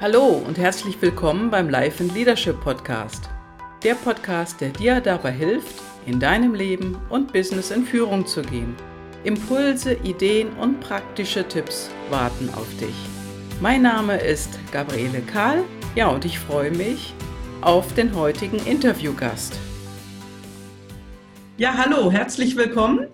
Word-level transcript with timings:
Hallo 0.00 0.42
und 0.46 0.56
herzlich 0.56 1.02
willkommen 1.02 1.50
beim 1.50 1.68
Life 1.68 2.02
and 2.02 2.14
Leadership 2.14 2.58
Podcast. 2.62 3.28
Der 3.82 3.94
Podcast, 3.94 4.58
der 4.62 4.70
dir 4.70 4.98
dabei 4.98 5.30
hilft, 5.30 5.74
in 6.06 6.18
deinem 6.18 6.54
Leben 6.54 6.96
und 7.10 7.34
Business 7.34 7.70
in 7.70 7.84
Führung 7.84 8.26
zu 8.26 8.40
gehen. 8.40 8.74
Impulse, 9.24 9.92
Ideen 9.92 10.54
und 10.54 10.80
praktische 10.80 11.46
Tipps 11.46 11.90
warten 12.08 12.48
auf 12.54 12.66
dich. 12.78 12.94
Mein 13.60 13.82
Name 13.82 14.16
ist 14.16 14.58
Gabriele 14.72 15.20
Kahl. 15.20 15.64
Ja, 15.94 16.08
und 16.08 16.24
ich 16.24 16.38
freue 16.38 16.70
mich 16.70 17.12
auf 17.60 17.92
den 17.92 18.14
heutigen 18.14 18.56
Interviewgast. 18.64 19.58
Ja, 21.58 21.76
hallo, 21.76 22.10
herzlich 22.10 22.56
willkommen 22.56 23.06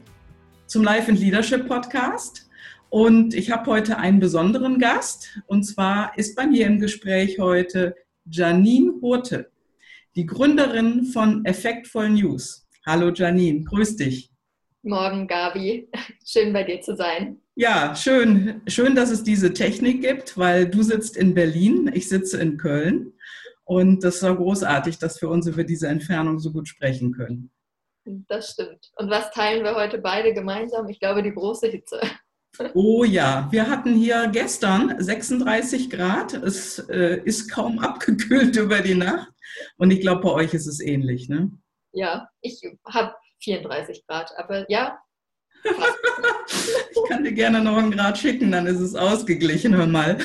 zum 0.69 0.85
Life 0.85 1.11
and 1.11 1.19
Leadership 1.19 1.67
Podcast. 1.67 2.46
Und 2.91 3.35
ich 3.35 3.51
habe 3.51 3.71
heute 3.71 3.99
einen 3.99 4.21
besonderen 4.21 4.79
Gast. 4.79 5.41
Und 5.47 5.65
zwar 5.65 6.17
ist 6.17 6.37
bei 6.37 6.47
mir 6.47 6.67
im 6.67 6.79
Gespräch 6.79 7.39
heute 7.39 7.97
Janine 8.31 9.01
Hurte, 9.01 9.51
die 10.15 10.27
Gründerin 10.27 11.05
von 11.05 11.45
Effektvoll 11.45 12.11
News. 12.11 12.67
Hallo 12.85 13.11
Janine, 13.13 13.65
grüß 13.65 13.97
dich. 13.97 14.31
Morgen, 14.83 15.27
Gabi. 15.27 15.89
Schön 16.25 16.53
bei 16.53 16.63
dir 16.63 16.81
zu 16.81 16.95
sein. 16.95 17.41
Ja, 17.57 17.97
schön. 17.97 18.63
Schön, 18.69 18.95
dass 18.95 19.11
es 19.11 19.25
diese 19.25 19.53
Technik 19.53 20.03
gibt, 20.03 20.39
weil 20.39 20.69
du 20.69 20.83
sitzt 20.83 21.17
in 21.17 21.35
Berlin, 21.35 21.91
ich 21.93 22.09
sitze 22.09 22.41
in 22.41 22.57
Köln. 22.57 23.15
Und 23.65 24.05
das 24.05 24.23
war 24.23 24.37
großartig, 24.37 24.99
dass 24.99 25.21
wir 25.21 25.29
uns 25.29 25.49
über 25.49 25.65
diese 25.65 25.89
Entfernung 25.89 26.39
so 26.39 26.53
gut 26.53 26.69
sprechen 26.69 27.13
können. 27.13 27.51
Das 28.29 28.53
stimmt. 28.53 28.93
Und 28.97 29.11
was 29.11 29.33
teilen 29.33 29.65
wir 29.65 29.75
heute 29.75 29.99
beide 29.99 30.33
gemeinsam? 30.33 30.89
Ich 30.89 31.01
glaube, 31.01 31.25
die 31.25 31.33
große 31.33 31.67
Hitze. 31.67 32.01
Oh 32.75 33.05
ja, 33.05 33.49
wir 33.51 33.69
hatten 33.69 33.95
hier 33.95 34.29
gestern 34.29 34.95
36 35.03 35.91
Grad. 35.91 36.35
Es 36.35 36.79
äh, 36.89 37.21
ist 37.25 37.51
kaum 37.51 37.79
abgekühlt 37.81 38.57
über 38.57 38.81
die 38.81 38.95
Nacht. 38.95 39.33
Und 39.79 39.91
ich 39.91 40.01
glaube, 40.01 40.23
bei 40.23 40.31
euch 40.31 40.55
ist 40.55 40.67
es 40.67 40.81
ähnlich, 40.81 41.29
ne? 41.29 41.51
Ja, 41.93 42.29
ich 42.41 42.61
habe 42.87 43.15
34 43.43 44.07
Grad, 44.07 44.31
aber 44.37 44.71
ja. 44.71 44.99
ich 45.65 47.09
kann 47.09 47.25
dir 47.25 47.33
gerne 47.33 47.61
noch 47.61 47.77
einen 47.77 47.91
Grad 47.91 48.19
schicken, 48.19 48.53
dann 48.53 48.67
ist 48.67 48.81
es 48.81 48.95
ausgeglichen, 48.95 49.75
hör 49.75 49.87
mal. 49.87 50.19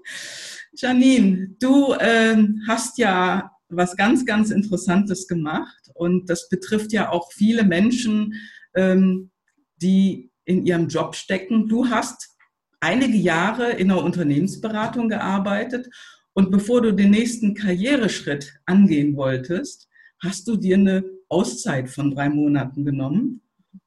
Janine, 0.72 1.54
du 1.60 1.92
äh, 1.94 2.36
hast 2.66 2.98
ja 2.98 3.50
was 3.68 3.96
ganz, 3.96 4.24
ganz 4.26 4.50
Interessantes 4.50 5.26
gemacht 5.26 5.90
und 5.94 6.28
das 6.28 6.48
betrifft 6.48 6.92
ja 6.92 7.10
auch 7.10 7.32
viele 7.32 7.64
Menschen, 7.64 8.34
ähm, 8.74 9.30
die 9.76 10.30
in 10.48 10.64
ihrem 10.64 10.88
Job 10.88 11.14
stecken. 11.14 11.68
Du 11.68 11.88
hast 11.90 12.36
einige 12.80 13.16
Jahre 13.16 13.72
in 13.72 13.88
der 13.88 14.02
Unternehmensberatung 14.02 15.08
gearbeitet 15.08 15.88
und 16.32 16.50
bevor 16.50 16.80
du 16.80 16.92
den 16.92 17.10
nächsten 17.10 17.54
Karriereschritt 17.54 18.54
angehen 18.64 19.14
wolltest, 19.16 19.88
hast 20.22 20.48
du 20.48 20.56
dir 20.56 20.76
eine 20.76 21.04
Auszeit 21.28 21.90
von 21.90 22.12
drei 22.12 22.28
Monaten 22.30 22.84
genommen. 22.84 23.42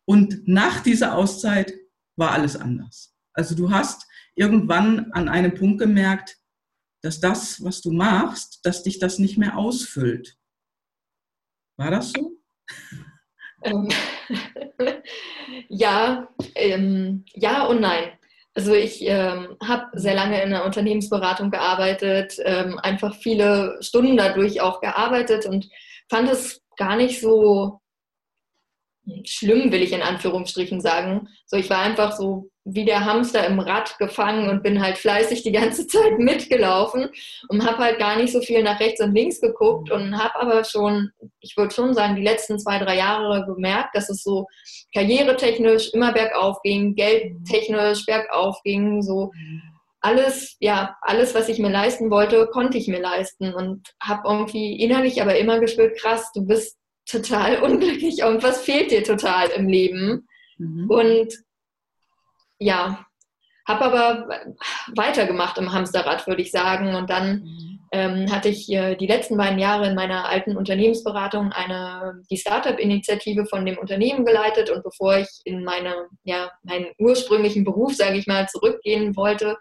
Und 0.05 0.47
nach 0.47 0.81
dieser 0.83 1.15
Auszeit 1.15 1.73
war 2.15 2.31
alles 2.31 2.55
anders. 2.55 3.15
Also 3.33 3.55
du 3.55 3.71
hast 3.71 4.05
irgendwann 4.35 5.11
an 5.13 5.29
einem 5.29 5.55
Punkt 5.55 5.79
gemerkt, 5.79 6.37
dass 7.01 7.19
das, 7.19 7.63
was 7.63 7.81
du 7.81 7.91
machst, 7.91 8.59
dass 8.63 8.83
dich 8.83 8.99
das 8.99 9.17
nicht 9.17 9.37
mehr 9.37 9.57
ausfüllt. 9.57 10.37
War 11.77 11.89
das 11.89 12.11
so? 12.11 12.37
Ähm, 13.63 13.89
ja, 15.69 16.27
ähm, 16.55 17.25
ja 17.33 17.65
und 17.65 17.81
nein. 17.81 18.11
Also 18.53 18.73
ich 18.73 19.01
ähm, 19.01 19.55
habe 19.65 19.85
sehr 19.93 20.13
lange 20.13 20.41
in 20.41 20.49
der 20.49 20.65
Unternehmensberatung 20.65 21.51
gearbeitet, 21.51 22.35
ähm, 22.43 22.77
einfach 22.79 23.15
viele 23.15 23.77
Stunden 23.81 24.17
dadurch 24.17 24.59
auch 24.59 24.81
gearbeitet 24.81 25.45
und 25.45 25.69
fand 26.09 26.29
es 26.29 26.61
gar 26.75 26.97
nicht 26.97 27.21
so 27.21 27.79
schlimm, 29.25 29.71
will 29.71 29.81
ich 29.81 29.93
in 29.93 30.01
Anführungsstrichen 30.01 30.81
sagen. 30.81 31.29
So, 31.45 31.57
ich 31.57 31.69
war 31.69 31.79
einfach 31.79 32.11
so 32.11 32.50
wie 32.63 32.85
der 32.85 33.05
Hamster 33.05 33.45
im 33.47 33.59
Rad 33.59 33.97
gefangen 33.97 34.49
und 34.49 34.61
bin 34.61 34.81
halt 34.81 34.97
fleißig 34.97 35.41
die 35.43 35.51
ganze 35.51 35.87
Zeit 35.87 36.19
mitgelaufen 36.19 37.09
und 37.49 37.65
habe 37.65 37.79
halt 37.79 37.99
gar 37.99 38.17
nicht 38.17 38.31
so 38.31 38.41
viel 38.41 38.61
nach 38.63 38.79
rechts 38.79 39.01
und 39.01 39.15
links 39.15 39.41
geguckt 39.41 39.91
und 39.91 40.17
habe 40.17 40.35
aber 40.39 40.63
schon, 40.63 41.11
ich 41.39 41.57
würde 41.57 41.73
schon 41.73 41.93
sagen, 41.93 42.15
die 42.15 42.23
letzten 42.23 42.59
zwei, 42.59 42.77
drei 42.77 42.97
Jahre 42.97 43.45
gemerkt, 43.45 43.95
dass 43.95 44.09
es 44.09 44.23
so 44.23 44.47
karrieretechnisch 44.93 45.93
immer 45.93 46.13
bergauf 46.13 46.61
ging, 46.61 46.95
geldtechnisch 46.95 48.05
bergauf 48.05 48.61
ging, 48.63 49.01
so 49.01 49.31
alles, 50.01 50.57
ja, 50.59 50.97
alles, 51.01 51.35
was 51.35 51.47
ich 51.47 51.59
mir 51.59 51.69
leisten 51.69 52.09
wollte, 52.09 52.47
konnte 52.47 52.77
ich 52.77 52.87
mir 52.87 52.99
leisten 52.99 53.53
und 53.53 53.87
habe 54.01 54.27
irgendwie 54.27 54.79
innerlich 54.79 55.21
aber 55.21 55.37
immer 55.37 55.59
gespürt, 55.59 55.97
krass, 55.99 56.31
du 56.33 56.45
bist 56.45 56.77
total 57.09 57.59
unglücklich, 57.63 58.19
irgendwas 58.19 58.61
fehlt 58.61 58.91
dir 58.91 59.03
total 59.03 59.49
im 59.49 59.67
Leben. 59.67 60.27
Mhm. 60.57 60.89
Und 60.89 61.33
ja, 62.61 63.05
habe 63.67 63.85
aber 63.85 64.45
weitergemacht 64.95 65.57
im 65.57 65.71
Hamsterrad, 65.73 66.27
würde 66.27 66.41
ich 66.41 66.51
sagen. 66.51 66.95
Und 66.95 67.09
dann 67.09 67.41
mhm. 67.41 67.79
ähm, 67.91 68.31
hatte 68.31 68.49
ich 68.49 68.71
äh, 68.71 68.95
die 68.95 69.07
letzten 69.07 69.37
beiden 69.37 69.59
Jahre 69.59 69.87
in 69.87 69.95
meiner 69.95 70.27
alten 70.27 70.55
Unternehmensberatung 70.55 71.51
eine, 71.51 72.21
die 72.29 72.37
Startup-Initiative 72.37 73.45
von 73.45 73.65
dem 73.65 73.77
Unternehmen 73.77 74.25
geleitet. 74.25 74.69
Und 74.69 74.83
bevor 74.83 75.17
ich 75.17 75.29
in 75.43 75.63
meine, 75.63 76.07
ja, 76.23 76.51
meinen 76.63 76.87
ursprünglichen 76.99 77.63
Beruf, 77.63 77.95
sage 77.95 78.17
ich 78.17 78.27
mal, 78.27 78.47
zurückgehen 78.47 79.15
wollte, 79.15 79.57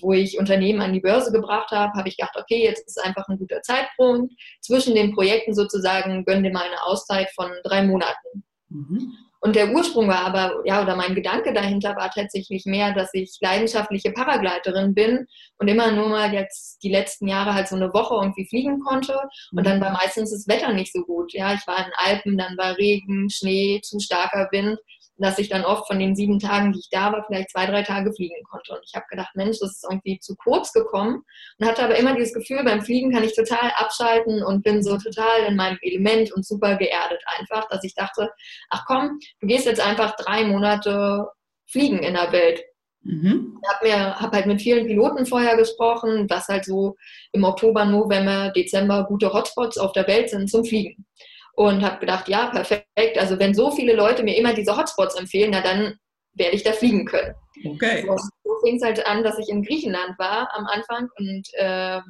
wo 0.00 0.12
ich 0.12 0.38
Unternehmen 0.38 0.80
an 0.80 0.92
die 0.92 1.00
Börse 1.00 1.30
gebracht 1.30 1.70
habe, 1.70 1.92
habe 1.96 2.08
ich 2.08 2.16
gedacht, 2.16 2.36
okay, 2.36 2.64
jetzt 2.64 2.86
ist 2.86 3.04
einfach 3.04 3.28
ein 3.28 3.38
guter 3.38 3.60
Zeitpunkt. 3.62 4.32
Zwischen 4.60 4.94
den 4.94 5.14
Projekten 5.14 5.54
sozusagen 5.54 6.24
gönn 6.24 6.42
dir 6.42 6.52
mal 6.52 6.64
eine 6.64 6.82
Auszeit 6.84 7.28
von 7.34 7.50
drei 7.62 7.82
Monaten. 7.82 8.44
Mhm. 8.68 9.12
Und 9.44 9.56
der 9.56 9.72
Ursprung 9.72 10.06
war 10.06 10.24
aber, 10.24 10.62
ja, 10.64 10.80
oder 10.80 10.94
mein 10.94 11.16
Gedanke 11.16 11.52
dahinter 11.52 11.96
war 11.96 12.10
tatsächlich 12.10 12.64
mehr, 12.64 12.94
dass 12.94 13.10
ich 13.12 13.38
leidenschaftliche 13.40 14.12
Paragleiterin 14.12 14.94
bin 14.94 15.26
und 15.58 15.66
immer 15.66 15.90
nur 15.90 16.08
mal 16.08 16.32
jetzt 16.32 16.80
die 16.84 16.90
letzten 16.90 17.26
Jahre 17.26 17.52
halt 17.52 17.66
so 17.66 17.74
eine 17.74 17.92
Woche 17.92 18.14
irgendwie 18.14 18.46
fliegen 18.46 18.78
konnte. 18.78 19.18
Und 19.50 19.66
dann 19.66 19.78
mhm. 19.78 19.82
war 19.82 19.92
meistens 19.94 20.30
das 20.30 20.46
Wetter 20.46 20.72
nicht 20.72 20.92
so 20.92 21.02
gut. 21.02 21.32
Ja, 21.32 21.54
ich 21.54 21.66
war 21.66 21.78
in 21.78 21.92
Alpen, 21.96 22.38
dann 22.38 22.56
war 22.56 22.78
Regen, 22.78 23.28
Schnee, 23.30 23.80
zu 23.82 23.98
starker 23.98 24.48
Wind 24.52 24.78
dass 25.16 25.38
ich 25.38 25.48
dann 25.48 25.64
oft 25.64 25.86
von 25.86 25.98
den 25.98 26.16
sieben 26.16 26.38
Tagen, 26.38 26.72
die 26.72 26.80
ich 26.80 26.88
da 26.90 27.12
war, 27.12 27.24
vielleicht 27.24 27.50
zwei, 27.50 27.66
drei 27.66 27.82
Tage 27.82 28.12
fliegen 28.12 28.42
konnte. 28.48 28.72
Und 28.72 28.80
ich 28.84 28.94
habe 28.94 29.06
gedacht, 29.10 29.34
Mensch, 29.34 29.58
das 29.60 29.72
ist 29.72 29.86
irgendwie 29.88 30.18
zu 30.18 30.34
kurz 30.36 30.72
gekommen 30.72 31.22
und 31.58 31.66
hatte 31.66 31.82
aber 31.82 31.96
immer 31.96 32.14
dieses 32.14 32.34
Gefühl, 32.34 32.64
beim 32.64 32.82
Fliegen 32.82 33.12
kann 33.12 33.24
ich 33.24 33.34
total 33.34 33.72
abschalten 33.76 34.42
und 34.42 34.62
bin 34.62 34.82
so 34.82 34.96
total 34.96 35.44
in 35.48 35.56
meinem 35.56 35.78
Element 35.82 36.32
und 36.32 36.46
super 36.46 36.76
geerdet 36.76 37.22
einfach, 37.38 37.68
dass 37.68 37.84
ich 37.84 37.94
dachte, 37.94 38.30
ach 38.70 38.84
komm, 38.86 39.18
du 39.40 39.46
gehst 39.46 39.66
jetzt 39.66 39.84
einfach 39.84 40.16
drei 40.16 40.44
Monate 40.44 41.28
fliegen 41.66 42.02
in 42.02 42.14
der 42.14 42.32
Welt. 42.32 42.62
Mhm. 43.02 43.58
Ich 43.60 43.92
habe 43.92 44.20
hab 44.20 44.32
halt 44.32 44.46
mit 44.46 44.62
vielen 44.62 44.86
Piloten 44.86 45.26
vorher 45.26 45.56
gesprochen, 45.56 46.26
was 46.30 46.48
halt 46.48 46.64
so 46.64 46.96
im 47.32 47.44
Oktober, 47.44 47.84
November, 47.84 48.52
Dezember 48.54 49.04
gute 49.04 49.32
Hotspots 49.32 49.76
auf 49.76 49.92
der 49.92 50.06
Welt 50.06 50.30
sind 50.30 50.48
zum 50.48 50.64
Fliegen 50.64 51.04
und 51.54 51.82
habe 51.82 52.00
gedacht, 52.00 52.28
ja, 52.28 52.46
perfekt. 52.46 53.18
Also 53.18 53.38
wenn 53.38 53.54
so 53.54 53.70
viele 53.70 53.94
Leute 53.94 54.22
mir 54.22 54.36
immer 54.36 54.54
diese 54.54 54.76
Hotspots 54.76 55.16
empfehlen, 55.16 55.50
na 55.52 55.60
dann 55.60 55.96
werde 56.34 56.56
ich 56.56 56.62
da 56.62 56.72
fliegen 56.72 57.04
können. 57.04 57.34
Okay. 57.64 58.04
So, 58.06 58.16
so 58.16 58.56
fing 58.64 58.76
es 58.76 58.82
halt 58.82 59.06
an, 59.06 59.22
dass 59.22 59.38
ich 59.38 59.48
in 59.48 59.62
Griechenland 59.62 60.18
war 60.18 60.48
am 60.54 60.66
Anfang 60.66 61.08
und 61.18 61.48
äh, 61.54 62.00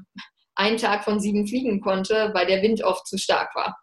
einen 0.54 0.76
Tag 0.76 1.04
von 1.04 1.18
sieben 1.18 1.46
fliegen 1.46 1.80
konnte, 1.80 2.30
weil 2.34 2.46
der 2.46 2.62
Wind 2.62 2.82
oft 2.82 3.06
zu 3.06 3.18
stark 3.18 3.54
war. 3.54 3.76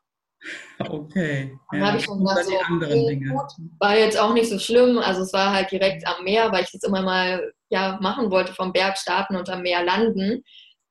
Okay. 0.79 1.57
Dann 1.71 1.81
ja, 1.81 1.87
habe 1.87 1.97
ich 1.97 2.05
schon 2.05 2.19
gedacht, 2.19 2.45
so, 2.45 2.53
okay, 2.53 3.15
gut, 3.17 3.51
war 3.79 3.97
jetzt 3.97 4.17
auch 4.17 4.33
nicht 4.33 4.49
so 4.49 4.57
schlimm. 4.57 4.97
Also 4.97 5.23
es 5.23 5.33
war 5.33 5.51
halt 5.51 5.69
direkt 5.71 6.07
am 6.07 6.23
Meer, 6.23 6.51
weil 6.53 6.63
ich 6.63 6.71
das 6.71 6.83
immer 6.83 7.01
mal 7.01 7.51
ja, 7.69 7.99
machen 8.01 8.31
wollte, 8.31 8.53
vom 8.53 8.71
Berg 8.71 8.97
starten 8.97 9.35
und 9.35 9.49
am 9.49 9.61
Meer 9.61 9.83
landen. 9.83 10.41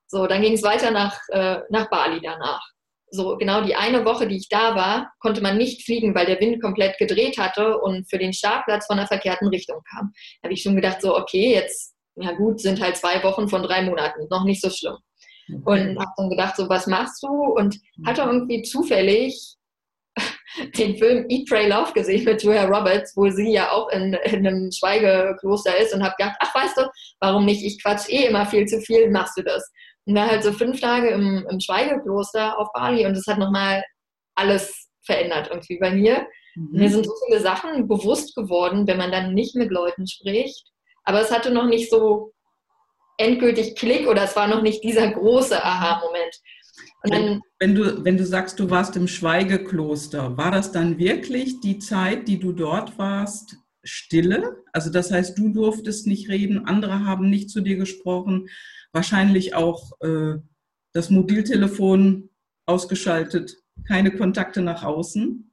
So, 0.06 0.26
dann 0.26 0.42
ging 0.42 0.52
es 0.52 0.62
weiter 0.62 0.90
nach, 0.90 1.18
äh, 1.30 1.60
nach 1.70 1.88
Bali 1.88 2.20
danach 2.22 2.62
so 3.10 3.36
genau 3.36 3.62
die 3.62 3.74
eine 3.74 4.04
Woche, 4.04 4.26
die 4.26 4.36
ich 4.36 4.48
da 4.48 4.74
war, 4.74 5.10
konnte 5.20 5.40
man 5.40 5.56
nicht 5.56 5.84
fliegen, 5.84 6.14
weil 6.14 6.26
der 6.26 6.40
Wind 6.40 6.62
komplett 6.62 6.98
gedreht 6.98 7.38
hatte 7.38 7.78
und 7.78 8.08
für 8.08 8.18
den 8.18 8.32
Startplatz 8.32 8.86
von 8.86 8.98
der 8.98 9.06
verkehrten 9.06 9.48
Richtung 9.48 9.80
kam. 9.90 10.12
Da 10.40 10.46
habe 10.46 10.54
ich 10.54 10.62
schon 10.62 10.76
gedacht, 10.76 11.00
so, 11.00 11.16
okay, 11.16 11.52
jetzt, 11.52 11.94
ja 12.16 12.32
gut, 12.32 12.60
sind 12.60 12.80
halt 12.80 12.96
zwei 12.96 13.22
Wochen 13.22 13.48
von 13.48 13.62
drei 13.62 13.82
Monaten, 13.82 14.26
noch 14.30 14.44
nicht 14.44 14.60
so 14.60 14.70
schlimm. 14.70 14.96
Und 15.64 15.98
habe 15.98 16.12
dann 16.16 16.28
gedacht, 16.28 16.56
so, 16.56 16.68
was 16.68 16.86
machst 16.86 17.22
du? 17.22 17.28
Und 17.28 17.78
hatte 18.04 18.22
irgendwie 18.22 18.62
zufällig 18.62 19.56
den 20.76 20.96
Film 20.98 21.24
Eat, 21.28 21.48
Pray, 21.48 21.68
Love 21.68 21.92
gesehen 21.92 22.24
mit 22.24 22.42
Julia 22.42 22.66
Roberts, 22.66 23.16
wo 23.16 23.30
sie 23.30 23.52
ja 23.52 23.70
auch 23.70 23.88
in, 23.90 24.12
in 24.24 24.46
einem 24.46 24.70
Schweigekloster 24.70 25.76
ist 25.78 25.94
und 25.94 26.02
habe 26.02 26.14
gedacht, 26.18 26.36
ach, 26.40 26.54
weißt 26.54 26.76
du, 26.76 26.82
warum 27.20 27.46
nicht? 27.46 27.64
Ich 27.64 27.82
quatsch 27.82 28.08
eh 28.10 28.26
immer 28.26 28.44
viel 28.44 28.66
zu 28.66 28.80
viel, 28.80 29.10
machst 29.10 29.38
du 29.38 29.42
das? 29.42 29.70
Und 30.08 30.14
war 30.14 30.30
halt 30.30 30.42
so 30.42 30.52
fünf 30.52 30.80
Tage 30.80 31.10
im, 31.10 31.46
im 31.50 31.60
Schweigekloster 31.60 32.58
auf 32.58 32.68
Bali 32.72 33.04
und 33.04 33.14
das 33.14 33.26
hat 33.26 33.38
nochmal 33.38 33.84
alles 34.34 34.88
verändert 35.04 35.48
irgendwie 35.50 35.78
bei 35.78 35.90
mir. 35.90 36.26
Mhm. 36.54 36.68
Mir 36.72 36.88
sind 36.88 37.04
so 37.04 37.12
viele 37.26 37.40
Sachen 37.40 37.86
bewusst 37.88 38.34
geworden, 38.34 38.86
wenn 38.86 38.96
man 38.96 39.12
dann 39.12 39.34
nicht 39.34 39.54
mit 39.54 39.70
Leuten 39.70 40.06
spricht. 40.06 40.64
Aber 41.04 41.20
es 41.20 41.30
hatte 41.30 41.50
noch 41.50 41.66
nicht 41.66 41.90
so 41.90 42.32
endgültig 43.18 43.76
Klick 43.76 44.08
oder 44.08 44.22
es 44.22 44.34
war 44.34 44.48
noch 44.48 44.62
nicht 44.62 44.82
dieser 44.82 45.10
große 45.10 45.62
Aha-Moment. 45.62 46.34
Wenn, 47.02 47.42
wenn, 47.58 47.74
du, 47.74 48.04
wenn 48.04 48.16
du 48.16 48.24
sagst, 48.24 48.58
du 48.60 48.70
warst 48.70 48.96
im 48.96 49.08
Schweigekloster, 49.08 50.38
war 50.38 50.52
das 50.52 50.72
dann 50.72 50.98
wirklich 50.98 51.60
die 51.60 51.78
Zeit, 51.78 52.28
die 52.28 52.38
du 52.38 52.52
dort 52.52 52.98
warst, 52.98 53.56
Stille? 53.84 54.62
Also 54.72 54.90
das 54.90 55.10
heißt, 55.10 55.36
du 55.36 55.50
durftest 55.50 56.06
nicht 56.06 56.28
reden, 56.28 56.66
andere 56.66 57.04
haben 57.04 57.28
nicht 57.28 57.50
zu 57.50 57.60
dir 57.60 57.76
gesprochen, 57.76 58.48
wahrscheinlich 58.92 59.54
auch 59.54 59.92
äh, 60.00 60.36
das 60.92 61.10
Mobiltelefon 61.10 62.30
ausgeschaltet, 62.66 63.56
keine 63.86 64.10
Kontakte 64.10 64.60
nach 64.60 64.82
außen. 64.82 65.44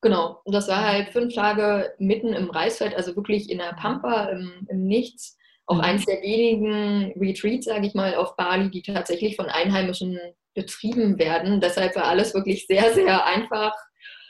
Genau, 0.00 0.40
und 0.44 0.54
das 0.54 0.68
war 0.68 0.86
halt 0.86 1.10
fünf 1.10 1.34
Tage 1.34 1.92
mitten 1.98 2.32
im 2.32 2.50
Reisfeld, 2.50 2.94
also 2.94 3.16
wirklich 3.16 3.50
in 3.50 3.58
der 3.58 3.74
Pampa, 3.74 4.26
im, 4.26 4.66
im 4.68 4.86
Nichts. 4.86 5.36
Auch 5.66 5.76
mhm. 5.76 5.82
eins 5.82 6.04
der 6.06 6.22
wenigen 6.22 7.12
Retreats, 7.18 7.66
sage 7.66 7.86
ich 7.86 7.94
mal, 7.94 8.14
auf 8.14 8.36
Bali, 8.36 8.70
die 8.70 8.82
tatsächlich 8.82 9.36
von 9.36 9.46
Einheimischen 9.46 10.18
betrieben 10.54 11.18
werden. 11.18 11.60
Deshalb 11.60 11.94
war 11.96 12.04
alles 12.04 12.32
wirklich 12.34 12.66
sehr, 12.66 12.94
sehr 12.94 13.26
einfach. 13.26 13.74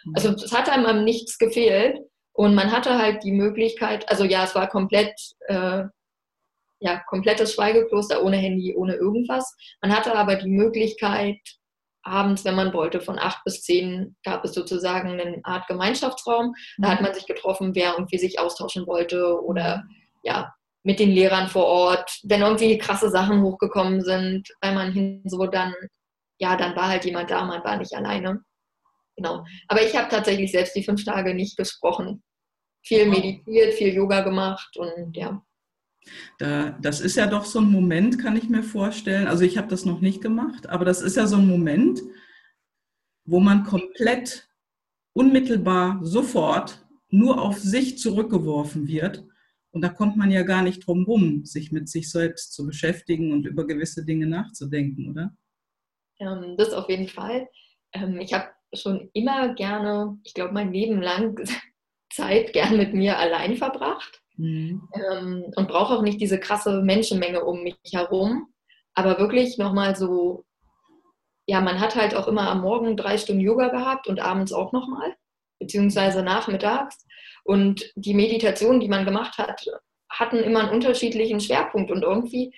Mhm. 0.05 0.13
Also 0.17 0.31
es 0.31 0.53
hat 0.53 0.71
einem 0.71 0.87
am 0.87 1.05
nichts 1.05 1.39
gefehlt. 1.39 1.99
Und 2.33 2.55
man 2.55 2.71
hatte 2.71 2.99
halt 2.99 3.25
die 3.25 3.33
Möglichkeit, 3.33 4.09
also 4.09 4.23
ja, 4.23 4.45
es 4.45 4.55
war 4.55 4.69
komplett, 4.69 5.13
äh, 5.49 5.85
ja, 6.81 7.03
komplettes 7.09 7.55
Schweigekloster 7.55 8.23
ohne 8.23 8.37
Handy, 8.37 8.75
ohne 8.75 8.95
irgendwas. 8.95 9.57
Man 9.83 9.95
hatte 9.95 10.15
aber 10.15 10.37
die 10.37 10.49
Möglichkeit, 10.49 11.39
abends, 12.03 12.45
wenn 12.45 12.55
man 12.55 12.73
wollte, 12.73 13.01
von 13.01 13.19
acht 13.19 13.45
bis 13.45 13.63
zehn 13.63 14.17
gab 14.25 14.45
es 14.45 14.55
sozusagen 14.55 15.21
eine 15.21 15.41
Art 15.45 15.67
Gemeinschaftsraum. 15.67 16.55
Da 16.79 16.91
hat 16.91 17.01
mhm. 17.01 17.07
man 17.07 17.15
sich 17.15 17.27
getroffen, 17.27 17.75
wer 17.75 17.93
irgendwie 17.93 18.19
sich 18.19 18.39
austauschen 18.39 18.87
wollte 18.87 19.43
oder 19.43 19.85
ja, 20.23 20.53
mit 20.83 21.01
den 21.01 21.11
Lehrern 21.11 21.49
vor 21.49 21.67
Ort. 21.67 22.21
Wenn 22.25 22.43
irgendwie 22.43 22.79
krasse 22.79 23.11
Sachen 23.11 23.43
hochgekommen 23.43 24.03
sind, 24.03 24.49
weil 24.61 24.75
man 24.75 24.93
hin 24.93 25.23
so 25.27 25.47
dann, 25.47 25.75
ja, 26.39 26.57
dann 26.57 26.77
war 26.77 26.89
halt 26.89 27.05
jemand 27.05 27.31
da, 27.31 27.45
man 27.45 27.63
war 27.65 27.77
nicht 27.77 27.95
alleine. 27.95 28.41
Genau. 29.17 29.45
Aber 29.67 29.83
ich 29.83 29.97
habe 29.97 30.09
tatsächlich 30.09 30.53
selbst 30.53 30.77
die 30.77 30.85
fünf 30.85 31.05
Tage 31.05 31.35
nicht 31.35 31.57
gesprochen. 31.57 32.23
Viel 32.85 33.07
meditiert, 33.07 33.75
viel 33.75 33.93
Yoga 33.93 34.21
gemacht 34.21 34.77
und 34.77 35.17
ja. 35.17 35.43
Da, 36.39 36.71
das 36.81 37.01
ist 37.01 37.17
ja 37.17 37.27
doch 37.27 37.45
so 37.45 37.61
ein 37.61 37.71
Moment, 37.71 38.19
kann 38.19 38.37
ich 38.37 38.49
mir 38.49 38.63
vorstellen. 38.63 39.27
Also 39.27 39.45
ich 39.45 39.59
habe 39.59 39.69
das 39.69 39.85
noch 39.85 40.01
nicht 40.01 40.23
gemacht, 40.23 40.69
aber 40.69 40.85
das 40.85 41.03
ist 41.03 41.17
ja 41.17 41.27
so 41.27 41.37
ein 41.37 41.49
Moment, 41.49 42.01
wo 43.25 43.41
man 43.41 43.65
komplett 43.65 44.49
unmittelbar 45.13 46.01
sofort 46.03 46.87
nur 47.11 47.41
auf 47.43 47.59
sich 47.59 47.99
zurückgeworfen 47.99 48.87
wird. 48.87 49.25
Und 49.71 49.83
da 49.83 49.89
kommt 49.89 50.17
man 50.17 50.31
ja 50.31 50.43
gar 50.43 50.63
nicht 50.63 50.87
drum 50.87 51.05
rum, 51.05 51.45
sich 51.45 51.73
mit 51.73 51.89
sich 51.89 52.11
selbst 52.11 52.55
zu 52.55 52.67
beschäftigen 52.67 53.33
und 53.33 53.47
über 53.47 53.67
gewisse 53.67 54.05
Dinge 54.05 54.27
nachzudenken, 54.27 55.11
oder? 55.11 55.37
Ähm, 56.21 56.57
das 56.57 56.73
auf 56.73 56.89
jeden 56.89 57.09
Fall. 57.09 57.49
Ähm, 57.93 58.19
ich 58.19 58.33
habe 58.33 58.49
schon 58.73 59.11
immer 59.13 59.55
gerne, 59.55 60.19
ich 60.25 60.35
glaube 60.35 60.55
mein 60.55 60.73
Leben 60.73 61.01
lang, 61.01 61.39
Zeit 62.11 62.53
gern 62.53 62.77
mit 62.77 62.95
mir 62.95 63.19
allein 63.19 63.57
verbracht. 63.57 64.23
Mhm. 64.39 64.89
Ähm, 64.95 65.53
und 65.57 65.69
brauche 65.69 65.95
auch 65.95 66.03
nicht 66.03 66.21
diese 66.21 66.41
krasse 66.41 66.81
Menschenmenge 66.83 67.45
um 67.45 67.63
mich 67.63 67.77
herum. 67.93 68.47
Aber 68.95 69.19
wirklich 69.19 69.59
nochmal 69.59 69.97
so, 69.97 70.45
ja, 71.47 71.61
man 71.61 71.81
hat 71.81 71.97
halt 71.97 72.15
auch 72.15 72.29
immer 72.29 72.49
am 72.49 72.63
Morgen 72.63 72.97
drei 72.97 73.19
Stunden 73.19 73.43
Yoga 73.43 73.69
gehabt 73.69 74.07
und 74.07 74.21
abends 74.21 74.53
auch 74.53 74.73
nochmal, 74.73 75.15
beziehungsweise 75.61 76.23
nachmittags. 76.23 77.05
Und 77.45 77.93
die 77.97 78.15
Meditationen, 78.15 78.81
die 78.81 78.89
man 78.89 79.05
gemacht 79.05 79.39
hat, 79.39 79.65
hatten 80.11 80.37
immer 80.39 80.61
einen 80.61 80.71
unterschiedlichen 80.71 81.41
Schwerpunkt 81.41 81.91
und 81.91 82.03
irgendwie, 82.03 82.55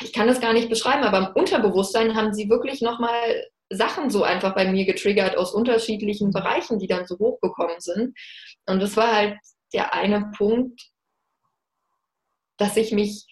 ich 0.00 0.12
kann 0.12 0.26
das 0.26 0.40
gar 0.40 0.52
nicht 0.52 0.68
beschreiben, 0.68 1.04
aber 1.04 1.18
im 1.18 1.34
Unterbewusstsein 1.34 2.16
haben 2.16 2.32
sie 2.32 2.48
wirklich 2.48 2.80
nochmal 2.80 3.44
Sachen 3.70 4.10
so 4.10 4.22
einfach 4.22 4.54
bei 4.54 4.70
mir 4.70 4.84
getriggert 4.84 5.36
aus 5.36 5.52
unterschiedlichen 5.52 6.30
Bereichen, 6.30 6.78
die 6.78 6.86
dann 6.86 7.06
so 7.06 7.18
hochgekommen 7.18 7.80
sind. 7.80 8.16
Und 8.66 8.80
das 8.80 8.96
war 8.96 9.14
halt 9.14 9.36
der 9.72 9.94
eine 9.94 10.30
Punkt, 10.36 10.91
dass 12.56 12.76
ich 12.76 12.92
mich 12.92 13.26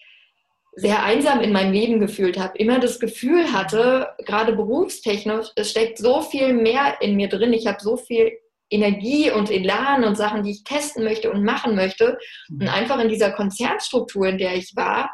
sehr 0.75 1.03
einsam 1.03 1.41
in 1.41 1.51
meinem 1.51 1.73
Leben 1.73 1.99
gefühlt 1.99 2.39
habe, 2.39 2.57
immer 2.57 2.79
das 2.79 2.99
Gefühl 2.99 3.51
hatte, 3.51 4.09
gerade 4.25 4.53
berufstechnisch, 4.53 5.47
es 5.55 5.71
steckt 5.71 5.97
so 5.97 6.21
viel 6.21 6.53
mehr 6.53 7.01
in 7.01 7.15
mir 7.15 7.27
drin, 7.27 7.53
ich 7.53 7.67
habe 7.67 7.81
so 7.81 7.97
viel 7.97 8.31
Energie 8.69 9.29
und 9.29 9.51
Elan 9.51 10.05
und 10.05 10.15
Sachen, 10.15 10.43
die 10.43 10.51
ich 10.51 10.63
testen 10.63 11.03
möchte 11.03 11.29
und 11.29 11.43
machen 11.43 11.75
möchte. 11.75 12.17
Und 12.49 12.63
mhm. 12.63 12.69
einfach 12.69 12.99
in 12.99 13.09
dieser 13.09 13.31
Konzernstruktur, 13.31 14.27
in 14.27 14.37
der 14.37 14.55
ich 14.55 14.73
war, 14.75 15.11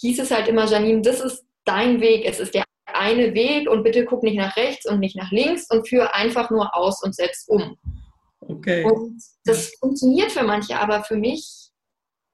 hieß 0.00 0.18
es 0.18 0.30
halt 0.32 0.48
immer, 0.48 0.66
Janine, 0.66 1.02
das 1.02 1.20
ist 1.20 1.44
dein 1.64 2.00
Weg, 2.00 2.24
es 2.26 2.40
ist 2.40 2.54
der 2.54 2.64
eine 2.92 3.32
Weg 3.34 3.70
und 3.70 3.84
bitte 3.84 4.04
guck 4.04 4.24
nicht 4.24 4.36
nach 4.36 4.56
rechts 4.56 4.90
und 4.90 4.98
nicht 4.98 5.16
nach 5.16 5.30
links 5.30 5.70
und 5.70 5.88
führe 5.88 6.14
einfach 6.14 6.50
nur 6.50 6.74
aus 6.74 7.02
und 7.02 7.14
setz 7.14 7.44
um. 7.46 7.76
Okay. 8.40 8.84
Und 8.84 9.22
das 9.44 9.72
funktioniert 9.78 10.32
für 10.32 10.42
manche, 10.42 10.76
aber 10.76 11.04
für 11.04 11.16
mich 11.16 11.59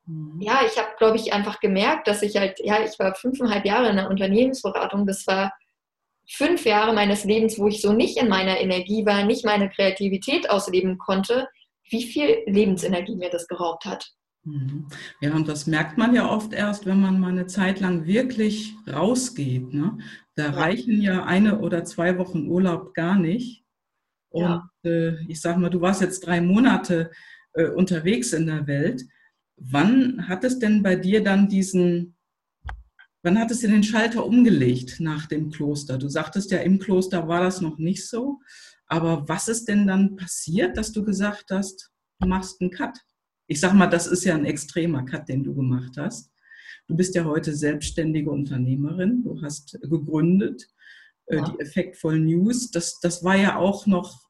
Mhm. 0.06 0.40
ja, 0.40 0.60
ich 0.66 0.78
habe, 0.78 0.90
glaube 0.98 1.16
ich, 1.16 1.32
einfach 1.32 1.60
gemerkt, 1.60 2.08
dass 2.08 2.22
ich 2.22 2.36
halt, 2.36 2.58
ja, 2.60 2.78
ich 2.84 2.98
war 2.98 3.14
fünfeinhalb 3.14 3.64
Jahre 3.64 3.90
in 3.90 3.96
der 3.96 4.10
Unternehmensberatung. 4.10 5.06
Das 5.06 5.26
war 5.26 5.52
fünf 6.28 6.64
Jahre 6.64 6.92
meines 6.92 7.24
Lebens, 7.24 7.58
wo 7.58 7.68
ich 7.68 7.80
so 7.80 7.92
nicht 7.92 8.16
in 8.16 8.28
meiner 8.28 8.58
Energie 8.58 9.04
war, 9.04 9.24
nicht 9.24 9.44
meine 9.44 9.68
Kreativität 9.68 10.50
ausleben 10.50 10.98
konnte, 10.98 11.48
wie 11.90 12.04
viel 12.04 12.42
Lebensenergie 12.46 13.16
mir 13.16 13.30
das 13.30 13.46
geraubt 13.46 13.84
hat. 13.84 14.12
Mhm. 14.44 14.86
Ja, 15.20 15.34
und 15.34 15.48
das 15.48 15.66
merkt 15.66 15.98
man 15.98 16.14
ja 16.14 16.28
oft 16.28 16.52
erst, 16.52 16.86
wenn 16.86 17.00
man 17.00 17.20
mal 17.20 17.32
eine 17.32 17.46
Zeit 17.46 17.80
lang 17.80 18.06
wirklich 18.06 18.74
rausgeht. 18.88 19.72
Ne? 19.72 19.98
Da 20.36 20.46
ja. 20.46 20.50
reichen 20.50 21.00
ja 21.00 21.24
eine 21.24 21.58
oder 21.58 21.84
zwei 21.84 22.16
Wochen 22.18 22.48
Urlaub 22.48 22.94
gar 22.94 23.18
nicht. 23.18 23.64
Und 24.30 24.42
ja. 24.42 24.70
äh, 24.84 25.24
ich 25.26 25.40
sage 25.40 25.58
mal, 25.58 25.70
du 25.70 25.80
warst 25.80 26.00
jetzt 26.00 26.26
drei 26.26 26.40
Monate 26.40 27.10
äh, 27.54 27.68
unterwegs 27.68 28.32
in 28.32 28.46
der 28.46 28.66
Welt. 28.66 29.02
Wann 29.56 30.28
hat 30.28 30.44
es 30.44 30.58
denn 30.58 30.82
bei 30.82 30.96
dir 30.96 31.24
dann 31.24 31.48
diesen, 31.48 32.16
wann 33.22 33.38
hat 33.38 33.50
es 33.50 33.60
dir 33.60 33.68
den 33.68 33.82
Schalter 33.82 34.24
umgelegt 34.24 35.00
nach 35.00 35.26
dem 35.26 35.50
Kloster? 35.50 35.98
Du 35.98 36.08
sagtest 36.08 36.50
ja, 36.50 36.58
im 36.58 36.78
Kloster 36.78 37.26
war 37.26 37.40
das 37.42 37.60
noch 37.60 37.78
nicht 37.78 38.06
so. 38.06 38.40
Aber 38.86 39.28
was 39.28 39.48
ist 39.48 39.66
denn 39.66 39.86
dann 39.86 40.16
passiert, 40.16 40.76
dass 40.76 40.92
du 40.92 41.04
gesagt 41.04 41.50
hast, 41.50 41.90
du 42.20 42.28
machst 42.28 42.60
einen 42.60 42.70
Cut? 42.70 42.98
Ich 43.48 43.60
sag 43.60 43.74
mal, 43.74 43.86
das 43.86 44.06
ist 44.06 44.24
ja 44.24 44.34
ein 44.34 44.44
extremer 44.44 45.04
Cut, 45.04 45.28
den 45.28 45.42
du 45.42 45.54
gemacht 45.54 45.96
hast. 45.96 46.30
Du 46.86 46.96
bist 46.96 47.14
ja 47.14 47.24
heute 47.24 47.54
selbstständige 47.54 48.30
Unternehmerin. 48.30 49.24
Du 49.24 49.40
hast 49.42 49.78
gegründet, 49.82 50.68
äh, 51.26 51.36
ja. 51.36 51.44
die 51.44 51.60
Effektvoll 51.60 52.20
News. 52.20 52.70
Das, 52.70 53.00
das 53.00 53.24
war 53.24 53.36
ja 53.36 53.56
auch 53.56 53.86
noch, 53.86 54.28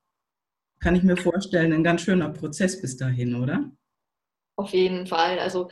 kann 0.80 0.94
ich 0.94 1.02
mir 1.02 1.16
vorstellen, 1.16 1.72
ein 1.72 1.84
ganz 1.84 2.02
schöner 2.02 2.30
Prozess 2.30 2.80
bis 2.80 2.96
dahin, 2.96 3.34
oder? 3.34 3.70
Auf 4.56 4.70
jeden 4.70 5.06
Fall. 5.06 5.38
Also 5.38 5.68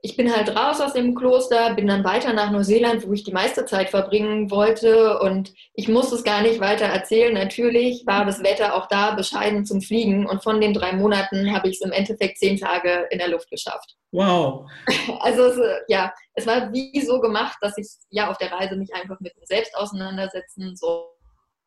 ich 0.00 0.16
bin 0.16 0.34
halt 0.34 0.54
raus 0.54 0.80
aus 0.80 0.92
dem 0.92 1.16
Kloster, 1.16 1.74
bin 1.74 1.88
dann 1.88 2.04
weiter 2.04 2.32
nach 2.32 2.52
Neuseeland, 2.52 3.06
wo 3.06 3.12
ich 3.12 3.24
die 3.24 3.32
meiste 3.32 3.66
Zeit 3.66 3.90
verbringen 3.90 4.48
wollte. 4.48 5.18
Und 5.18 5.52
ich 5.74 5.88
muss 5.88 6.12
es 6.12 6.22
gar 6.22 6.42
nicht 6.42 6.60
weiter 6.60 6.84
erzählen. 6.84 7.34
Natürlich 7.34 8.06
war 8.06 8.24
das 8.24 8.42
Wetter 8.44 8.76
auch 8.76 8.86
da 8.86 9.16
bescheiden 9.16 9.66
zum 9.66 9.80
Fliegen. 9.80 10.24
Und 10.24 10.44
von 10.44 10.60
den 10.60 10.72
drei 10.72 10.92
Monaten 10.92 11.52
habe 11.52 11.68
ich 11.68 11.76
es 11.76 11.80
im 11.80 11.90
Endeffekt 11.90 12.38
zehn 12.38 12.56
Tage 12.56 13.08
in 13.10 13.18
der 13.18 13.28
Luft 13.28 13.50
geschafft. 13.50 13.96
Wow. 14.12 14.70
Also 15.20 15.42
es, 15.46 15.58
ja, 15.88 16.12
es 16.34 16.46
war 16.46 16.72
wie 16.72 17.00
so 17.00 17.20
gemacht, 17.20 17.58
dass 17.60 17.76
ich 17.76 17.88
ja 18.10 18.30
auf 18.30 18.38
der 18.38 18.52
Reise 18.52 18.76
mich 18.76 18.94
einfach 18.94 19.18
mit 19.18 19.36
mir 19.36 19.46
selbst 19.46 19.76
auseinandersetzen 19.76 20.74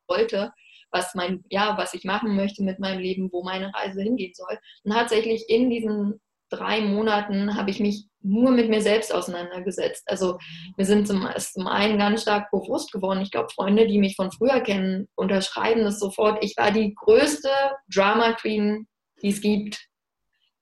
wollte 0.08 0.54
was 0.94 1.16
mein, 1.16 1.44
ja, 1.50 1.78
was 1.78 1.94
ich 1.94 2.04
machen 2.04 2.36
möchte 2.36 2.64
mit 2.64 2.80
meinem 2.80 3.00
Leben, 3.00 3.32
wo 3.32 3.44
meine 3.44 3.74
Reise 3.74 4.02
hingehen 4.02 4.34
soll. 4.34 4.60
Und 4.84 4.92
tatsächlich 4.92 5.50
in 5.50 5.70
diesen 5.70 6.20
drei 6.52 6.82
Monaten 6.82 7.56
habe 7.56 7.72
ich 7.72 7.80
mich 7.80 8.08
nur 8.22 8.52
mit 8.52 8.70
mir 8.70 8.82
selbst 8.82 9.14
auseinandergesetzt. 9.14 10.04
Also 10.06 10.38
mir 10.78 10.86
sind 10.86 11.08
zum, 11.08 11.28
zum 11.38 11.68
einen 11.68 11.98
ganz 11.98 12.22
stark 12.22 12.52
bewusst 12.52 12.92
geworden, 12.92 13.22
ich 13.22 13.32
glaube, 13.32 13.50
Freunde, 13.50 13.88
die 13.88 13.98
mich 13.98 14.16
von 14.16 14.32
früher 14.32 14.60
kennen, 14.62 15.08
unterschreiben 15.16 15.84
das 15.84 16.00
sofort. 16.00 16.44
Ich 16.44 16.56
war 16.58 16.72
die 16.72 16.94
größte 16.94 17.50
Drama 17.94 18.34
Queen, 18.34 18.88
die 19.22 19.30
es 19.30 19.42
gibt. 19.42 19.80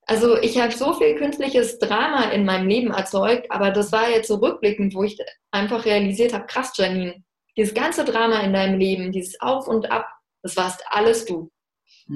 Also 0.06 0.38
ich 0.38 0.60
habe 0.60 0.72
so 0.72 0.94
viel 0.94 1.16
künstliches 1.16 1.78
Drama 1.78 2.32
in 2.32 2.46
meinem 2.46 2.68
Leben 2.68 2.92
erzeugt, 2.92 3.52
aber 3.52 3.72
das 3.72 3.92
war 3.92 4.10
jetzt 4.10 4.28
so 4.28 4.36
rückblickend, 4.36 4.96
wo 4.96 5.04
ich 5.04 5.20
einfach 5.52 5.86
realisiert 5.86 6.34
habe, 6.34 6.48
krass, 6.48 6.72
Janine, 6.76 7.24
dieses 7.56 7.74
ganze 7.74 8.06
Drama 8.06 8.40
in 8.40 8.54
deinem 8.54 8.80
Leben, 8.80 9.12
dieses 9.12 9.40
Auf 9.42 9.68
und 9.68 9.92
Ab, 9.92 10.08
das 10.42 10.56
warst 10.58 10.84
alles 10.90 11.26
du. 11.26 11.52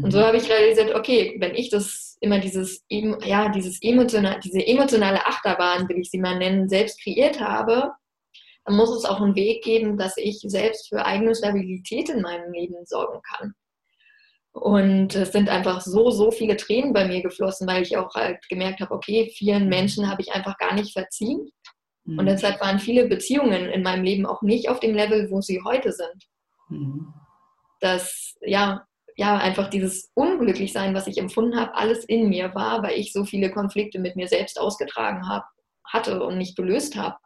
Und 0.02 0.12
so 0.12 0.20
mhm. 0.20 0.24
habe 0.24 0.38
ich 0.38 0.50
realisiert, 0.50 0.96
okay, 0.96 1.36
wenn 1.40 1.54
ich 1.54 1.70
das 1.70 2.18
immer 2.20 2.40
dieses, 2.40 2.84
ja, 2.90 3.50
dieses 3.50 3.80
emotional, 3.82 4.40
diese 4.40 4.66
emotionale 4.66 5.26
Achterbahn, 5.26 5.88
will 5.88 6.00
ich 6.00 6.10
sie 6.10 6.18
mal 6.18 6.38
nennen, 6.38 6.68
selbst 6.68 7.02
kreiert 7.04 7.40
habe, 7.40 7.92
dann 8.66 8.76
muss 8.76 8.96
es 8.96 9.06
auch 9.06 9.22
einen 9.22 9.36
Weg 9.36 9.64
geben, 9.64 9.98
dass 9.98 10.18
ich 10.18 10.40
selbst 10.42 10.90
für 10.90 11.06
eigene 11.06 11.36
Stabilität 11.36 12.10
in 12.10 12.22
meinem 12.22 12.52
Leben 12.52 12.86
sorgen 12.86 13.22
kann. 13.22 13.54
Und 14.54 15.16
es 15.16 15.32
sind 15.32 15.50
einfach 15.50 15.82
so, 15.82 16.12
so 16.12 16.32
viele 16.32 16.56
Tränen 16.58 16.94
bei 16.94 17.08
mir 17.08 17.22
geflossen, 17.22 17.68
weil 17.68 17.84
ich 17.84 17.98
auch 17.98 18.14
halt 18.16 18.38
gemerkt 18.50 18.82
habe, 18.82 18.94
okay, 18.94 19.32
vielen 19.36 19.68
Menschen 19.68 20.10
habe 20.10 20.22
ich 20.22 20.32
einfach 20.32 20.58
gar 20.58 20.74
nicht 20.74 20.94
verziehen. 20.94 21.52
Mhm. 22.06 22.20
Und 22.20 22.26
deshalb 22.28 22.62
waren 22.62 22.80
viele 22.80 23.08
Beziehungen 23.08 23.66
in 23.66 23.84
meinem 23.84 24.04
Leben 24.04 24.26
auch 24.26 24.42
nicht 24.42 24.70
auf 24.70 24.80
dem 24.80 24.96
Level, 24.96 25.30
wo 25.30 25.42
sie 25.42 25.62
heute 25.64 25.92
sind. 25.92 26.30
Mhm. 26.70 27.14
Dass, 27.80 28.36
ja, 28.42 28.86
ja, 29.16 29.38
einfach 29.38 29.70
dieses 29.70 30.12
Unglücklichsein, 30.16 30.96
was 30.96 31.08
ich 31.08 31.18
empfunden 31.18 31.60
habe, 31.60 31.76
alles 31.76 32.06
in 32.06 32.30
mir 32.30 32.54
war, 32.56 32.84
weil 32.84 33.00
ich 33.00 33.14
so 33.14 33.26
viele 33.26 33.52
Konflikte 33.52 34.00
mit 34.00 34.16
mir 34.16 34.28
selbst 34.28 34.60
ausgetragen 34.60 35.28
habe, 35.28 35.46
hatte 35.86 36.24
und 36.24 36.38
nicht 36.38 36.56
gelöst 36.56 36.96
habe. 36.96 37.18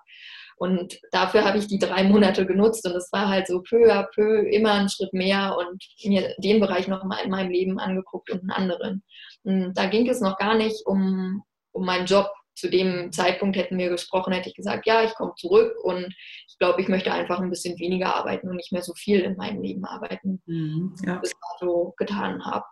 Und 0.57 0.99
dafür 1.11 1.45
habe 1.45 1.59
ich 1.59 1.67
die 1.67 1.77
drei 1.77 2.03
Monate 2.03 2.45
genutzt 2.47 2.85
und 2.87 2.95
es 2.95 3.11
war 3.11 3.29
halt 3.29 3.47
so 3.47 3.61
peu 3.61 3.93
à 3.93 4.07
peu 4.13 4.41
immer 4.49 4.73
einen 4.73 4.89
Schritt 4.89 5.13
mehr 5.13 5.55
und 5.55 5.83
mir 6.03 6.33
den 6.39 6.59
Bereich 6.59 6.87
nochmal 6.87 7.23
in 7.23 7.29
meinem 7.29 7.51
Leben 7.51 7.79
angeguckt 7.79 8.31
und 8.31 8.41
einen 8.41 8.49
anderen. 8.49 9.03
Und 9.43 9.75
da 9.75 9.85
ging 9.85 10.09
es 10.09 10.19
noch 10.19 10.37
gar 10.37 10.55
nicht 10.55 10.83
um, 10.87 11.43
um 11.73 11.85
meinen 11.85 12.07
Job. 12.07 12.27
Zu 12.57 12.71
dem 12.71 13.11
Zeitpunkt 13.11 13.55
hätten 13.55 13.77
wir 13.77 13.89
gesprochen, 13.89 14.33
hätte 14.33 14.49
ich 14.49 14.55
gesagt, 14.55 14.87
ja, 14.87 15.03
ich 15.03 15.13
komme 15.13 15.33
zurück 15.37 15.75
und 15.83 16.05
ich 16.47 16.57
glaube, 16.57 16.81
ich 16.81 16.87
möchte 16.87 17.11
einfach 17.13 17.39
ein 17.39 17.51
bisschen 17.51 17.77
weniger 17.77 18.15
arbeiten 18.15 18.49
und 18.49 18.55
nicht 18.55 18.71
mehr 18.71 18.81
so 18.81 18.95
viel 18.95 19.19
in 19.19 19.35
meinem 19.35 19.61
Leben 19.61 19.85
arbeiten, 19.85 20.41
mhm, 20.47 20.95
ja. 21.05 21.17
bis 21.17 21.33
dato 21.39 21.93
getan 21.97 22.43
habe. 22.45 22.65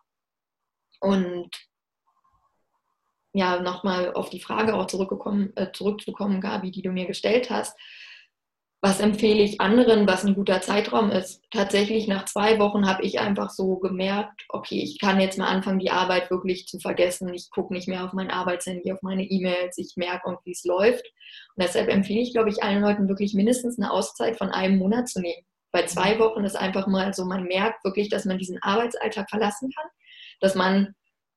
Und 1.01 1.51
ja, 3.33 3.61
nochmal 3.61 4.13
auf 4.13 4.31
die 4.31 4.39
Frage 4.39 4.73
auch 4.73 4.87
zurückgekommen, 4.87 5.55
äh, 5.55 5.71
zurückzukommen, 5.71 6.41
Gabi, 6.41 6.71
die 6.71 6.81
du 6.81 6.89
mir 6.89 7.05
gestellt 7.05 7.51
hast. 7.51 7.77
Was 8.81 8.99
empfehle 8.99 9.41
ich 9.41 9.61
anderen, 9.61 10.07
was 10.07 10.25
ein 10.25 10.35
guter 10.35 10.61
Zeitraum 10.61 11.09
ist? 11.09 11.41
Tatsächlich 11.49 12.07
nach 12.07 12.25
zwei 12.25 12.59
Wochen 12.59 12.87
habe 12.87 13.03
ich 13.03 13.19
einfach 13.19 13.49
so 13.49 13.77
gemerkt, 13.77 14.45
okay, 14.49 14.79
ich 14.79 14.99
kann 14.99 15.19
jetzt 15.19 15.39
mal 15.39 15.47
anfangen, 15.47 15.79
die 15.79 15.89
Arbeit 15.89 16.29
wirklich 16.29 16.67
zu 16.67 16.79
vergessen. 16.79 17.33
Ich 17.33 17.49
gucke 17.49 17.73
nicht 17.73 17.87
mehr 17.87 18.03
auf 18.05 18.13
mein 18.13 18.29
Arbeitshandy, 18.29 18.91
auf 18.91 19.01
meine 19.01 19.23
E-Mails, 19.23 19.77
ich 19.79 19.93
merke, 19.95 20.37
wie 20.43 20.51
es 20.51 20.63
läuft. 20.65 21.03
Und 21.55 21.63
deshalb 21.63 21.89
empfehle 21.89 22.21
ich, 22.21 22.33
glaube 22.33 22.49
ich, 22.49 22.61
allen 22.61 22.81
Leuten 22.81 23.07
wirklich 23.07 23.33
mindestens 23.33 23.79
eine 23.79 23.91
Auszeit 23.91 24.37
von 24.37 24.51
einem 24.51 24.77
Monat 24.77 25.09
zu 25.09 25.19
nehmen. 25.19 25.43
Bei 25.71 25.85
zwei 25.87 26.19
Wochen 26.19 26.43
ist 26.43 26.55
einfach 26.55 26.85
mal 26.85 27.13
so, 27.13 27.25
man 27.25 27.45
merkt 27.45 27.83
wirklich, 27.83 28.09
dass 28.09 28.25
man 28.25 28.37
diesen 28.37 28.61
Arbeitsalltag 28.61 29.29
verlassen 29.29 29.71
kann, 29.75 29.89
dass 30.39 30.53
man 30.53 30.93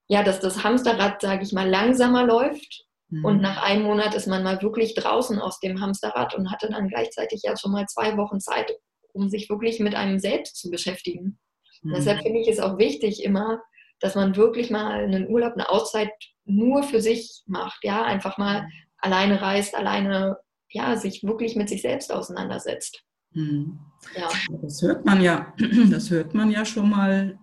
ja, 0.08 0.22
dass 0.22 0.40
das 0.40 0.64
Hamsterrad, 0.64 1.20
sage 1.20 1.42
ich 1.42 1.52
mal, 1.52 1.68
langsamer 1.68 2.24
läuft. 2.24 2.86
Mhm. 3.10 3.24
Und 3.24 3.40
nach 3.40 3.62
einem 3.62 3.84
Monat 3.84 4.14
ist 4.14 4.26
man 4.26 4.42
mal 4.42 4.60
wirklich 4.62 4.94
draußen 4.94 5.38
aus 5.38 5.60
dem 5.60 5.80
Hamsterrad 5.80 6.34
und 6.34 6.50
hatte 6.50 6.68
dann 6.68 6.88
gleichzeitig 6.88 7.42
ja 7.42 7.56
schon 7.56 7.72
mal 7.72 7.86
zwei 7.86 8.16
Wochen 8.16 8.40
Zeit, 8.40 8.72
um 9.12 9.28
sich 9.28 9.48
wirklich 9.48 9.80
mit 9.80 9.94
einem 9.94 10.18
selbst 10.18 10.56
zu 10.56 10.70
beschäftigen. 10.70 11.38
Mhm. 11.82 11.94
Deshalb 11.94 12.22
finde 12.22 12.40
ich 12.40 12.48
es 12.48 12.60
auch 12.60 12.78
wichtig 12.78 13.24
immer, 13.24 13.60
dass 14.00 14.14
man 14.14 14.36
wirklich 14.36 14.70
mal 14.70 14.92
einen 14.92 15.28
Urlaub, 15.28 15.54
eine 15.54 15.68
Auszeit 15.70 16.10
nur 16.44 16.82
für 16.82 17.00
sich 17.00 17.42
macht. 17.46 17.82
Ja, 17.82 18.04
einfach 18.04 18.38
mal 18.38 18.62
mhm. 18.62 18.68
alleine 18.98 19.40
reist, 19.40 19.74
alleine, 19.74 20.38
ja, 20.70 20.96
sich 20.96 21.24
wirklich 21.24 21.56
mit 21.56 21.68
sich 21.68 21.82
selbst 21.82 22.12
auseinandersetzt. 22.12 23.02
Mhm. 23.32 23.78
Ja. 24.16 24.28
Das 24.62 24.82
hört 24.82 25.04
man 25.04 25.20
ja, 25.22 25.54
das 25.90 26.10
hört 26.10 26.34
man 26.34 26.50
ja 26.50 26.64
schon 26.64 26.90
mal 26.90 27.38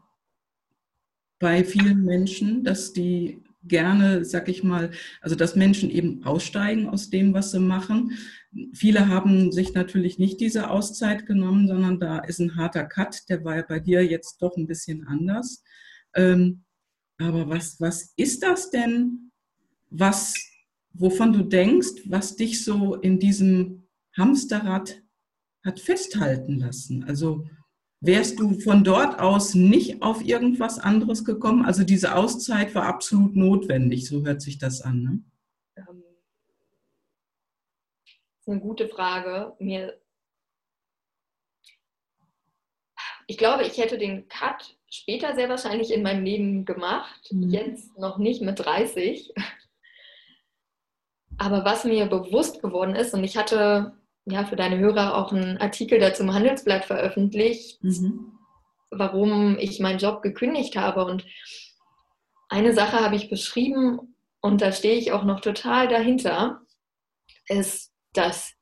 bei 1.40 1.64
vielen 1.64 2.06
Menschen, 2.06 2.64
dass 2.64 2.94
die 2.94 3.44
gerne, 3.68 4.26
sag 4.26 4.48
ich 4.50 4.64
mal, 4.64 4.92
also 5.22 5.36
dass 5.36 5.56
Menschen 5.56 5.90
eben 5.90 6.24
aussteigen 6.24 6.88
aus 6.88 7.10
dem, 7.10 7.34
was 7.34 7.52
sie 7.52 7.60
machen. 7.60 8.18
Viele 8.74 9.08
haben 9.08 9.52
sich 9.52 9.74
natürlich 9.74 10.20
nicht 10.20 10.40
diese 10.40 10.70
Auszeit 10.70 11.26
genommen, 11.26 11.68
sondern 11.68 12.00
da 12.00 12.20
ist 12.20 12.40
ein 12.40 12.56
harter 12.56 12.86
Cut, 12.86 13.28
der 13.30 13.44
war 13.44 13.58
ja 13.58 13.66
bei 13.68 13.80
dir 13.80 14.06
jetzt 14.06 14.42
doch 14.42 14.56
ein 14.56 14.68
bisschen 14.68 15.06
anders. 15.08 15.64
Ähm, 16.16 16.64
aber 17.18 17.50
was, 17.50 17.80
was 17.80 18.14
ist 18.16 18.44
das 18.44 18.70
denn, 18.70 19.32
was, 19.90 20.34
wovon 20.94 21.34
du 21.34 21.44
denkst, 21.44 22.04
was 22.06 22.36
dich 22.36 22.64
so 22.64 22.96
in 22.96 23.20
diesem 23.20 23.88
Hamsterrad 24.18 25.02
hat 25.64 25.80
festhalten 25.80 26.60
lassen? 26.60 27.04
Also 27.04 27.46
Wärst 28.06 28.40
du 28.40 28.60
von 28.60 28.84
dort 28.84 29.20
aus 29.20 29.56
nicht 29.56 30.02
auf 30.02 30.24
irgendwas 30.24 30.80
anderes 30.80 31.26
gekommen? 31.26 31.66
Also 31.66 31.84
diese 31.84 32.16
Auszeit 32.16 32.76
war 32.76 32.84
absolut 32.84 33.36
notwendig, 33.36 34.08
so 34.08 34.24
hört 34.24 34.42
sich 34.42 34.58
das 34.58 34.82
an. 34.82 35.02
Ne? 35.02 35.24
Ähm, 35.78 36.04
das 38.04 38.42
ist 38.42 38.48
eine 38.48 38.60
gute 38.60 38.88
Frage. 38.88 39.56
Mir 39.60 40.00
ich 43.28 43.38
glaube, 43.38 43.64
ich 43.64 43.78
hätte 43.78 43.98
den 43.98 44.28
Cut 44.28 44.78
später 44.90 45.36
sehr 45.36 45.50
wahrscheinlich 45.50 45.92
in 45.92 46.04
meinem 46.04 46.24
Leben 46.24 46.66
gemacht, 46.66 47.28
mhm. 47.32 47.50
jetzt 47.50 47.98
noch 47.98 48.18
nicht 48.18 48.42
mit 48.42 48.60
30. 48.60 49.34
Aber 51.38 51.66
was 51.66 51.84
mir 51.84 52.06
bewusst 52.06 52.62
geworden 52.62 52.96
ist, 52.96 53.14
und 53.14 53.24
ich 53.24 53.36
hatte 53.36 53.98
ja, 54.26 54.46
für 54.46 54.56
deine 54.56 54.80
Hörer 54.80 55.16
auch 55.16 55.32
einen 55.32 55.58
Artikel 55.58 56.00
dazu 56.00 56.24
im 56.24 56.34
Handelsblatt 56.34 56.86
veröffentlicht, 56.86 57.84
mhm. 57.84 58.40
warum 58.90 59.58
ich 59.60 59.80
meinen 59.80 60.00
Job 60.00 60.22
gekündigt 60.22 60.76
habe. 60.76 61.06
Und 61.06 61.26
eine 62.50 62.74
Sache 62.74 63.00
habe 63.00 63.16
ich 63.16 63.30
beschrieben 63.30 64.16
und 64.42 64.62
da 64.62 64.72
stehe 64.72 64.96
ich 64.96 65.12
auch 65.12 65.24
noch 65.24 65.42
total 65.42 65.88
dahinter, 65.88 66.62
ist, 67.48 67.92
dass 68.14 68.54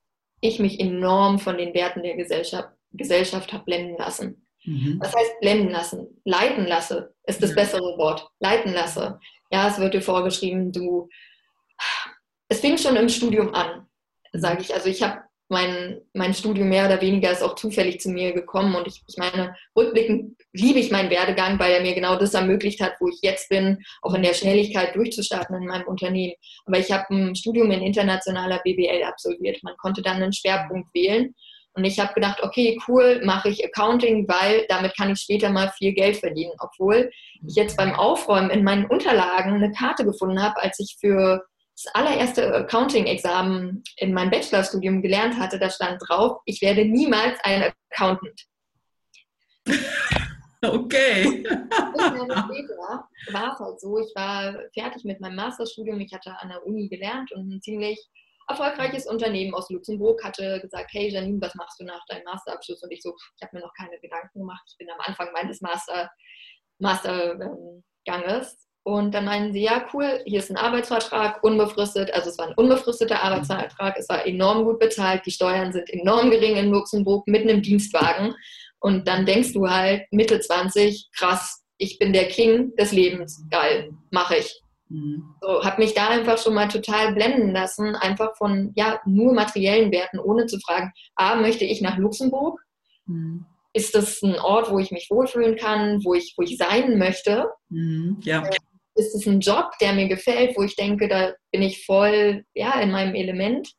ich 0.41 0.59
mich 0.59 0.79
enorm 0.79 1.39
von 1.39 1.57
den 1.57 1.73
Werten 1.73 2.03
der 2.03 2.17
Gesellschaft, 2.17 2.69
Gesellschaft 2.91 3.53
habe 3.53 3.63
blenden 3.63 3.97
lassen. 3.97 4.45
Mhm. 4.65 4.97
Was 5.01 5.15
heißt 5.15 5.39
blenden 5.39 5.69
lassen? 5.69 6.21
Leiten 6.25 6.65
lasse 6.65 7.13
ist 7.25 7.41
das 7.41 7.55
bessere 7.55 7.97
Wort. 7.97 8.29
Leiten 8.39 8.73
lasse. 8.73 9.19
Ja, 9.51 9.67
es 9.67 9.79
wird 9.79 9.93
dir 9.93 10.01
vorgeschrieben, 10.01 10.71
du. 10.71 11.09
Es 12.49 12.59
fing 12.59 12.77
schon 12.77 12.95
im 12.95 13.09
Studium 13.09 13.53
an, 13.53 13.87
sage 14.33 14.61
ich. 14.61 14.73
Also 14.73 14.89
ich 14.89 15.01
habe 15.01 15.21
mein, 15.53 16.01
mein 16.13 16.33
Studium 16.33 16.67
mehr 16.67 16.85
oder 16.85 16.99
weniger 16.99 17.31
ist 17.31 17.41
auch 17.41 17.55
zufällig 17.55 18.01
zu 18.01 18.09
mir 18.09 18.33
gekommen. 18.33 18.75
Und 18.75 18.87
ich, 18.87 19.01
ich 19.07 19.15
meine, 19.17 19.55
rückblickend 19.75 20.35
liebe 20.51 20.79
ich 20.79 20.91
meinen 20.91 21.09
Werdegang, 21.09 21.57
weil 21.59 21.71
er 21.71 21.81
mir 21.81 21.95
genau 21.95 22.17
das 22.17 22.33
ermöglicht 22.33 22.81
hat, 22.81 22.95
wo 22.99 23.07
ich 23.07 23.19
jetzt 23.21 23.47
bin, 23.49 23.77
auch 24.01 24.13
in 24.13 24.23
der 24.23 24.33
Schnelligkeit 24.33 24.95
durchzustarten 24.95 25.55
in 25.55 25.67
meinem 25.67 25.87
Unternehmen. 25.87 26.33
Aber 26.65 26.79
ich 26.79 26.91
habe 26.91 27.05
ein 27.11 27.35
Studium 27.35 27.71
in 27.71 27.81
internationaler 27.81 28.59
BWL 28.63 29.03
absolviert. 29.03 29.63
Man 29.63 29.77
konnte 29.77 30.01
dann 30.01 30.21
einen 30.21 30.33
Schwerpunkt 30.33 30.93
wählen. 30.93 31.33
Und 31.75 31.85
ich 31.85 31.99
habe 31.99 32.13
gedacht, 32.13 32.43
okay, 32.43 32.79
cool, 32.87 33.21
mache 33.23 33.49
ich 33.49 33.65
Accounting, 33.65 34.27
weil 34.27 34.65
damit 34.69 34.95
kann 34.95 35.11
ich 35.11 35.19
später 35.19 35.49
mal 35.49 35.71
viel 35.77 35.93
Geld 35.93 36.17
verdienen. 36.17 36.53
Obwohl 36.59 37.09
ich 37.47 37.55
jetzt 37.55 37.77
beim 37.77 37.93
Aufräumen 37.93 38.51
in 38.51 38.63
meinen 38.63 38.85
Unterlagen 38.85 39.53
eine 39.53 39.71
Karte 39.71 40.05
gefunden 40.05 40.41
habe, 40.41 40.61
als 40.61 40.79
ich 40.79 40.97
für 40.99 41.43
das 41.75 41.93
allererste 41.95 42.53
Accounting-Examen 42.53 43.83
in 43.97 44.13
meinem 44.13 44.29
Bachelorstudium 44.29 45.01
gelernt 45.01 45.37
hatte, 45.39 45.59
da 45.59 45.69
stand 45.69 46.01
drauf, 46.07 46.39
ich 46.45 46.61
werde 46.61 46.85
niemals 46.85 47.39
ein 47.43 47.71
Accountant. 47.91 48.41
Okay. 50.65 51.43
war 53.33 53.53
es 53.53 53.59
halt 53.59 53.81
so, 53.81 53.99
ich 53.99 54.15
war 54.15 54.55
fertig 54.73 55.03
mit 55.03 55.19
meinem 55.19 55.35
Masterstudium, 55.35 55.99
ich 55.99 56.13
hatte 56.13 56.39
an 56.39 56.47
der 56.47 56.65
Uni 56.65 56.87
gelernt 56.87 57.33
und 57.33 57.51
ein 57.51 57.61
ziemlich 57.61 57.99
erfolgreiches 58.47 59.05
Unternehmen 59.07 59.53
aus 59.53 59.69
Luxemburg 59.69 60.23
hatte 60.23 60.59
gesagt, 60.61 60.91
hey 60.93 61.09
Janine, 61.09 61.41
was 61.41 61.55
machst 61.55 61.79
du 61.79 61.85
nach 61.85 62.05
deinem 62.07 62.23
Masterabschluss? 62.23 62.81
Und 62.83 62.91
ich 62.91 63.01
so, 63.01 63.13
ich 63.35 63.43
habe 63.43 63.57
mir 63.57 63.61
noch 63.61 63.73
keine 63.73 63.99
Gedanken 63.99 64.39
gemacht, 64.39 64.63
ich 64.67 64.77
bin 64.77 64.89
am 64.89 64.99
Anfang 64.99 65.31
meines 65.33 65.61
Master, 65.61 66.09
Masterganges. 66.79 68.67
Und 68.85 69.13
dann 69.13 69.25
meinen 69.25 69.53
sie, 69.53 69.61
ja, 69.61 69.85
cool, 69.93 70.21
hier 70.25 70.39
ist 70.39 70.51
ein 70.51 70.57
Arbeitsvertrag, 70.57 71.41
unbefristet. 71.41 72.13
Also 72.13 72.29
es 72.29 72.37
war 72.37 72.49
ein 72.49 72.55
unbefristeter 72.55 73.23
Arbeitsvertrag, 73.23 73.95
es 73.97 74.09
war 74.09 74.25
enorm 74.25 74.65
gut 74.65 74.79
bezahlt, 74.79 75.25
die 75.25 75.31
Steuern 75.31 75.71
sind 75.71 75.89
enorm 75.89 76.29
gering 76.29 76.57
in 76.57 76.69
Luxemburg, 76.69 77.25
mitten 77.25 77.47
im 77.47 77.61
Dienstwagen. 77.61 78.35
Und 78.79 79.07
dann 79.07 79.25
denkst 79.25 79.53
du 79.53 79.69
halt, 79.69 80.03
Mitte 80.11 80.37
20, 80.37 81.09
krass, 81.15 81.63
ich 81.77 81.97
bin 81.97 82.11
der 82.11 82.27
King 82.27 82.75
des 82.75 82.91
Lebens, 82.91 83.45
geil, 83.49 83.91
mache 84.11 84.35
ich. 84.35 84.61
Mhm. 84.89 85.33
So, 85.41 85.63
habe 85.63 85.81
mich 85.81 85.93
da 85.93 86.09
einfach 86.09 86.37
schon 86.37 86.53
mal 86.53 86.67
total 86.67 87.13
blenden 87.13 87.51
lassen, 87.51 87.95
einfach 87.95 88.35
von 88.35 88.73
ja 88.75 88.99
nur 89.05 89.33
materiellen 89.33 89.91
Werten, 89.91 90.19
ohne 90.19 90.45
zu 90.45 90.59
fragen, 90.59 90.91
a, 91.15 91.35
möchte 91.35 91.63
ich 91.63 91.81
nach 91.81 91.97
Luxemburg? 91.97 92.59
Mhm. 93.05 93.45
Ist 93.71 93.95
das 93.95 94.21
ein 94.21 94.35
Ort, 94.35 94.69
wo 94.69 94.77
ich 94.77 94.91
mich 94.91 95.07
wohlfühlen 95.09 95.55
kann, 95.55 96.03
wo 96.03 96.13
ich, 96.13 96.35
wo 96.37 96.43
ich 96.43 96.57
sein 96.57 96.99
möchte? 96.99 97.47
Mhm. 97.69 98.17
Ja. 98.21 98.43
Ist 98.95 99.15
es 99.15 99.25
ein 99.25 99.39
Job, 99.39 99.71
der 99.81 99.93
mir 99.93 100.07
gefällt, 100.07 100.55
wo 100.55 100.63
ich 100.63 100.75
denke, 100.75 101.07
da 101.07 101.33
bin 101.51 101.61
ich 101.61 101.85
voll 101.85 102.43
ja, 102.53 102.79
in 102.79 102.91
meinem 102.91 103.15
Element. 103.15 103.73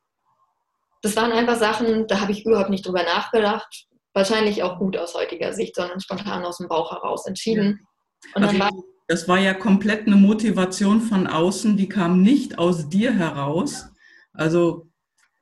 Das 1.03 1.17
waren 1.17 1.33
einfach 1.33 1.57
Sachen, 1.57 2.07
da 2.07 2.21
habe 2.21 2.33
ich 2.33 2.45
überhaupt 2.45 2.71
nicht 2.71 2.87
drüber 2.87 3.03
nachgedacht. 3.03 3.87
Wahrscheinlich 4.15 4.63
auch 4.63 4.79
gut 4.79 4.97
aus 4.97 5.15
heutiger 5.15 5.53
Sicht, 5.53 5.77
sondern 5.77 6.01
spontan 6.01 6.45
aus 6.45 6.59
dem 6.59 6.69
Bauch 6.69 6.93
heraus 6.93 7.27
entschieden. 7.27 7.81
Also 8.33 8.59
war, 8.59 8.71
das 9.07 9.29
war 9.29 9.39
ja 9.39 9.55
komplett 9.55 10.07
eine 10.07 10.17
Motivation 10.17 11.01
von 11.01 11.27
außen, 11.27 11.77
die 11.77 11.89
kam 11.89 12.23
nicht 12.23 12.59
aus 12.59 12.89
dir 12.89 13.13
heraus. 13.13 13.87
Also, 14.33 14.89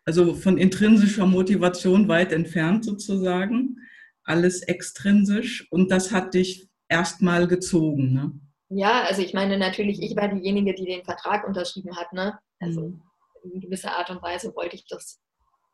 also 0.05 0.35
von 0.35 0.59
intrinsischer 0.59 1.27
Motivation 1.27 2.09
weit 2.09 2.33
entfernt 2.33 2.85
sozusagen. 2.85 3.77
Alles 4.25 4.63
extrinsisch. 4.63 5.67
Und 5.71 5.91
das 5.91 6.13
hat 6.13 6.35
dich 6.35 6.69
erstmal 6.89 7.47
gezogen. 7.47 8.13
Ne? 8.13 8.33
Ja, 8.75 9.03
also 9.03 9.23
ich 9.23 9.35
meine 9.35 9.59
natürlich, 9.59 10.01
ich 10.01 10.17
war 10.17 10.29
diejenige, 10.29 10.75
die 10.75 10.87
den 10.87 11.05
Vertrag 11.05 11.47
unterschrieben 11.47 11.97
hat. 11.97 12.13
Ne? 12.13 12.39
Also 12.59 12.81
mhm. 12.81 13.03
in 13.45 13.61
gewisser 13.61 13.97
Art 13.97 14.11
und 14.11 14.23
Weise 14.23 14.55
wollte 14.55 14.77
ich 14.77 14.87
das 14.87 15.21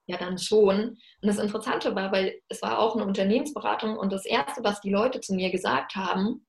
ja 0.06 0.16
dann 0.16 0.38
schon. 0.38 0.80
Und 0.80 0.98
das 1.22 1.38
Interessante 1.38 1.94
war, 1.94 2.10
weil 2.10 2.40
es 2.48 2.60
war 2.62 2.78
auch 2.78 2.96
eine 2.96 3.04
Unternehmensberatung 3.04 3.96
und 3.96 4.12
das 4.12 4.24
Erste, 4.24 4.64
was 4.64 4.80
die 4.80 4.90
Leute 4.90 5.20
zu 5.20 5.34
mir 5.34 5.50
gesagt 5.50 5.94
haben, 5.94 6.46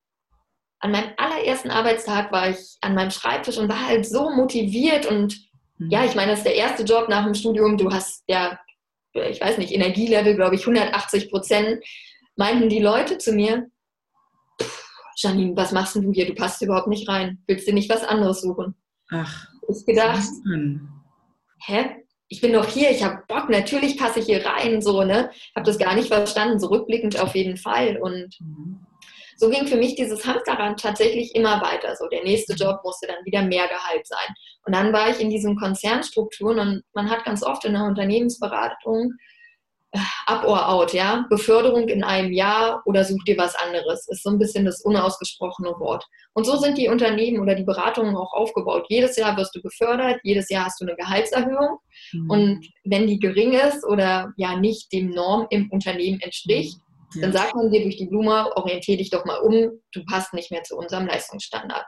an 0.79 0.91
meinem 0.91 1.11
allerersten 1.17 1.71
Arbeitstag 1.71 2.31
war 2.31 2.49
ich 2.49 2.77
an 2.81 2.95
meinem 2.95 3.11
Schreibtisch 3.11 3.57
und 3.57 3.67
war 3.67 3.85
halt 3.85 4.07
so 4.07 4.29
motiviert 4.29 5.05
und 5.05 5.37
mhm. 5.77 5.89
ja, 5.91 6.05
ich 6.05 6.15
meine, 6.15 6.31
das 6.31 6.39
ist 6.39 6.47
der 6.47 6.55
erste 6.55 6.83
Job 6.83 7.09
nach 7.09 7.25
dem 7.25 7.35
Studium. 7.35 7.77
Du 7.77 7.91
hast 7.91 8.23
ja, 8.27 8.57
ich 9.13 9.41
weiß 9.41 9.57
nicht, 9.57 9.73
Energielevel, 9.73 10.35
glaube 10.35 10.55
ich, 10.55 10.61
180 10.61 11.29
Prozent. 11.29 11.83
Meinten 12.37 12.69
die 12.69 12.79
Leute 12.79 13.17
zu 13.17 13.33
mir, 13.33 13.69
Janine, 15.19 15.55
was 15.55 15.71
machst 15.71 15.95
du 15.95 16.11
hier? 16.13 16.25
Du 16.25 16.33
passt 16.33 16.61
überhaupt 16.61 16.87
nicht 16.87 17.07
rein. 17.09 17.43
Willst 17.45 17.67
du 17.67 17.73
nicht 17.73 17.89
was 17.89 18.03
anderes 18.03 18.41
suchen? 18.41 18.75
Ach. 19.11 19.47
Ich 19.67 19.85
gedacht, 19.85 20.23
hä? 21.65 21.95
Ich 22.31 22.41
bin 22.41 22.53
doch 22.53 22.67
hier, 22.67 22.91
ich 22.91 23.03
habe 23.03 23.23
Bock, 23.27 23.49
natürlich 23.49 23.97
passe 23.97 24.19
ich 24.19 24.27
hier 24.27 24.45
rein, 24.45 24.81
so, 24.81 25.03
ne? 25.03 25.31
Habe 25.55 25.65
das 25.65 25.79
gar 25.79 25.95
nicht 25.95 26.09
verstanden, 26.09 26.59
so 26.59 26.67
rückblickend 26.67 27.19
auf 27.19 27.35
jeden 27.35 27.57
Fall. 27.57 27.97
Und 27.99 28.35
mhm. 28.39 28.85
so 29.35 29.49
ging 29.49 29.65
für 29.65 29.77
mich 29.77 29.95
dieses 29.95 30.25
Hamsterrad 30.25 30.79
tatsächlich 30.79 31.33
immer 31.33 31.59
weiter. 31.61 31.95
So, 31.95 32.07
der 32.07 32.23
nächste 32.23 32.53
Job 32.53 32.81
musste 32.83 33.07
dann 33.07 33.25
wieder 33.25 33.41
mehr 33.41 33.67
Gehalt 33.67 34.05
sein. 34.05 34.35
Und 34.63 34.75
dann 34.75 34.93
war 34.93 35.09
ich 35.09 35.19
in 35.19 35.31
diesen 35.31 35.55
Konzernstrukturen 35.55 36.59
und 36.59 36.83
man 36.93 37.09
hat 37.09 37.25
ganz 37.25 37.43
oft 37.43 37.65
in 37.65 37.73
der 37.73 37.83
Unternehmensberatung 37.83 39.13
up 40.27 40.43
or 40.45 40.67
out, 40.67 40.93
ja. 40.93 41.25
Beförderung 41.29 41.87
in 41.87 42.03
einem 42.03 42.31
Jahr 42.31 42.81
oder 42.85 43.03
such 43.03 43.23
dir 43.25 43.37
was 43.37 43.55
anderes. 43.55 44.07
Ist 44.07 44.23
so 44.23 44.29
ein 44.29 44.37
bisschen 44.37 44.65
das 44.65 44.81
unausgesprochene 44.81 45.71
Wort. 45.79 46.05
Und 46.33 46.45
so 46.45 46.57
sind 46.57 46.77
die 46.77 46.87
Unternehmen 46.87 47.39
oder 47.39 47.55
die 47.55 47.63
Beratungen 47.63 48.15
auch 48.15 48.33
aufgebaut. 48.33 48.85
Jedes 48.89 49.17
Jahr 49.17 49.35
wirst 49.37 49.55
du 49.55 49.61
befördert, 49.61 50.19
jedes 50.23 50.49
Jahr 50.49 50.65
hast 50.65 50.79
du 50.79 50.85
eine 50.85 50.95
Gehaltserhöhung. 50.95 51.79
Mhm. 52.13 52.29
Und 52.29 52.67
wenn 52.85 53.07
die 53.07 53.19
gering 53.19 53.53
ist 53.53 53.85
oder 53.85 54.31
ja 54.37 54.57
nicht 54.57 54.91
dem 54.93 55.09
Norm 55.09 55.47
im 55.49 55.69
Unternehmen 55.71 56.19
entspricht, 56.21 56.77
ja. 57.15 57.21
dann 57.21 57.33
sagt 57.33 57.55
man 57.55 57.71
dir 57.71 57.81
durch 57.81 57.97
die 57.97 58.05
Blume, 58.05 58.55
orientiere 58.55 58.97
dich 58.97 59.09
doch 59.09 59.25
mal 59.25 59.39
um, 59.39 59.71
du 59.91 60.05
passt 60.05 60.33
nicht 60.33 60.51
mehr 60.51 60.63
zu 60.63 60.77
unserem 60.77 61.07
Leistungsstandard. 61.07 61.85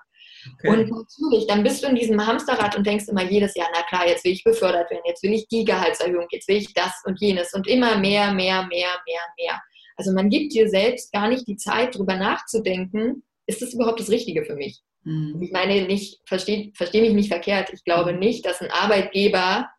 Okay. 0.54 0.70
Und 0.70 0.90
natürlich, 0.90 1.48
dann 1.48 1.64
bist 1.64 1.84
du 1.84 1.88
in 1.88 1.96
diesem 1.96 2.26
Hamsterrad 2.26 2.76
und 2.76 2.86
denkst 2.86 3.08
immer 3.08 3.24
jedes 3.24 3.56
Jahr, 3.56 3.68
na 3.74 3.84
klar, 3.84 4.08
jetzt 4.08 4.24
will 4.26 4.32
ich 4.32 4.44
befördert 4.44 4.90
werden, 4.90 5.04
jetzt 5.06 5.24
will 5.24 5.34
ich 5.34 5.48
die 5.48 5.66
Gehaltserhöhung, 5.66 6.28
jetzt 6.32 6.48
will 6.48 6.58
ich 6.58 6.74
das 6.74 6.94
und 7.06 7.20
jenes 7.20 7.54
und 7.54 7.68
immer 7.68 7.98
mehr, 7.98 8.34
mehr, 8.34 8.64
mehr, 8.64 8.90
mehr, 9.06 9.22
mehr. 9.38 9.62
Also 9.98 10.14
man 10.14 10.30
gibt 10.30 10.54
dir 10.54 10.70
selbst 10.70 11.12
gar 11.12 11.28
nicht 11.28 11.48
die 11.48 11.58
Zeit, 11.58 11.96
darüber 11.96 12.16
nachzudenken, 12.16 13.24
ist 13.46 13.62
das 13.62 13.74
überhaupt 13.74 14.00
das 14.00 14.10
Richtige 14.10 14.46
für 14.46 14.56
mich? 14.56 14.82
Mhm. 15.04 15.40
Ich 15.42 15.52
meine 15.52 15.86
nicht, 15.86 16.22
verstehe 16.26 16.72
versteh 16.74 17.02
mich 17.02 17.14
nicht 17.14 17.30
verkehrt, 17.30 17.72
ich 17.74 17.84
glaube 17.84 18.14
mhm. 18.14 18.20
nicht, 18.20 18.46
dass 18.46 18.62
ein 18.62 18.72
Arbeitgeber 18.72 19.70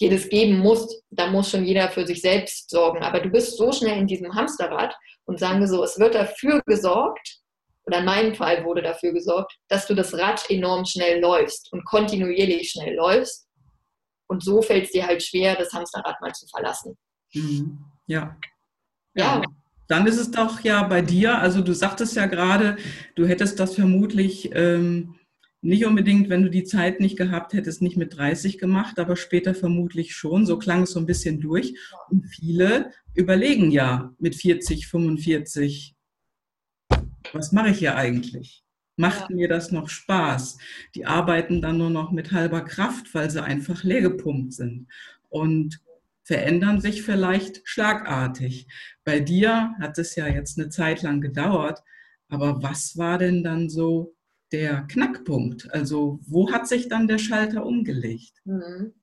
dir 0.00 0.10
das 0.10 0.28
geben 0.28 0.58
muss, 0.58 1.02
da 1.10 1.28
muss 1.28 1.50
schon 1.50 1.64
jeder 1.64 1.88
für 1.88 2.06
sich 2.06 2.20
selbst 2.20 2.70
sorgen. 2.70 3.02
Aber 3.02 3.20
du 3.20 3.30
bist 3.30 3.56
so 3.56 3.72
schnell 3.72 3.98
in 3.98 4.06
diesem 4.06 4.34
Hamsterrad 4.34 4.96
und 5.24 5.38
sagen 5.38 5.60
wir 5.60 5.68
so, 5.68 5.82
es 5.84 5.98
wird 5.98 6.14
dafür 6.14 6.62
gesorgt, 6.66 7.43
oder 7.86 7.98
in 7.98 8.04
meinem 8.04 8.34
Fall 8.34 8.64
wurde 8.64 8.82
dafür 8.82 9.12
gesorgt, 9.12 9.56
dass 9.68 9.86
du 9.86 9.94
das 9.94 10.14
Rad 10.14 10.48
enorm 10.50 10.84
schnell 10.84 11.20
läufst 11.20 11.72
und 11.72 11.84
kontinuierlich 11.84 12.70
schnell 12.70 12.94
läufst. 12.94 13.46
Und 14.26 14.42
so 14.42 14.62
fällt 14.62 14.84
es 14.84 14.92
dir 14.92 15.06
halt 15.06 15.22
schwer, 15.22 15.54
das 15.56 15.72
Hamsterrad 15.72 16.20
mal 16.20 16.32
zu 16.32 16.46
verlassen. 16.46 16.96
Mhm. 17.34 17.84
Ja. 18.06 18.36
ja. 19.14 19.40
ja. 19.40 19.42
Dann 19.86 20.06
ist 20.06 20.18
es 20.18 20.30
doch 20.30 20.60
ja 20.60 20.82
bei 20.84 21.02
dir, 21.02 21.38
also 21.38 21.60
du 21.60 21.74
sagtest 21.74 22.16
ja 22.16 22.26
gerade, 22.26 22.76
du 23.16 23.26
hättest 23.26 23.60
das 23.60 23.74
vermutlich 23.74 24.50
ähm, 24.54 25.16
nicht 25.64 25.86
unbedingt, 25.86 26.28
wenn 26.28 26.42
du 26.42 26.50
die 26.50 26.64
Zeit 26.64 27.00
nicht 27.00 27.16
gehabt 27.16 27.54
hättest, 27.54 27.80
nicht 27.80 27.96
mit 27.96 28.16
30 28.16 28.58
gemacht, 28.58 28.98
aber 28.98 29.16
später 29.16 29.54
vermutlich 29.54 30.14
schon. 30.14 30.44
So 30.46 30.58
klang 30.58 30.82
es 30.82 30.92
so 30.92 31.00
ein 31.00 31.06
bisschen 31.06 31.40
durch. 31.40 31.74
Und 32.10 32.26
viele 32.26 32.92
überlegen 33.14 33.70
ja 33.70 34.12
mit 34.18 34.34
40, 34.34 34.86
45, 34.86 35.93
was 37.34 37.52
mache 37.52 37.70
ich 37.70 37.78
hier 37.78 37.96
eigentlich? 37.96 38.64
Macht 38.96 39.30
ja. 39.30 39.36
mir 39.36 39.48
das 39.48 39.72
noch 39.72 39.88
Spaß? 39.88 40.58
Die 40.94 41.06
arbeiten 41.06 41.60
dann 41.60 41.78
nur 41.78 41.90
noch 41.90 42.12
mit 42.12 42.32
halber 42.32 42.62
Kraft, 42.62 43.12
weil 43.14 43.30
sie 43.30 43.42
einfach 43.42 43.82
leergepumpt 43.82 44.52
sind 44.52 44.86
und 45.28 45.80
verändern 46.22 46.80
sich 46.80 47.02
vielleicht 47.02 47.60
schlagartig. 47.64 48.66
Bei 49.04 49.20
dir 49.20 49.74
hat 49.80 49.98
es 49.98 50.14
ja 50.14 50.26
jetzt 50.26 50.58
eine 50.58 50.70
Zeit 50.70 51.02
lang 51.02 51.20
gedauert, 51.20 51.82
aber 52.28 52.62
was 52.62 52.96
war 52.96 53.18
denn 53.18 53.42
dann 53.44 53.68
so 53.68 54.14
der 54.52 54.82
Knackpunkt? 54.82 55.72
Also 55.72 56.20
wo 56.22 56.50
hat 56.50 56.68
sich 56.68 56.88
dann 56.88 57.08
der 57.08 57.18
Schalter 57.18 57.66
umgelegt? 57.66 58.40
Mhm. 58.44 58.94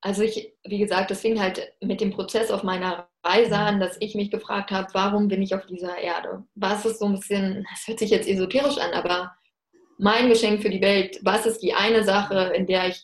Also 0.00 0.22
ich, 0.22 0.52
wie 0.64 0.78
gesagt, 0.78 1.10
das 1.10 1.22
fing 1.22 1.40
halt 1.40 1.72
mit 1.80 2.00
dem 2.00 2.10
Prozess 2.10 2.50
auf 2.50 2.62
meiner 2.62 3.08
Reise 3.24 3.56
an, 3.56 3.80
dass 3.80 3.96
ich 4.00 4.14
mich 4.14 4.30
gefragt 4.30 4.70
habe, 4.70 4.88
warum 4.92 5.28
bin 5.28 5.42
ich 5.42 5.54
auf 5.54 5.66
dieser 5.66 5.98
Erde? 5.98 6.44
Was 6.54 6.84
ist 6.84 7.00
so 7.00 7.06
ein 7.06 7.14
bisschen, 7.14 7.66
das 7.70 7.86
hört 7.86 7.98
sich 7.98 8.10
jetzt 8.10 8.28
esoterisch 8.28 8.78
an, 8.78 8.92
aber 8.92 9.34
mein 9.98 10.28
Geschenk 10.28 10.62
für 10.62 10.70
die 10.70 10.82
Welt, 10.82 11.18
was 11.22 11.46
ist 11.46 11.60
die 11.60 11.74
eine 11.74 12.04
Sache, 12.04 12.52
in 12.54 12.66
der 12.66 12.88
ich 12.88 13.02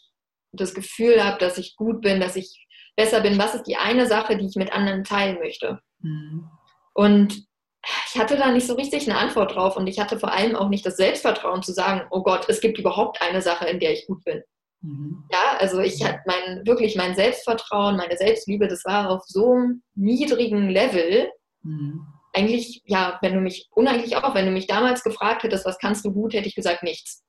das 0.53 0.75
Gefühl 0.75 1.25
habe, 1.25 1.39
dass 1.39 1.59
ich 1.59 1.77
gut 1.77 2.03
bin, 2.03 2.21
dass 2.21 2.37
ich 2.37 2.67
besser 2.95 3.21
bin? 3.21 3.39
Was 3.39 3.55
ist 3.55 3.65
die 3.65 3.77
eine 3.77 4.07
Sache, 4.07 4.37
die 4.37 4.47
ich 4.47 4.57
mit 4.57 4.73
anderen 4.73 5.05
teilen 5.05 5.39
möchte? 5.39 5.81
Mhm. 6.01 6.49
Und 6.95 7.47
ich 8.13 8.21
hatte 8.21 8.37
da 8.37 8.53
nicht 8.53 8.67
so 8.67 8.75
richtig 8.75 9.09
eine 9.11 9.19
Antwort 9.19 9.55
drauf 9.55 9.77
und 9.77 9.87
ich 9.87 9.99
hatte 9.99 10.19
vor 10.19 10.33
allem 10.33 10.55
auch 10.55 10.69
nicht 10.69 10.87
das 10.87 10.97
Selbstvertrauen 10.97 11.63
zu 11.63 11.73
sagen, 11.73 12.07
oh 12.11 12.23
Gott, 12.23 12.49
es 12.49 12.61
gibt 12.61 12.79
überhaupt 12.79 13.21
eine 13.23 13.43
Sache, 13.43 13.67
in 13.67 13.81
der 13.81 13.93
ich 13.93 14.07
gut 14.07 14.23
bin. 14.25 14.43
Mhm. 14.83 15.25
Ja, 15.31 15.59
also 15.59 15.81
ich 15.81 16.05
hatte 16.05 16.21
mein, 16.27 16.67
wirklich 16.67 16.97
mein 16.97 17.15
Selbstvertrauen, 17.15 17.97
meine 17.97 18.17
Selbstliebe, 18.17 18.69
das 18.69 18.85
war 18.85 19.11
auf 19.11 19.23
so 19.27 19.53
einem 19.53 19.83
niedrigen 19.95 20.69
Level. 20.69 21.31
Mhm. 21.63 22.07
Eigentlich, 22.33 22.83
ja, 22.87 23.19
wenn 23.23 23.35
du 23.35 23.41
mich, 23.41 23.69
unheimlich 23.75 24.17
auch, 24.17 24.35
wenn 24.35 24.47
du 24.47 24.53
mich 24.53 24.67
damals 24.67 25.05
gefragt 25.05 25.45
hättest, 25.45 25.65
was 25.65 25.79
kannst 25.79 26.05
du 26.05 26.13
gut, 26.13 26.35
hätte 26.35 26.49
ich 26.49 26.55
gesagt, 26.55 26.83
nichts. 26.83 27.23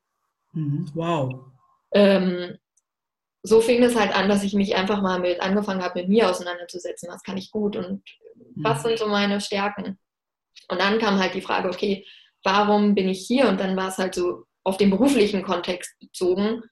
Mhm. 0.53 0.89
Wow. 0.93 1.45
Ähm, 1.93 2.57
so 3.43 3.61
fing 3.61 3.83
es 3.83 3.95
halt 3.95 4.15
an, 4.15 4.29
dass 4.29 4.43
ich 4.43 4.53
mich 4.53 4.75
einfach 4.75 5.01
mal 5.01 5.19
mit 5.19 5.41
angefangen 5.41 5.83
habe, 5.83 5.99
mit 5.99 6.09
mir 6.09 6.29
auseinanderzusetzen. 6.29 7.09
Was 7.09 7.23
kann 7.23 7.37
ich 7.37 7.51
gut 7.51 7.75
und 7.75 8.01
mhm. 8.55 8.63
was 8.63 8.81
sind 8.81 8.97
so 8.97 9.07
meine 9.07 9.41
Stärken? 9.41 9.99
Und 10.69 10.79
dann 10.79 10.97
kam 10.97 11.19
halt 11.19 11.35
die 11.35 11.41
Frage, 11.41 11.69
okay, 11.69 12.05
warum 12.43 12.95
bin 12.95 13.09
ich 13.09 13.27
hier? 13.27 13.49
Und 13.49 13.59
dann 13.59 13.75
war 13.75 13.89
es 13.89 13.97
halt 13.97 14.15
so 14.15 14.45
auf 14.63 14.77
den 14.77 14.89
beruflichen 14.89 15.43
Kontext 15.43 15.99
bezogen 15.99 16.63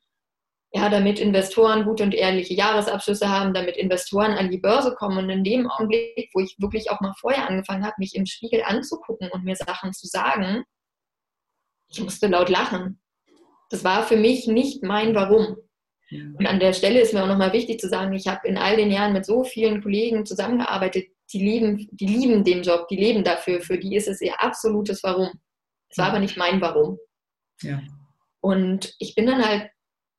ja, 0.74 0.90
damit 0.90 1.20
Investoren 1.20 1.84
gute 1.84 2.04
und 2.04 2.14
ehrliche 2.14 2.54
Jahresabschlüsse 2.54 3.28
haben, 3.28 3.54
damit 3.54 3.76
Investoren 3.76 4.32
an 4.34 4.50
die 4.50 4.58
Börse 4.58 4.96
kommen. 4.96 5.18
Und 5.18 5.30
in 5.30 5.44
dem 5.44 5.70
Augenblick, 5.70 6.30
wo 6.34 6.40
ich 6.40 6.56
wirklich 6.60 6.90
auch 6.90 7.02
mal 7.02 7.14
vorher 7.20 7.50
angefangen 7.50 7.86
habe, 7.86 7.96
mich 7.98 8.16
im 8.16 8.26
Spiegel 8.26 8.64
anzugucken 8.64 9.30
und 9.32 9.44
mir 9.44 9.56
Sachen 9.56 9.92
zu 9.92 10.08
sagen, 10.08 10.64
ich 11.90 12.02
musste 12.02 12.28
laut 12.28 12.50
lachen. 12.50 13.02
Das 13.70 13.84
war 13.84 14.04
für 14.04 14.16
mich 14.16 14.48
nicht 14.48 14.82
mein 14.82 15.14
Warum. 15.14 15.58
Und 16.12 16.46
an 16.46 16.60
der 16.60 16.74
Stelle 16.74 17.00
ist 17.00 17.14
mir 17.14 17.24
auch 17.24 17.28
nochmal 17.28 17.54
wichtig 17.54 17.80
zu 17.80 17.88
sagen, 17.88 18.14
ich 18.14 18.28
habe 18.28 18.46
in 18.48 18.58
all 18.58 18.76
den 18.76 18.92
Jahren 18.92 19.14
mit 19.14 19.26
so 19.26 19.44
vielen 19.44 19.82
Kollegen 19.82 20.26
zusammengearbeitet, 20.26 21.08
die 21.32 21.40
lieben, 21.40 21.88
die 21.92 22.06
lieben 22.06 22.44
den 22.44 22.64
Job, 22.64 22.88
die 22.90 22.98
leben 22.98 23.24
dafür. 23.24 23.62
Für 23.62 23.78
die 23.78 23.96
ist 23.96 24.10
es 24.10 24.20
ihr 24.20 24.42
absolutes 24.42 25.04
Warum. 25.04 25.32
Es 25.90 25.98
war 25.98 26.08
aber 26.08 26.20
nicht 26.20 26.36
mein 26.36 26.60
Warum. 26.60 26.98
Ja. 27.62 27.82
Und 28.42 28.94
ich 29.00 29.16
bin 29.16 29.28
dann 29.28 29.46
halt 29.46 29.70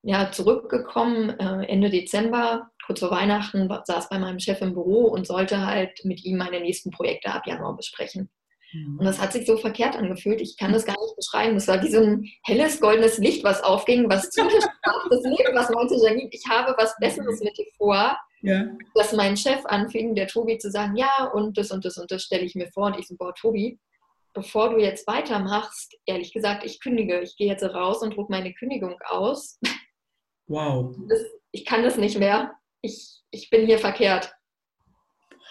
ja, 0.03 0.31
zurückgekommen 0.33 1.31
äh, 1.39 1.65
Ende 1.67 1.89
Dezember, 1.89 2.71
kurz 2.87 3.01
vor 3.01 3.11
Weihnachten, 3.11 3.69
saß 3.85 4.09
bei 4.09 4.19
meinem 4.19 4.41
Chef 4.41 4.61
im 4.61 4.75
Büro 4.75 5.07
und 5.07 5.27
sollte 5.27 5.65
halt 5.65 6.05
mit 6.05 6.25
ihm 6.25 6.39
meine 6.39 6.61
nächsten 6.61 6.91
Projekte 6.91 7.33
ab 7.33 7.47
Januar 7.47 7.77
besprechen. 7.77 8.29
Mhm. 8.73 8.99
Und 8.99 9.05
das 9.05 9.21
hat 9.21 9.33
sich 9.33 9.47
so 9.47 9.57
verkehrt 9.57 9.97
angefühlt. 9.97 10.41
Ich 10.41 10.57
kann 10.57 10.73
das 10.73 10.85
gar 10.85 11.01
nicht 11.01 11.17
beschreiben. 11.17 11.55
Das 11.55 11.69
war 11.69 11.83
wie 11.83 11.91
so 11.91 12.01
ein 12.01 12.29
helles, 12.45 12.81
goldenes 12.81 13.19
Licht, 13.19 13.45
was 13.45 13.63
aufging, 13.63 14.11
was 14.11 14.31
zugesprach, 14.31 15.09
das 15.09 15.23
Leben, 15.23 15.55
was 15.55 15.71
meinte 15.71 15.95
Janine, 15.95 16.29
ich 16.33 16.45
habe 16.49 16.75
was 16.77 16.97
Besseres 16.99 17.41
mit 17.41 17.57
dir 17.57 17.67
vor. 17.77 18.17
Ja. 18.45 18.67
Dass 18.95 19.13
mein 19.13 19.37
Chef 19.37 19.65
anfing, 19.67 20.17
der 20.17 20.27
Tobi, 20.27 20.59
zu 20.59 20.69
sagen, 20.69 20.97
ja, 20.97 21.31
und 21.33 21.57
das 21.57 21.71
und 21.71 21.85
das 21.85 21.97
und 21.97 22.11
das 22.11 22.25
stelle 22.25 22.43
ich 22.43 22.57
mir 22.57 22.69
vor. 22.73 22.87
Und 22.87 22.99
ich 22.99 23.07
so, 23.07 23.15
boah, 23.17 23.33
Tobi, 23.35 23.79
bevor 24.35 24.71
du 24.71 24.79
jetzt 24.79 25.07
weitermachst, 25.07 25.95
ehrlich 26.07 26.33
gesagt, 26.33 26.65
ich 26.65 26.81
kündige. 26.81 27.21
Ich 27.21 27.37
gehe 27.37 27.47
jetzt 27.47 27.63
raus 27.63 28.03
und 28.03 28.17
drucke 28.17 28.33
meine 28.33 28.53
Kündigung 28.53 28.97
aus. 29.05 29.61
Wow. 30.47 30.95
Das, 31.09 31.21
ich 31.53 31.65
kann 31.65 31.83
das 31.83 31.97
nicht 31.97 32.19
mehr. 32.19 32.55
Ich, 32.81 33.21
ich 33.31 33.51
bin 33.51 33.67
hier 33.67 33.79
verkehrt. 33.79 34.33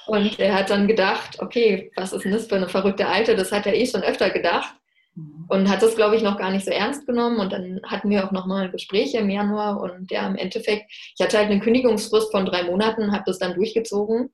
Und 0.08 0.40
er 0.40 0.56
hat 0.56 0.70
dann 0.70 0.88
gedacht, 0.88 1.40
okay, 1.40 1.92
was 1.96 2.12
ist 2.12 2.26
denn 2.26 2.32
das 2.32 2.48
für 2.48 2.56
eine 2.56 2.70
verrückte 2.70 3.08
Alte? 3.08 3.36
Das 3.36 3.52
hat 3.52 3.66
er 3.66 3.76
eh 3.76 3.86
schon 3.86 4.02
öfter 4.02 4.30
gedacht 4.30 4.74
mhm. 5.16 5.46
und 5.48 5.70
hat 5.70 5.82
das, 5.82 5.96
glaube 5.96 6.16
ich, 6.16 6.24
noch 6.24 6.38
gar 6.38 6.52
nicht 6.52 6.66
so 6.66 6.72
ernst 6.72 7.06
genommen. 7.06 7.40
Und 7.40 7.54
dann 7.54 7.80
hatten 7.86 8.10
wir 8.10 8.26
auch 8.26 8.32
nochmal 8.32 8.72
Gespräche 8.72 9.20
im 9.20 9.30
Januar 9.30 9.80
und 9.80 10.12
ja, 10.12 10.28
im 10.28 10.36
Endeffekt, 10.36 10.92
ich 10.92 11.24
hatte 11.24 11.38
halt 11.38 11.50
eine 11.50 11.60
Kündigungsfrist 11.60 12.32
von 12.32 12.46
drei 12.46 12.64
Monaten, 12.64 13.12
habe 13.12 13.24
das 13.26 13.40
dann 13.40 13.54
durchgezogen 13.54 14.34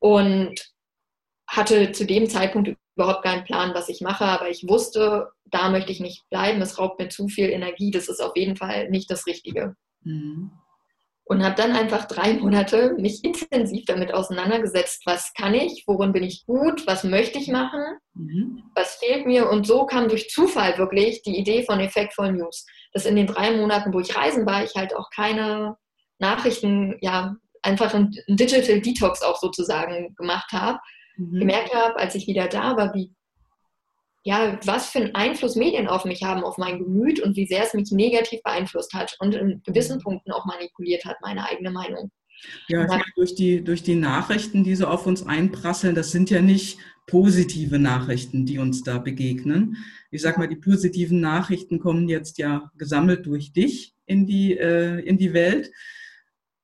und 0.00 0.54
hatte 1.48 1.92
zu 1.92 2.04
dem 2.04 2.28
Zeitpunkt 2.28 2.76
überhaupt 2.98 3.22
keinen 3.22 3.44
Plan, 3.44 3.74
was 3.74 3.88
ich 3.88 4.00
mache, 4.00 4.24
aber 4.24 4.50
ich 4.50 4.68
wusste, 4.68 5.30
da 5.46 5.70
möchte 5.70 5.92
ich 5.92 6.00
nicht 6.00 6.28
bleiben, 6.28 6.60
es 6.60 6.78
raubt 6.78 6.98
mir 6.98 7.08
zu 7.08 7.28
viel 7.28 7.48
Energie, 7.48 7.90
das 7.90 8.08
ist 8.08 8.20
auf 8.20 8.36
jeden 8.36 8.56
Fall 8.56 8.90
nicht 8.90 9.10
das 9.10 9.26
Richtige. 9.26 9.76
Mhm. 10.02 10.50
und 11.24 11.44
habe 11.44 11.54
dann 11.56 11.72
einfach 11.72 12.06
drei 12.06 12.34
Monate 12.34 12.94
mich 12.98 13.22
intensiv 13.22 13.84
damit 13.84 14.14
auseinandergesetzt, 14.14 15.02
was 15.04 15.32
kann 15.34 15.54
ich, 15.54 15.84
worin 15.86 16.12
bin 16.12 16.22
ich 16.22 16.46
gut, 16.46 16.86
was 16.86 17.04
möchte 17.04 17.38
ich 17.38 17.48
machen, 17.48 17.82
mhm. 18.14 18.62
was 18.74 18.96
fehlt 18.96 19.26
mir? 19.26 19.50
Und 19.50 19.66
so 19.66 19.84
kam 19.84 20.08
durch 20.08 20.30
Zufall 20.30 20.78
wirklich 20.78 21.22
die 21.22 21.36
Idee 21.36 21.64
von 21.64 21.80
Effectful 21.80 22.32
News, 22.32 22.64
dass 22.92 23.04
in 23.04 23.16
den 23.16 23.26
drei 23.26 23.54
Monaten, 23.56 23.92
wo 23.92 24.00
ich 24.00 24.16
reisen 24.16 24.46
war, 24.46 24.64
ich 24.64 24.74
halt 24.74 24.96
auch 24.96 25.10
keine 25.10 25.76
Nachrichten, 26.18 26.96
ja, 27.02 27.36
einfach 27.62 27.92
ein 27.92 28.16
Digital 28.28 28.80
Detox 28.80 29.22
auch 29.22 29.38
sozusagen 29.38 30.14
gemacht 30.16 30.52
habe, 30.52 30.78
mhm. 31.18 31.40
gemerkt 31.40 31.74
habe, 31.74 31.96
als 31.96 32.14
ich 32.14 32.26
wieder 32.26 32.48
da 32.48 32.76
war, 32.76 32.94
wie 32.94 33.12
ja, 34.24 34.58
was 34.64 34.90
für 34.90 34.98
einen 34.98 35.14
Einfluss 35.14 35.56
Medien 35.56 35.88
auf 35.88 36.04
mich 36.04 36.22
haben, 36.22 36.44
auf 36.44 36.58
mein 36.58 36.78
Gemüt 36.78 37.20
und 37.20 37.36
wie 37.36 37.46
sehr 37.46 37.64
es 37.64 37.72
mich 37.72 37.90
negativ 37.92 38.42
beeinflusst 38.42 38.92
hat 38.92 39.16
und 39.20 39.34
in 39.34 39.62
gewissen 39.64 39.98
mhm. 39.98 40.02
Punkten 40.02 40.32
auch 40.32 40.44
manipuliert 40.44 41.04
hat, 41.04 41.16
meine 41.22 41.48
eigene 41.48 41.70
Meinung. 41.70 42.10
Ja, 42.68 42.86
meine, 42.86 43.02
durch 43.16 43.34
die, 43.34 43.64
durch 43.64 43.82
die 43.82 43.94
Nachrichten, 43.94 44.64
die 44.64 44.76
so 44.76 44.86
auf 44.86 45.06
uns 45.06 45.26
einprasseln, 45.26 45.94
das 45.94 46.10
sind 46.12 46.30
ja 46.30 46.40
nicht 46.40 46.78
positive 47.06 47.78
Nachrichten, 47.78 48.46
die 48.46 48.58
uns 48.58 48.82
da 48.84 48.98
begegnen. 48.98 49.76
Ich 50.10 50.22
sag 50.22 50.38
mal, 50.38 50.46
die 50.46 50.56
positiven 50.56 51.20
Nachrichten 51.20 51.80
kommen 51.80 52.08
jetzt 52.08 52.38
ja 52.38 52.70
gesammelt 52.76 53.26
durch 53.26 53.52
dich 53.52 53.94
in 54.06 54.26
die, 54.26 54.56
äh, 54.56 55.00
in 55.00 55.18
die 55.18 55.32
Welt. 55.32 55.70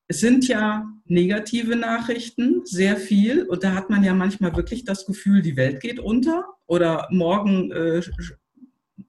Es 0.06 0.20
sind 0.20 0.46
ja 0.48 0.86
negative 1.06 1.76
Nachrichten, 1.76 2.62
sehr 2.64 2.96
viel. 2.96 3.44
Und 3.44 3.64
da 3.64 3.74
hat 3.74 3.90
man 3.90 4.04
ja 4.04 4.14
manchmal 4.14 4.54
wirklich 4.56 4.84
das 4.84 5.06
Gefühl, 5.06 5.42
die 5.42 5.56
Welt 5.56 5.80
geht 5.80 5.98
unter 5.98 6.44
oder 6.66 7.08
morgen 7.10 7.70
äh, 7.72 8.02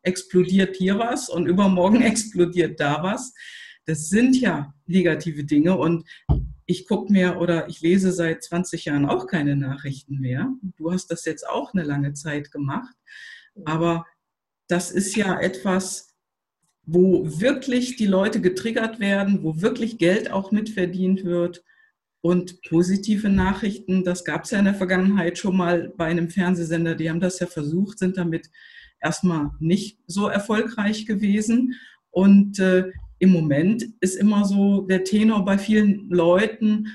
explodiert 0.04 0.76
hier 0.76 0.98
was 0.98 1.30
und 1.30 1.48
übermorgen 1.48 2.02
explodiert 2.02 2.80
da 2.80 3.04
was. 3.04 3.34
Das 3.86 4.10
sind 4.10 4.40
ja 4.40 4.74
negative 4.88 5.44
Dinge 5.44 5.78
und 5.78 6.06
ich 6.66 6.88
gucke 6.88 7.12
mir 7.12 7.38
oder 7.38 7.68
ich 7.70 7.82
lese 7.82 8.12
seit 8.12 8.44
20 8.44 8.86
Jahren 8.86 9.06
auch 9.06 9.28
keine 9.28 9.56
Nachrichten 9.56 10.20
mehr. 10.20 10.50
Du 10.78 10.92
hast 10.92 11.08
das 11.12 11.26
jetzt 11.26 11.48
auch 11.48 11.74
eine 11.74 11.84
lange 11.84 12.14
Zeit 12.14 12.52
gemacht. 12.52 12.96
Aber 13.66 14.06
das 14.68 14.92
ist 14.92 15.16
ja 15.16 15.40
etwas, 15.40 16.05
wo 16.86 17.40
wirklich 17.40 17.96
die 17.96 18.06
Leute 18.06 18.42
getriggert 18.42 19.00
werden, 19.00 19.44
wo 19.44 19.62
wirklich 19.62 19.98
Geld 19.98 20.32
auch 20.32 20.52
mitverdient 20.52 21.24
wird. 21.24 21.64
Und 22.22 22.62
positive 22.64 23.30
Nachrichten, 23.30 24.04
das 24.04 24.24
gab 24.26 24.46
es 24.46 24.52
ja 24.52 24.60
in 24.60 24.66
der 24.66 24.74
Vergangenheit 24.74 25.38
schon 25.38 25.58
mal 25.58 25.94
bei 25.96 26.06
einem 26.06 26.30
Fernsehsender, 26.30 26.96
die 26.96 27.10
haben 27.10 27.20
das 27.20 27.40
ja 27.40 27.48
versucht, 27.48 28.00
sind 28.00 28.18
damit 28.18 28.50
erstmal 29.00 29.52
nicht 29.60 30.00
so 30.08 30.28
erfolgreich 30.28 31.06
gewesen. 31.06 31.76
Und 32.10 32.60
äh, 32.60 32.92
im 33.20 33.30
Moment 33.30 33.86
ist 34.00 34.16
immer 34.16 34.46
so 34.46 34.82
der 34.82 35.04
Tenor 35.04 35.46
bei 35.46 35.58
vielen 35.58 36.10
Leuten, 36.10 36.88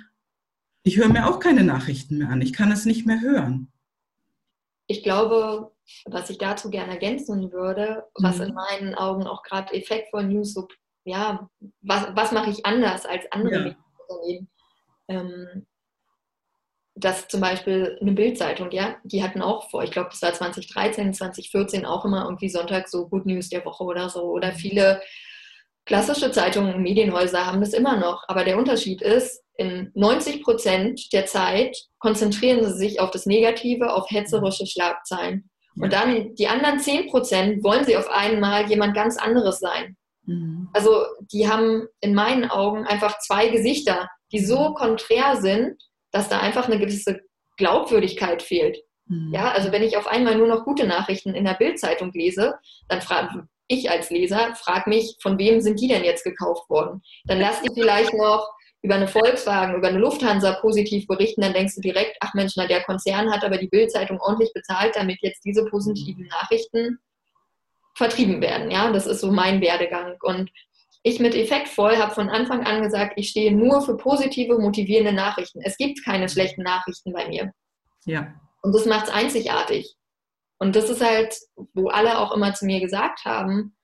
ich 0.83 0.97
höre 0.97 1.09
mir 1.09 1.29
auch 1.29 1.39
keine 1.41 1.63
Nachrichten 1.63 2.19
mehr 2.19 2.31
an, 2.31 2.43
ich 2.43 2.53
kann 2.53 2.73
es 2.73 2.85
nicht 2.85 3.07
mehr 3.07 3.21
hören. 3.21 3.71
Ich 4.87 5.03
glaube, 5.05 5.71
was 6.07 6.31
ich 6.31 6.39
dazu 6.39 6.71
gerne 6.71 6.93
ergänzen 6.93 7.53
würde, 7.53 8.05
was 8.15 8.39
mhm. 8.39 8.45
in 8.45 8.55
meinen 8.55 8.95
Augen 8.95 9.27
auch 9.27 9.43
gerade 9.43 9.75
Effektvoll 9.75 10.25
News 10.25 10.55
so, 10.55 10.69
ja, 11.05 11.49
was, 11.83 12.09
was 12.15 12.33
mache 12.33 12.51
ich 12.51 12.67
anders 12.67 13.07
als 13.07 13.25
andere 13.33 13.69
ja. 13.69 13.77
Unternehmen? 14.09 14.49
ähm, 15.11 15.67
dass 16.95 17.29
zum 17.29 17.41
Beispiel 17.41 17.99
eine 18.01 18.13
Bildzeitung, 18.13 18.71
ja, 18.71 18.97
die 19.05 19.23
hatten 19.23 19.43
auch 19.43 19.71
vor, 19.71 19.83
ich 19.83 19.91
glaube, 19.91 20.11
das 20.11 20.23
war 20.23 20.33
2013, 20.33 21.15
2014 21.15 21.87
auch 21.87 22.05
immer 22.05 22.25
irgendwie 22.25 22.49
Sonntag 22.49 22.89
so 22.89 23.09
Good 23.09 23.27
News 23.27 23.49
der 23.49 23.65
Woche 23.65 23.85
oder 23.85 24.09
so. 24.09 24.23
Oder 24.23 24.53
viele 24.53 25.01
klassische 25.87 26.31
Zeitungen, 26.31 26.83
Medienhäuser 26.83 27.47
haben 27.47 27.61
das 27.61 27.73
immer 27.73 27.97
noch. 27.97 28.25
Aber 28.29 28.45
der 28.45 28.59
Unterschied 28.59 29.03
ist, 29.03 29.43
in 29.57 29.91
90 29.95 30.43
Prozent 30.43 31.13
der 31.13 31.27
Zeit 31.27 31.77
konzentrieren 31.99 32.65
sie 32.65 32.77
sich 32.77 33.01
auf 33.01 33.11
das 33.11 33.27
Negative, 33.27 33.93
auf 33.93 34.11
hetzerische 34.11 34.67
Schlagzeilen. 34.67 35.51
Und 35.83 35.93
dann 35.93 36.35
die 36.35 36.49
anderen 36.49 36.79
10 36.79 37.09
Prozent 37.09 37.65
wollen 37.65 37.85
sie 37.85 37.97
auf 37.97 38.11
einmal 38.11 38.69
jemand 38.69 38.95
ganz 38.95 39.17
anderes 39.17 39.61
sein. 39.61 39.97
Mhm. 40.27 40.69
Also 40.73 41.05
die 41.33 41.49
haben 41.49 41.87
in 42.01 42.15
meinen 42.15 42.51
Augen 42.51 42.87
einfach 42.87 43.19
zwei 43.19 43.49
Gesichter 43.49 44.09
die 44.33 44.45
so 44.45 44.75
konträr 44.75 45.37
sind, 45.37 45.81
dass 46.13 46.29
da 46.29 46.41
einfach 46.41 46.67
eine 46.67 46.79
gewisse 46.79 47.21
Glaubwürdigkeit 47.57 48.43
fehlt. 48.43 48.79
Mhm. 49.07 49.33
Ja, 49.33 49.51
also 49.51 49.73
wenn 49.73 49.83
ich 49.83 49.97
auf 49.97 50.07
einmal 50.07 50.37
nur 50.37 50.47
noch 50.47 50.65
gute 50.65 50.87
Nachrichten 50.87 51.35
in 51.35 51.45
der 51.45 51.55
Bildzeitung 51.55 52.13
lese, 52.13 52.55
dann 52.89 53.01
frage 53.01 53.49
ich 53.67 53.91
als 53.91 54.11
Leser, 54.11 54.55
frage 54.57 54.91
mich, 54.91 55.17
von 55.23 55.39
wem 55.39 55.61
sind 55.61 55.81
die 55.81 55.89
denn 55.89 56.05
jetzt 56.05 56.25
gekauft 56.25 56.69
worden? 56.69 57.03
Dann 57.27 57.39
lass 57.39 57.63
die 57.63 57.73
vielleicht 57.73 58.13
noch 58.15 58.49
über 58.83 58.95
eine 58.95 59.09
Volkswagen, 59.09 59.75
über 59.75 59.89
eine 59.89 59.99
Lufthansa 59.99 60.53
positiv 60.61 61.07
berichten, 61.07 61.43
dann 61.43 61.53
denkst 61.53 61.75
du 61.75 61.81
direkt, 61.81 62.17
ach 62.21 62.33
Mensch, 62.35 62.55
na, 62.57 62.67
der 62.67 62.83
Konzern 62.83 63.31
hat 63.31 63.45
aber 63.45 63.59
die 63.59 63.69
Bildzeitung 63.69 64.19
ordentlich 64.21 64.53
bezahlt, 64.55 64.97
damit 64.97 65.19
jetzt 65.21 65.45
diese 65.45 65.67
positiven 65.67 66.27
Nachrichten 66.29 66.99
vertrieben 67.95 68.41
werden. 68.41 68.71
Ja, 68.71 68.91
das 68.91 69.07
ist 69.07 69.21
so 69.21 69.31
mein 69.31 69.61
Werdegang. 69.61 70.17
Und 70.23 70.51
ich 71.03 71.21
mit 71.21 71.35
Effektvoll 71.35 71.97
habe 71.97 72.15
von 72.15 72.29
Anfang 72.29 72.67
an 72.67 72.83
gesagt, 72.83 73.15
ich 73.17 73.29
stehe 73.29 73.53
nur 73.55 73.83
für 73.83 73.97
positive, 73.97 74.59
motivierende 74.59 75.13
Nachrichten. 75.13 75.61
Es 75.63 75.77
gibt 75.77 76.05
keine 76.05 76.29
schlechten 76.29 76.63
Nachrichten 76.63 77.13
bei 77.13 77.29
mir. 77.29 77.53
Ja. 78.05 78.35
Und 78.63 78.75
das 78.75 78.87
macht 78.87 79.07
es 79.09 79.13
einzigartig. 79.13 79.95
Und 80.59 80.77
das 80.77 80.91
ist 80.91 81.03
halt, 81.03 81.35
wo 81.75 81.89
alle 81.89 82.19
auch 82.19 82.33
immer 82.33 82.53
zu 82.55 82.67
mir 82.67 82.81
gesagt 82.81 83.25
haben, 83.25 83.75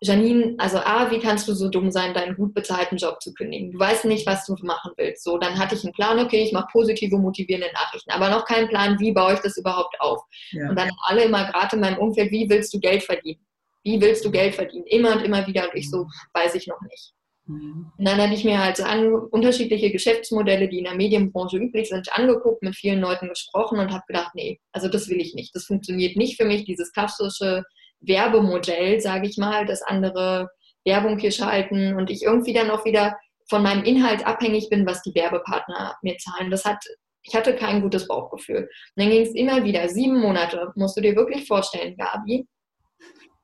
Janine, 0.00 0.54
also 0.58 0.78
A, 0.78 1.10
wie 1.10 1.18
kannst 1.18 1.48
du 1.48 1.54
so 1.54 1.70
dumm 1.70 1.90
sein, 1.90 2.12
deinen 2.12 2.36
gut 2.36 2.52
bezahlten 2.52 2.98
Job 2.98 3.22
zu 3.22 3.32
kündigen? 3.32 3.72
Du 3.72 3.78
weißt 3.78 4.04
nicht, 4.04 4.26
was 4.26 4.44
du 4.44 4.54
machen 4.62 4.92
willst. 4.96 5.24
So, 5.24 5.38
dann 5.38 5.58
hatte 5.58 5.74
ich 5.74 5.84
einen 5.84 5.94
Plan, 5.94 6.18
okay, 6.18 6.42
ich 6.42 6.52
mache 6.52 6.68
positive, 6.70 7.16
motivierende 7.16 7.72
Nachrichten, 7.72 8.10
aber 8.10 8.28
noch 8.28 8.44
keinen 8.44 8.68
Plan, 8.68 8.98
wie 9.00 9.12
baue 9.12 9.34
ich 9.34 9.40
das 9.40 9.56
überhaupt 9.56 9.98
auf? 10.00 10.22
Ja. 10.50 10.68
Und 10.68 10.78
dann 10.78 10.90
alle 11.06 11.24
immer 11.24 11.50
gerade 11.50 11.76
in 11.76 11.80
meinem 11.80 11.98
Umfeld, 11.98 12.30
wie 12.30 12.48
willst 12.48 12.74
du 12.74 12.80
Geld 12.80 13.02
verdienen? 13.02 13.46
wie 13.86 14.00
willst 14.00 14.24
du 14.24 14.32
Geld 14.32 14.56
verdienen? 14.56 14.84
Immer 14.86 15.12
und 15.12 15.24
immer 15.24 15.46
wieder. 15.46 15.70
Und 15.70 15.76
ich 15.76 15.88
so, 15.88 16.08
weiß 16.34 16.56
ich 16.56 16.66
noch 16.66 16.80
nicht. 16.82 17.12
Mhm. 17.46 17.92
Und 17.96 18.04
dann 18.04 18.20
habe 18.20 18.34
ich 18.34 18.44
mir 18.44 18.62
halt 18.62 18.76
so 18.76 18.82
an, 18.82 19.14
unterschiedliche 19.14 19.92
Geschäftsmodelle, 19.92 20.68
die 20.68 20.78
in 20.78 20.84
der 20.84 20.96
Medienbranche 20.96 21.56
üblich 21.56 21.88
sind, 21.88 22.12
angeguckt, 22.12 22.62
mit 22.62 22.74
vielen 22.74 23.00
Leuten 23.00 23.28
gesprochen 23.28 23.78
und 23.78 23.92
habe 23.92 24.02
gedacht, 24.08 24.32
nee, 24.34 24.58
also 24.72 24.88
das 24.88 25.08
will 25.08 25.20
ich 25.20 25.34
nicht. 25.34 25.54
Das 25.54 25.66
funktioniert 25.66 26.16
nicht 26.16 26.36
für 26.36 26.44
mich, 26.44 26.64
dieses 26.64 26.92
klassische 26.92 27.62
Werbemodell, 28.00 29.00
sage 29.00 29.28
ich 29.28 29.36
mal, 29.36 29.66
dass 29.66 29.82
andere 29.82 30.48
Werbung 30.84 31.18
hier 31.18 31.32
schalten 31.32 31.96
und 31.96 32.10
ich 32.10 32.22
irgendwie 32.22 32.52
dann 32.52 32.70
auch 32.70 32.84
wieder 32.84 33.16
von 33.48 33.62
meinem 33.62 33.84
Inhalt 33.84 34.26
abhängig 34.26 34.68
bin, 34.70 34.86
was 34.86 35.02
die 35.02 35.14
Werbepartner 35.14 35.96
mir 36.02 36.16
zahlen. 36.18 36.50
Das 36.50 36.64
hat, 36.64 36.84
ich 37.22 37.34
hatte 37.34 37.54
kein 37.54 37.82
gutes 37.82 38.08
Bauchgefühl. 38.08 38.62
Und 38.62 38.68
dann 38.96 39.10
ging 39.10 39.22
es 39.22 39.34
immer 39.34 39.64
wieder, 39.64 39.88
sieben 39.88 40.20
Monate, 40.20 40.72
musst 40.74 40.96
du 40.96 41.00
dir 41.00 41.16
wirklich 41.16 41.46
vorstellen, 41.46 41.96
Gabi, 41.96 42.46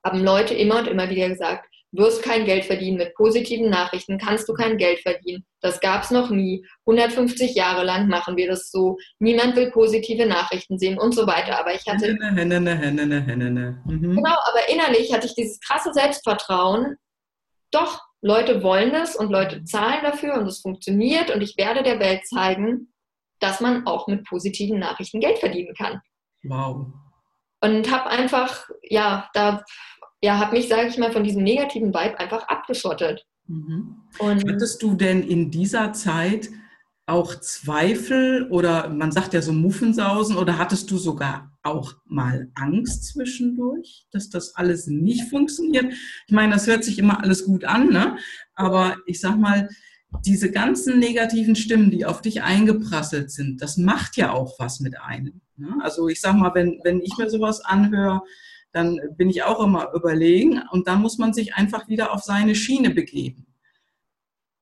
haben 0.04 0.24
Leute 0.24 0.54
immer 0.54 0.78
und 0.80 0.88
immer 0.88 1.08
wieder 1.08 1.28
gesagt, 1.28 1.68
wirst 1.92 2.22
kein 2.22 2.46
Geld 2.46 2.64
verdienen 2.64 2.96
mit 2.96 3.14
positiven 3.14 3.68
Nachrichten, 3.68 4.18
kannst 4.18 4.48
du 4.48 4.55
kein 4.55 4.78
Geld 4.78 5.00
verdienen. 5.00 5.44
Das 5.61 5.78
gab 5.81 6.02
es 6.02 6.11
noch 6.11 6.31
nie. 6.31 6.66
150 6.87 7.55
Jahre 7.55 7.85
lang 7.85 8.09
machen 8.09 8.37
wir 8.37 8.48
das 8.48 8.70
so. 8.70 8.98
Niemand 9.18 9.55
will 9.57 9.70
positive 9.70 10.26
Nachrichten 10.26 10.78
sehen 10.78 10.98
und 10.98 11.14
so 11.14 11.26
weiter. 11.26 11.59
Aber 11.59 11.74
ich 11.74 11.87
hatte. 11.87 12.07
Hennene, 12.07 12.76
hennene, 12.76 13.20
hennene. 13.20 13.83
Mhm. 13.85 14.16
Genau, 14.16 14.37
aber 14.44 14.68
innerlich 14.70 15.12
hatte 15.12 15.26
ich 15.26 15.35
dieses 15.35 15.61
krasse 15.61 15.92
Selbstvertrauen. 15.92 16.96
Doch, 17.70 18.00
Leute 18.22 18.62
wollen 18.62 18.94
es 18.94 19.14
und 19.14 19.31
Leute 19.31 19.64
zahlen 19.64 20.02
dafür 20.02 20.35
und 20.35 20.46
es 20.46 20.61
funktioniert 20.61 21.31
und 21.35 21.42
ich 21.42 21.57
werde 21.57 21.83
der 21.83 22.00
Welt 22.00 22.26
zeigen, 22.26 22.92
dass 23.38 23.61
man 23.61 23.87
auch 23.87 24.07
mit 24.07 24.24
positiven 24.24 24.78
Nachrichten 24.78 25.20
Geld 25.20 25.38
verdienen 25.38 25.74
kann. 25.74 26.00
Wow. 26.44 26.87
Und 27.61 27.90
habe 27.92 28.11
einfach, 28.11 28.68
ja, 28.83 29.28
da 29.35 29.62
ja, 30.22 30.38
habe 30.38 30.56
mich, 30.56 30.68
sage 30.68 30.88
ich 30.88 30.98
mal, 30.98 31.12
von 31.12 31.24
diesem 31.24 31.42
negativen 31.42 31.88
Vibe 31.88 32.18
einfach 32.18 32.46
abgeschottet. 32.48 33.26
Mhm. 33.48 33.96
Hattest 34.20 34.82
du 34.82 34.94
denn 34.94 35.22
in 35.22 35.50
dieser 35.50 35.92
Zeit 35.92 36.48
auch 37.06 37.35
Zweifel 37.40 38.48
oder 38.50 38.88
man 38.88 39.11
sagt 39.11 39.35
ja 39.35 39.42
so 39.42 39.52
Muffensausen 39.52 40.37
oder 40.37 40.58
hattest 40.58 40.90
du 40.90 40.96
sogar 40.96 41.52
auch 41.64 41.94
mal 42.06 42.50
Angst 42.54 43.06
zwischendurch, 43.06 44.06
dass 44.12 44.30
das 44.30 44.54
alles 44.54 44.87
nicht 44.87 45.28
funktioniert? 45.28 45.92
Ich 46.26 46.32
meine, 46.32 46.52
das 46.54 46.68
hört 46.68 46.85
sich 46.85 46.98
immer 46.98 47.20
alles 47.22 47.44
gut 47.44 47.64
an, 47.64 47.88
ne? 47.88 48.16
aber 48.54 48.96
ich 49.06 49.20
sag 49.20 49.37
mal, 49.37 49.68
diese 50.24 50.50
ganzen 50.50 50.98
negativen 50.98 51.56
Stimmen, 51.56 51.90
die 51.90 52.04
auf 52.04 52.20
dich 52.20 52.42
eingeprasselt 52.42 53.30
sind, 53.30 53.61
das 53.62 53.76
macht 53.76 54.16
ja 54.16 54.32
auch 54.32 54.58
was 54.58 54.78
mit 54.80 55.00
einem. 55.00 55.40
Ne? 55.56 55.74
Also 55.80 56.08
ich 56.08 56.20
sag 56.20 56.35
mal, 56.35 56.54
wenn, 56.54 56.80
wenn 56.85 57.00
ich 57.00 57.16
mir 57.16 57.30
sowas 57.30 57.61
anhöre, 57.61 58.22
dann 58.72 59.00
bin 59.16 59.30
ich 59.30 59.42
auch 59.42 59.61
immer 59.61 59.92
überlegen 59.94 60.62
und 60.70 60.87
dann 60.88 61.00
muss 61.00 61.18
man 61.18 61.32
sich 61.32 61.54
einfach 61.54 61.88
wieder 61.88 62.12
auf 62.12 62.22
seine 62.22 62.54
Schiene 62.54 62.90
begeben. 62.90 63.46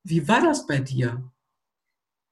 Wie 0.03 0.27
war 0.27 0.41
das 0.41 0.67
bei 0.67 0.79
dir? 0.79 1.31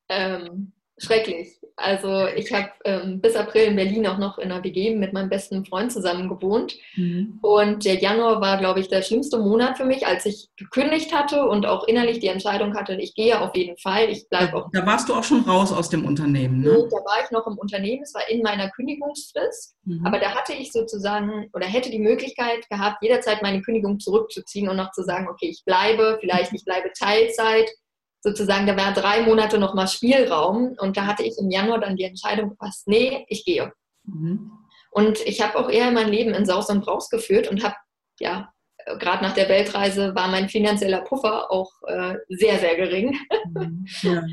Ähm, 0.09 0.73
schrecklich. 0.97 1.58
Also 1.79 2.27
ich 2.27 2.51
habe 2.53 2.69
ähm, 2.85 3.21
bis 3.21 3.35
April 3.35 3.63
in 3.63 3.75
Berlin 3.75 4.07
auch 4.07 4.17
noch 4.17 4.37
in 4.37 4.51
einer 4.51 4.63
WG 4.63 4.95
mit 4.95 5.13
meinem 5.13 5.29
besten 5.29 5.65
Freund 5.65 5.91
zusammen 5.91 6.29
gewohnt. 6.29 6.75
Mhm. 6.95 7.39
Und 7.41 7.85
der 7.85 7.95
Januar 7.95 8.41
war, 8.41 8.57
glaube 8.57 8.79
ich, 8.79 8.89
der 8.89 9.01
schlimmste 9.01 9.37
Monat 9.37 9.77
für 9.77 9.85
mich, 9.85 10.05
als 10.05 10.25
ich 10.25 10.49
gekündigt 10.57 11.13
hatte 11.13 11.45
und 11.45 11.65
auch 11.65 11.87
innerlich 11.87 12.19
die 12.19 12.27
Entscheidung 12.27 12.75
hatte, 12.75 12.95
ich 12.95 13.15
gehe 13.15 13.39
auf 13.39 13.55
jeden 13.55 13.77
Fall. 13.77 14.09
Ich 14.09 14.27
bleibe 14.29 14.57
auch. 14.57 14.69
Da 14.73 14.85
warst 14.85 15.09
du 15.09 15.13
auch 15.13 15.23
schon 15.23 15.41
raus 15.41 15.71
aus 15.71 15.89
dem 15.89 16.05
Unternehmen, 16.05 16.61
ne? 16.61 16.87
Da 16.89 16.97
war 16.97 17.23
ich 17.23 17.31
noch 17.31 17.47
im 17.47 17.57
Unternehmen, 17.57 18.03
es 18.03 18.13
war 18.13 18.27
in 18.29 18.41
meiner 18.41 18.69
Kündigungsfrist. 18.71 19.75
Mhm. 19.85 20.05
Aber 20.05 20.19
da 20.19 20.35
hatte 20.35 20.53
ich 20.53 20.71
sozusagen 20.71 21.49
oder 21.53 21.65
hätte 21.65 21.89
die 21.89 21.99
Möglichkeit 21.99 22.67
gehabt, 22.69 23.01
jederzeit 23.01 23.41
meine 23.41 23.61
Kündigung 23.61 23.99
zurückzuziehen 23.99 24.69
und 24.69 24.77
noch 24.77 24.91
zu 24.91 25.03
sagen, 25.03 25.27
okay, 25.29 25.47
ich 25.49 25.63
bleibe, 25.65 26.17
vielleicht 26.19 26.53
ich 26.53 26.65
bleibe 26.65 26.91
Teilzeit 26.97 27.69
sozusagen, 28.21 28.67
da 28.67 28.75
war 28.75 28.93
drei 28.93 29.21
Monate 29.21 29.57
nochmal 29.57 29.87
Spielraum 29.87 30.75
und 30.79 30.97
da 30.97 31.05
hatte 31.05 31.23
ich 31.23 31.37
im 31.39 31.49
Januar 31.49 31.79
dann 31.79 31.95
die 31.95 32.03
Entscheidung 32.03 32.49
gefasst, 32.49 32.87
nee, 32.87 33.25
ich 33.29 33.45
gehe. 33.45 33.71
Mhm. 34.03 34.51
Und 34.91 35.19
ich 35.25 35.41
habe 35.41 35.57
auch 35.57 35.69
eher 35.69 35.91
mein 35.91 36.09
Leben 36.09 36.33
in 36.33 36.45
Saus 36.45 36.69
und 36.69 36.83
Braus 36.83 37.09
geführt 37.09 37.47
und 37.47 37.63
habe, 37.63 37.75
ja, 38.19 38.51
gerade 38.97 39.23
nach 39.23 39.33
der 39.33 39.49
Weltreise 39.49 40.15
war 40.15 40.27
mein 40.27 40.49
finanzieller 40.49 41.01
Puffer 41.01 41.51
auch 41.51 41.71
äh, 41.87 42.15
sehr, 42.29 42.59
sehr 42.59 42.75
gering. 42.75 43.17
Mhm. 43.53 43.85
Ja. 44.01 44.23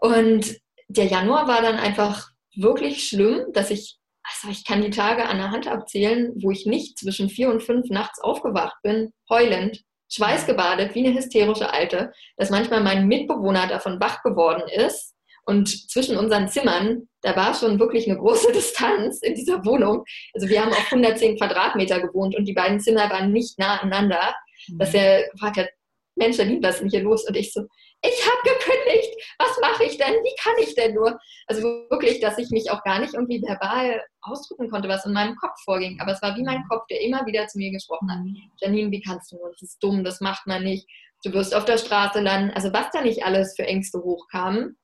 Und 0.00 0.56
der 0.88 1.06
Januar 1.06 1.48
war 1.48 1.62
dann 1.62 1.76
einfach 1.76 2.30
wirklich 2.54 3.08
schlimm, 3.08 3.46
dass 3.52 3.70
ich, 3.70 3.98
also 4.22 4.52
ich 4.52 4.64
kann 4.64 4.82
die 4.82 4.90
Tage 4.90 5.26
an 5.26 5.38
der 5.38 5.50
Hand 5.50 5.66
abzählen, 5.66 6.32
wo 6.42 6.50
ich 6.50 6.66
nicht 6.66 6.98
zwischen 6.98 7.30
vier 7.30 7.50
und 7.50 7.62
fünf 7.62 7.88
nachts 7.88 8.20
aufgewacht 8.20 8.76
bin, 8.82 9.12
heulend, 9.30 9.82
schweißgebadet, 10.12 10.94
wie 10.94 11.06
eine 11.06 11.16
hysterische 11.16 11.72
Alte, 11.72 12.12
dass 12.36 12.50
manchmal 12.50 12.82
mein 12.82 13.06
Mitbewohner 13.08 13.66
davon 13.66 14.00
wach 14.00 14.22
geworden 14.22 14.62
ist. 14.68 15.14
Und 15.44 15.90
zwischen 15.90 16.16
unseren 16.16 16.48
Zimmern, 16.48 17.08
da 17.22 17.34
war 17.34 17.54
schon 17.54 17.80
wirklich 17.80 18.08
eine 18.08 18.18
große 18.18 18.52
Distanz 18.54 19.20
in 19.22 19.34
dieser 19.34 19.64
Wohnung. 19.64 20.04
Also 20.34 20.48
wir 20.48 20.62
haben 20.62 20.72
auf 20.72 20.84
110 20.86 21.36
Quadratmeter 21.38 22.00
gewohnt 22.00 22.36
und 22.36 22.44
die 22.44 22.52
beiden 22.52 22.78
Zimmer 22.78 23.10
waren 23.10 23.32
nicht 23.32 23.58
nah 23.58 23.80
aneinander. 23.80 24.34
Dass 24.78 24.94
er 24.94 25.28
gefragt 25.30 25.56
hat, 25.56 25.68
Mensch, 26.14 26.38
Nadine, 26.38 26.62
was 26.62 26.76
ist 26.76 26.82
denn 26.82 26.90
hier 26.90 27.02
los? 27.02 27.26
Und 27.26 27.36
ich 27.36 27.52
so, 27.52 27.62
ich 28.04 28.26
habe 28.26 28.42
gekündigt, 28.42 29.14
was 29.38 29.58
mache 29.60 29.84
ich 29.84 29.96
denn? 29.96 30.14
Wie 30.14 30.34
kann 30.42 30.54
ich 30.60 30.74
denn 30.74 30.94
nur? 30.94 31.18
Also 31.46 31.62
wirklich, 31.62 32.20
dass 32.20 32.36
ich 32.36 32.50
mich 32.50 32.70
auch 32.70 32.82
gar 32.82 32.98
nicht 32.98 33.14
irgendwie 33.14 33.40
verbal 33.40 34.02
ausdrücken 34.22 34.70
konnte, 34.70 34.88
was 34.88 35.06
in 35.06 35.12
meinem 35.12 35.36
Kopf 35.36 35.54
vorging. 35.64 36.00
Aber 36.00 36.12
es 36.12 36.20
war 36.20 36.36
wie 36.36 36.42
mein 36.42 36.64
Kopf, 36.68 36.86
der 36.88 37.00
immer 37.00 37.24
wieder 37.26 37.46
zu 37.46 37.58
mir 37.58 37.70
gesprochen 37.70 38.10
hat. 38.10 38.20
Mhm. 38.20 38.36
Janine, 38.60 38.90
wie 38.90 39.02
kannst 39.02 39.30
du 39.30 39.36
nur? 39.36 39.50
Das 39.50 39.62
ist 39.62 39.82
dumm, 39.82 40.02
das 40.02 40.20
macht 40.20 40.46
man 40.46 40.64
nicht. 40.64 40.88
Du 41.24 41.32
wirst 41.32 41.54
auf 41.54 41.64
der 41.64 41.78
Straße 41.78 42.20
landen. 42.20 42.50
Also 42.50 42.72
was 42.72 42.90
da 42.92 43.02
nicht 43.02 43.24
alles 43.24 43.54
für 43.54 43.64
Ängste 43.64 44.02
hochkamen. 44.02 44.76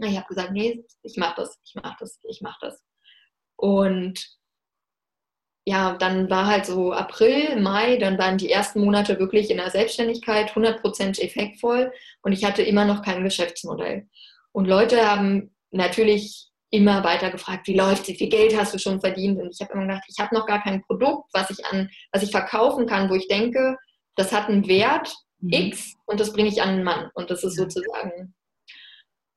Ich 0.00 0.16
habe 0.16 0.28
gesagt, 0.28 0.52
nee, 0.52 0.84
ich 1.02 1.16
mache 1.16 1.34
das, 1.36 1.58
ich 1.64 1.74
mache 1.74 1.96
das, 2.00 2.20
ich 2.28 2.40
mache 2.40 2.58
das. 2.60 2.82
Und 3.56 4.37
ja, 5.68 5.98
dann 5.98 6.30
war 6.30 6.46
halt 6.46 6.64
so 6.64 6.94
April, 6.94 7.60
Mai, 7.60 7.98
dann 7.98 8.16
waren 8.16 8.38
die 8.38 8.50
ersten 8.50 8.80
Monate 8.80 9.18
wirklich 9.18 9.50
in 9.50 9.58
der 9.58 9.68
Selbstständigkeit 9.68 10.52
100% 10.52 11.20
effektvoll 11.20 11.92
und 12.22 12.32
ich 12.32 12.46
hatte 12.46 12.62
immer 12.62 12.86
noch 12.86 13.02
kein 13.02 13.22
Geschäftsmodell. 13.22 14.08
Und 14.52 14.64
Leute 14.64 15.06
haben 15.06 15.54
natürlich 15.70 16.48
immer 16.70 17.04
weiter 17.04 17.30
gefragt, 17.30 17.66
wie 17.66 17.76
läuft 17.76 18.04
es, 18.04 18.08
wie 18.08 18.14
viel 18.14 18.28
Geld 18.30 18.56
hast 18.56 18.72
du 18.72 18.78
schon 18.78 18.98
verdient? 18.98 19.38
Und 19.38 19.50
ich 19.52 19.60
habe 19.60 19.74
immer 19.74 19.82
gedacht, 19.82 20.04
ich 20.08 20.18
habe 20.18 20.34
noch 20.34 20.46
gar 20.46 20.62
kein 20.62 20.80
Produkt, 20.84 21.28
was 21.34 21.50
ich 21.50 21.62
an, 21.66 21.90
was 22.12 22.22
ich 22.22 22.30
verkaufen 22.30 22.86
kann, 22.86 23.10
wo 23.10 23.14
ich 23.14 23.28
denke, 23.28 23.76
das 24.16 24.32
hat 24.32 24.48
einen 24.48 24.66
Wert 24.68 25.14
mhm. 25.40 25.52
X 25.52 25.96
und 26.06 26.18
das 26.18 26.32
bringe 26.32 26.48
ich 26.48 26.62
an 26.62 26.70
einen 26.70 26.84
Mann. 26.84 27.10
Und 27.12 27.28
das 27.28 27.44
ist 27.44 27.56
sozusagen 27.56 28.34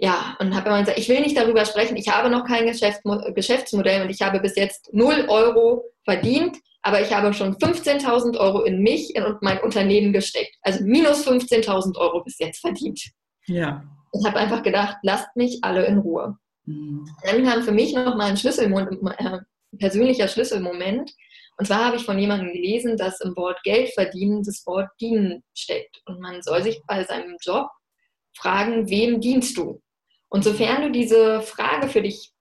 ja, 0.04 0.36
und 0.40 0.56
habe 0.56 0.70
immer 0.70 0.80
gesagt, 0.80 0.98
ich 0.98 1.08
will 1.10 1.22
nicht 1.22 1.38
darüber 1.38 1.64
sprechen, 1.64 1.96
ich 1.96 2.10
habe 2.10 2.32
noch 2.32 2.44
kein 2.44 2.66
Geschäftsmodell 2.66 4.02
und 4.02 4.10
ich 4.10 4.24
habe 4.24 4.40
bis 4.40 4.56
jetzt 4.56 4.92
0 4.92 5.28
Euro 5.28 5.84
verdient, 6.04 6.58
aber 6.82 7.02
ich 7.02 7.14
habe 7.14 7.32
schon 7.36 7.56
15.000 7.58 8.36
Euro 8.40 8.64
in 8.64 8.82
mich 8.82 9.14
und 9.16 9.44
mein 9.44 9.60
Unternehmen 9.60 10.12
gesteckt. 10.12 10.56
Also 10.64 10.84
minus 10.84 11.28
15.000 11.28 11.96
Euro 11.98 12.24
bis 12.24 12.40
jetzt 12.40 12.62
verdient. 12.62 13.00
Ja. 13.46 13.84
Und 14.10 14.26
habe 14.26 14.40
einfach 14.40 14.64
gedacht, 14.64 14.98
lasst 15.04 15.36
mich 15.36 15.60
alle 15.62 15.86
in 15.86 16.00
Ruhe. 16.00 16.36
Mhm. 16.66 17.08
Dann 17.24 17.46
kam 17.46 17.62
für 17.62 17.72
mich 17.72 17.94
nochmal 17.94 18.32
ein 18.32 18.38
Schlüsselmoment, 18.38 19.00
äh, 19.20 19.38
persönlicher 19.78 20.28
Schlüsselmoment. 20.28 21.12
Und 21.58 21.68
zwar 21.68 21.86
habe 21.86 21.98
ich 21.98 22.06
von 22.06 22.18
jemandem 22.18 22.52
gelesen, 22.52 22.98
dass 22.98 23.22
im 23.22 23.36
Wort 23.36 23.62
Geld 23.62 23.94
verdienen 23.94 24.42
das 24.42 24.66
Wort 24.66 24.90
dienen 25.00 25.44
steckt. 25.54 26.02
Und 26.08 26.20
man 26.20 26.42
soll 26.42 26.64
sich 26.64 26.82
bei 26.88 27.04
seinem 27.04 27.38
Job 27.40 27.68
fragen, 28.36 28.90
wem 28.90 29.22
dienst 29.22 29.56
du? 29.56 29.80
Und 30.32 30.44
sofern 30.44 30.82
du 30.82 30.92
diese 30.92 31.42
Frage 31.42 31.90
für 31.90 32.02
dich 32.02 32.32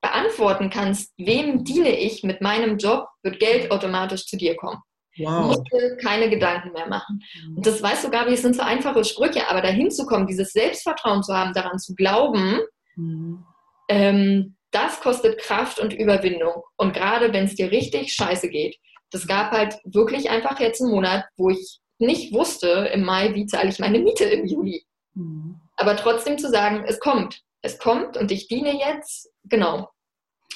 beantworten 0.00 0.70
kannst, 0.70 1.12
wem 1.18 1.64
diene 1.64 1.98
ich 1.98 2.22
mit 2.22 2.40
meinem 2.40 2.78
Job, 2.78 3.08
wird 3.22 3.40
Geld 3.40 3.70
automatisch 3.70 4.26
zu 4.26 4.36
dir 4.36 4.56
kommen. 4.56 4.80
Wow. 5.18 5.40
Du 5.42 5.46
musst 5.48 5.72
dir 5.72 5.96
keine 5.96 6.30
Gedanken 6.30 6.72
mehr 6.72 6.88
machen. 6.88 7.20
Mhm. 7.48 7.56
Und 7.56 7.66
das 7.66 7.82
weißt 7.82 8.04
du, 8.04 8.10
Gabi, 8.10 8.34
es 8.34 8.42
sind 8.42 8.54
so 8.54 8.62
einfache 8.62 9.04
Sprüche, 9.04 9.48
aber 9.50 9.60
dahin 9.60 9.90
zu 9.90 10.06
kommen, 10.06 10.28
dieses 10.28 10.52
Selbstvertrauen 10.52 11.24
zu 11.24 11.34
haben, 11.34 11.52
daran 11.52 11.78
zu 11.80 11.94
glauben, 11.94 12.60
mhm. 12.94 13.44
ähm, 13.88 14.56
das 14.70 15.00
kostet 15.00 15.38
Kraft 15.40 15.80
und 15.80 15.92
Überwindung. 15.92 16.62
Und 16.76 16.94
gerade 16.94 17.32
wenn 17.32 17.46
es 17.46 17.56
dir 17.56 17.72
richtig 17.72 18.14
scheiße 18.14 18.48
geht, 18.48 18.76
das 19.10 19.26
gab 19.26 19.50
halt 19.50 19.76
wirklich 19.84 20.30
einfach 20.30 20.60
jetzt 20.60 20.80
einen 20.80 20.92
Monat, 20.92 21.24
wo 21.36 21.50
ich 21.50 21.80
nicht 21.98 22.32
wusste 22.32 22.88
im 22.94 23.02
Mai, 23.02 23.34
wie 23.34 23.46
zahle 23.46 23.68
ich 23.68 23.80
meine 23.80 23.98
Miete 23.98 24.24
im 24.24 24.46
Juli. 24.46 24.84
Mhm. 25.14 25.60
Aber 25.80 25.96
trotzdem 25.96 26.36
zu 26.36 26.50
sagen, 26.50 26.84
es 26.86 27.00
kommt, 27.00 27.40
es 27.62 27.78
kommt 27.78 28.18
und 28.18 28.30
ich 28.30 28.48
diene 28.48 28.78
jetzt, 28.78 29.30
genau. 29.44 29.88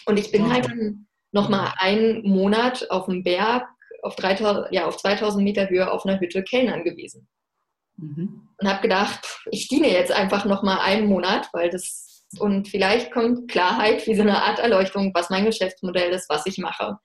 Und 0.04 0.18
ich 0.18 0.30
bin 0.30 0.52
halt 0.52 0.66
dann 0.66 1.06
nochmal 1.32 1.72
einen 1.78 2.28
Monat 2.28 2.90
auf 2.90 3.06
dem 3.06 3.22
Berg 3.22 3.66
auf, 4.02 4.16
3000, 4.16 4.66
ja, 4.70 4.84
auf 4.84 4.98
2000 4.98 5.42
Meter 5.42 5.70
Höhe 5.70 5.90
auf 5.90 6.04
einer 6.04 6.20
Hütte 6.20 6.42
Kellnern 6.42 6.84
gewesen. 6.84 7.26
Mhm. 7.96 8.50
Und 8.60 8.68
habe 8.68 8.82
gedacht, 8.82 9.40
ich 9.50 9.68
diene 9.68 9.90
jetzt 9.90 10.12
einfach 10.12 10.44
nochmal 10.44 10.80
einen 10.80 11.06
Monat, 11.06 11.48
weil 11.54 11.70
das, 11.70 12.26
und 12.38 12.68
vielleicht 12.68 13.10
kommt 13.10 13.50
Klarheit 13.50 14.06
wie 14.06 14.14
so 14.14 14.22
eine 14.22 14.42
Art 14.42 14.58
Erleuchtung, 14.58 15.12
was 15.14 15.30
mein 15.30 15.46
Geschäftsmodell 15.46 16.12
ist, 16.12 16.28
was 16.28 16.44
ich 16.44 16.58
mache. 16.58 16.98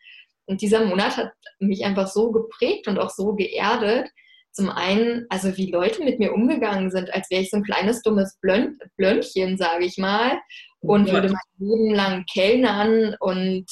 Und 0.45 0.61
dieser 0.61 0.83
Monat 0.83 1.15
hat 1.15 1.31
mich 1.59 1.85
einfach 1.85 2.09
so 2.09 2.33
geprägt 2.33 2.89
und 2.89 2.99
auch 2.99 3.11
so 3.11 3.33
geerdet, 3.33 4.09
zum 4.51 4.69
einen, 4.69 5.25
also 5.29 5.55
wie 5.57 5.71
Leute 5.71 6.03
mit 6.03 6.19
mir 6.19 6.33
umgegangen 6.33 6.91
sind, 6.91 7.13
als 7.13 7.29
wäre 7.29 7.41
ich 7.41 7.49
so 7.49 7.57
ein 7.57 7.63
kleines 7.63 8.01
dummes 8.01 8.37
Blön 8.41 8.77
Blömchen, 8.97 9.57
sage 9.57 9.85
ich 9.85 9.97
mal, 9.97 10.39
und 10.81 11.07
ja. 11.07 11.13
würde 11.13 11.29
mein 11.29 11.69
Leben 11.69 11.93
lang 11.93 12.25
kellnern 12.31 13.15
und 13.19 13.65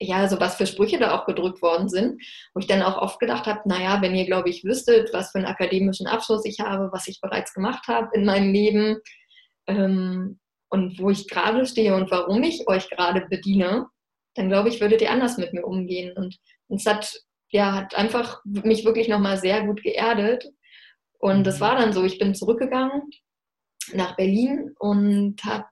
ja, 0.00 0.28
so 0.28 0.40
was 0.40 0.56
für 0.56 0.66
Sprüche 0.66 0.98
da 0.98 1.16
auch 1.16 1.26
gedrückt 1.26 1.62
worden 1.62 1.88
sind, 1.88 2.20
wo 2.52 2.60
ich 2.60 2.66
dann 2.66 2.82
auch 2.82 2.98
oft 2.98 3.20
gedacht 3.20 3.46
habe, 3.46 3.68
naja, 3.68 4.02
wenn 4.02 4.14
ihr, 4.14 4.26
glaube 4.26 4.50
ich, 4.50 4.64
wüsstet, 4.64 5.12
was 5.12 5.30
für 5.30 5.38
einen 5.38 5.46
akademischen 5.46 6.06
Abschluss 6.06 6.44
ich 6.44 6.60
habe, 6.60 6.90
was 6.92 7.06
ich 7.06 7.20
bereits 7.20 7.54
gemacht 7.54 7.86
habe 7.88 8.08
in 8.12 8.24
meinem 8.24 8.52
Leben 8.52 8.98
ähm, 9.66 10.38
und 10.68 10.98
wo 10.98 11.10
ich 11.10 11.28
gerade 11.28 11.64
stehe 11.66 11.94
und 11.94 12.10
warum 12.10 12.42
ich 12.42 12.66
euch 12.68 12.90
gerade 12.90 13.26
bediene, 13.30 13.86
dann 14.34 14.48
glaube 14.48 14.68
ich, 14.68 14.80
würdet 14.80 15.00
ihr 15.00 15.10
anders 15.10 15.38
mit 15.38 15.52
mir 15.52 15.64
umgehen. 15.64 16.12
Und 16.16 16.38
es 16.68 16.86
hat 16.86 17.12
ja, 17.54 17.72
hat 17.72 17.94
einfach 17.94 18.40
mich 18.44 18.84
wirklich 18.84 19.06
nochmal 19.06 19.38
sehr 19.38 19.64
gut 19.64 19.80
geerdet. 19.84 20.44
Und 21.20 21.44
das 21.44 21.58
mhm. 21.58 21.60
war 21.60 21.76
dann 21.76 21.92
so, 21.92 22.02
ich 22.04 22.18
bin 22.18 22.34
zurückgegangen 22.34 23.02
nach 23.92 24.16
Berlin 24.16 24.74
und 24.78 25.42
habe 25.44 25.64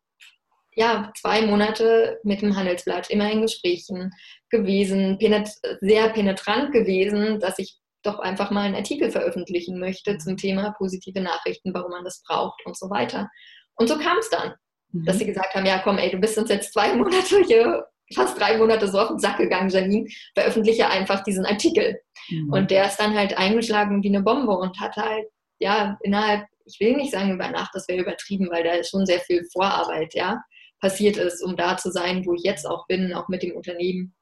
ja, 0.74 1.12
zwei 1.20 1.44
Monate 1.44 2.20
mit 2.22 2.40
dem 2.40 2.56
Handelsblatt 2.56 3.10
immer 3.10 3.30
in 3.30 3.42
Gesprächen 3.42 4.12
gewesen, 4.48 5.18
penet 5.18 5.50
sehr 5.80 6.08
penetrant 6.10 6.72
gewesen, 6.72 7.40
dass 7.40 7.58
ich 7.58 7.76
doch 8.04 8.20
einfach 8.20 8.50
mal 8.52 8.62
einen 8.62 8.76
Artikel 8.76 9.10
veröffentlichen 9.10 9.78
möchte 9.78 10.16
zum 10.18 10.36
Thema 10.36 10.74
positive 10.78 11.20
Nachrichten, 11.20 11.74
warum 11.74 11.90
man 11.90 12.04
das 12.04 12.22
braucht 12.22 12.64
und 12.64 12.78
so 12.78 12.90
weiter. 12.90 13.28
Und 13.74 13.88
so 13.88 13.98
kam 13.98 14.18
es 14.18 14.30
dann, 14.30 14.54
mhm. 14.92 15.04
dass 15.04 15.18
sie 15.18 15.26
gesagt 15.26 15.54
haben, 15.54 15.66
ja 15.66 15.80
komm, 15.80 15.98
ey, 15.98 16.10
du 16.12 16.18
bist 16.18 16.38
uns 16.38 16.48
jetzt 16.48 16.72
zwei 16.72 16.94
Monate 16.94 17.42
hier 17.44 17.84
fast 18.14 18.38
drei 18.38 18.56
Monate 18.58 18.88
so 18.88 18.98
auf 18.98 19.08
den 19.08 19.18
Sack 19.18 19.38
gegangen, 19.38 19.68
Janine, 19.68 20.08
veröffentliche 20.34 20.88
einfach 20.88 21.22
diesen 21.22 21.46
Artikel. 21.46 22.00
Mhm. 22.28 22.52
Und 22.52 22.70
der 22.70 22.86
ist 22.86 22.96
dann 22.96 23.14
halt 23.14 23.36
eingeschlagen 23.36 24.02
wie 24.02 24.08
eine 24.08 24.22
Bombe 24.22 24.52
und 24.52 24.78
hat 24.80 24.96
halt, 24.96 25.26
ja, 25.58 25.98
innerhalb, 26.02 26.46
ich 26.64 26.78
will 26.80 26.96
nicht 26.96 27.12
sagen 27.12 27.32
über 27.32 27.48
Nacht, 27.48 27.70
das 27.74 27.88
wäre 27.88 28.02
übertrieben, 28.02 28.48
weil 28.50 28.64
da 28.64 28.82
schon 28.84 29.06
sehr 29.06 29.20
viel 29.20 29.44
Vorarbeit, 29.52 30.14
ja, 30.14 30.42
passiert 30.80 31.16
ist, 31.16 31.42
um 31.42 31.56
da 31.56 31.76
zu 31.76 31.90
sein, 31.90 32.26
wo 32.26 32.34
ich 32.34 32.42
jetzt 32.42 32.66
auch 32.66 32.86
bin, 32.86 33.14
auch 33.14 33.28
mit 33.28 33.42
dem 33.42 33.56
Unternehmen. 33.56 34.14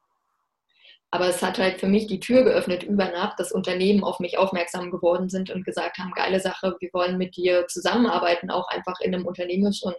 Aber 1.13 1.27
es 1.27 1.41
hat 1.41 1.59
halt 1.59 1.81
für 1.81 1.87
mich 1.87 2.07
die 2.07 2.21
Tür 2.21 2.43
geöffnet 2.43 2.83
über 2.83 3.11
Nacht, 3.11 3.37
dass 3.37 3.51
Unternehmen 3.51 4.01
auf 4.01 4.21
mich 4.21 4.37
aufmerksam 4.37 4.91
geworden 4.91 5.27
sind 5.27 5.49
und 5.49 5.65
gesagt 5.65 5.97
haben, 5.97 6.11
geile 6.11 6.39
Sache, 6.39 6.77
wir 6.79 6.89
wollen 6.93 7.17
mit 7.17 7.35
dir 7.35 7.67
zusammenarbeiten, 7.67 8.49
auch 8.49 8.69
einfach 8.69 8.97
in 9.01 9.13
einem 9.13 9.25
unternehmerischen 9.25 9.91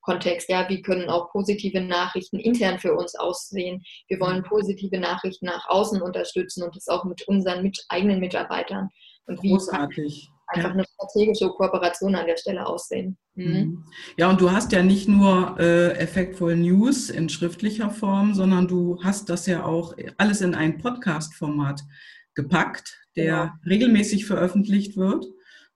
Kontext. 0.00 0.48
Ja, 0.48 0.68
wie 0.68 0.82
können 0.82 1.08
auch 1.08 1.30
positive 1.30 1.80
Nachrichten 1.80 2.40
intern 2.40 2.80
für 2.80 2.96
uns 2.96 3.14
aussehen? 3.14 3.84
Wir 4.08 4.18
wollen 4.18 4.42
positive 4.42 4.98
Nachrichten 4.98 5.46
nach 5.46 5.68
außen 5.68 6.02
unterstützen 6.02 6.64
und 6.64 6.74
das 6.74 6.88
auch 6.88 7.04
mit 7.04 7.28
unseren 7.28 7.62
mit 7.62 7.84
eigenen 7.88 8.18
Mitarbeitern. 8.18 8.90
Und 9.26 9.42
wie 9.44 9.50
Großartig. 9.50 10.30
Einfach 10.48 10.70
eine 10.70 10.84
strategische 10.84 11.48
Kooperation 11.50 12.14
an 12.14 12.26
der 12.26 12.36
Stelle 12.36 12.66
aussehen. 12.66 13.16
Mhm. 13.34 13.44
mhm. 13.44 13.84
Ja, 14.16 14.30
und 14.30 14.40
du 14.40 14.52
hast 14.52 14.72
ja 14.72 14.82
nicht 14.82 15.08
nur 15.08 15.56
äh, 15.58 15.92
Effektvoll 15.98 16.56
News 16.56 17.10
in 17.10 17.28
schriftlicher 17.28 17.90
Form, 17.90 18.34
sondern 18.34 18.68
du 18.68 19.02
hast 19.02 19.28
das 19.28 19.46
ja 19.46 19.64
auch 19.64 19.94
alles 20.18 20.40
in 20.40 20.54
ein 20.54 20.78
Podcast-Format 20.78 21.82
gepackt, 22.34 22.98
der 23.16 23.24
ja. 23.24 23.54
regelmäßig 23.66 24.26
veröffentlicht 24.26 24.96
wird, 24.96 25.26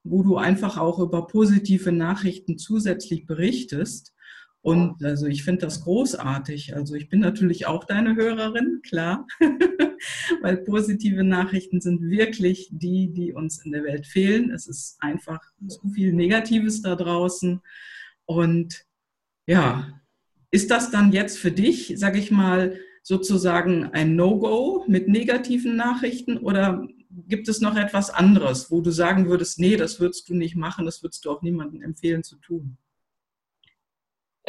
wo 0.05 0.23
du 0.23 0.37
einfach 0.37 0.79
auch 0.79 0.99
über 0.99 1.27
positive 1.27 1.93
Nachrichten 1.93 2.59
zusätzlich 2.59 3.27
berichtest. 3.27 4.15
Und 4.63 5.03
also 5.03 5.27
ich 5.27 5.43
finde 5.43 5.63
das 5.63 5.83
großartig. 5.83 6.77
Also 6.77 6.95
ich 6.95 7.09
bin 7.09 7.21
natürlich 7.21 7.67
auch 7.67 7.85
deine 7.85 8.15
Hörerin, 8.15 8.81
klar, 8.83 9.27
weil 10.43 10.59
positive 10.59 11.25
Nachrichten 11.25 11.81
sind 11.81 12.03
wirklich 12.03 12.69
die, 12.71 13.13
die 13.13 13.33
uns 13.33 13.65
in 13.65 13.73
der 13.73 13.85
Welt 13.85 14.07
fehlen. 14.07 14.51
Es 14.51 14.67
ist 14.67 14.99
einfach 15.01 15.41
zu 15.67 15.89
viel 15.89 16.13
Negatives 16.13 16.83
da 16.83 16.95
draußen. 16.95 17.61
Und 18.27 18.85
ja, 19.47 20.01
ist 20.51 20.71
das 20.71 20.91
dann 20.91 21.13
jetzt 21.13 21.39
für 21.39 21.53
dich, 21.53 21.95
sage 21.97 22.19
ich 22.19 22.31
mal, 22.31 22.79
sozusagen 23.03 23.87
ein 23.87 24.15
No-Go 24.15 24.85
mit 24.87 25.09
negativen 25.09 25.75
Nachrichten 25.75 26.37
oder 26.37 26.87
gibt 27.29 27.49
es 27.49 27.61
noch 27.61 27.77
etwas 27.77 28.11
anderes, 28.11 28.71
wo 28.71 28.83
du 28.83 28.91
sagen 28.91 29.27
würdest, 29.27 29.59
nee, 29.59 29.77
das 29.77 30.01
würdest 30.01 30.29
du 30.29 30.35
nicht 30.35 30.55
machen, 30.55 30.85
das 30.85 31.03
würdest 31.03 31.25
du 31.25 31.31
auch 31.31 31.43
niemandem 31.43 31.83
empfehlen 31.83 32.23
zu 32.23 32.37
tun? 32.37 32.77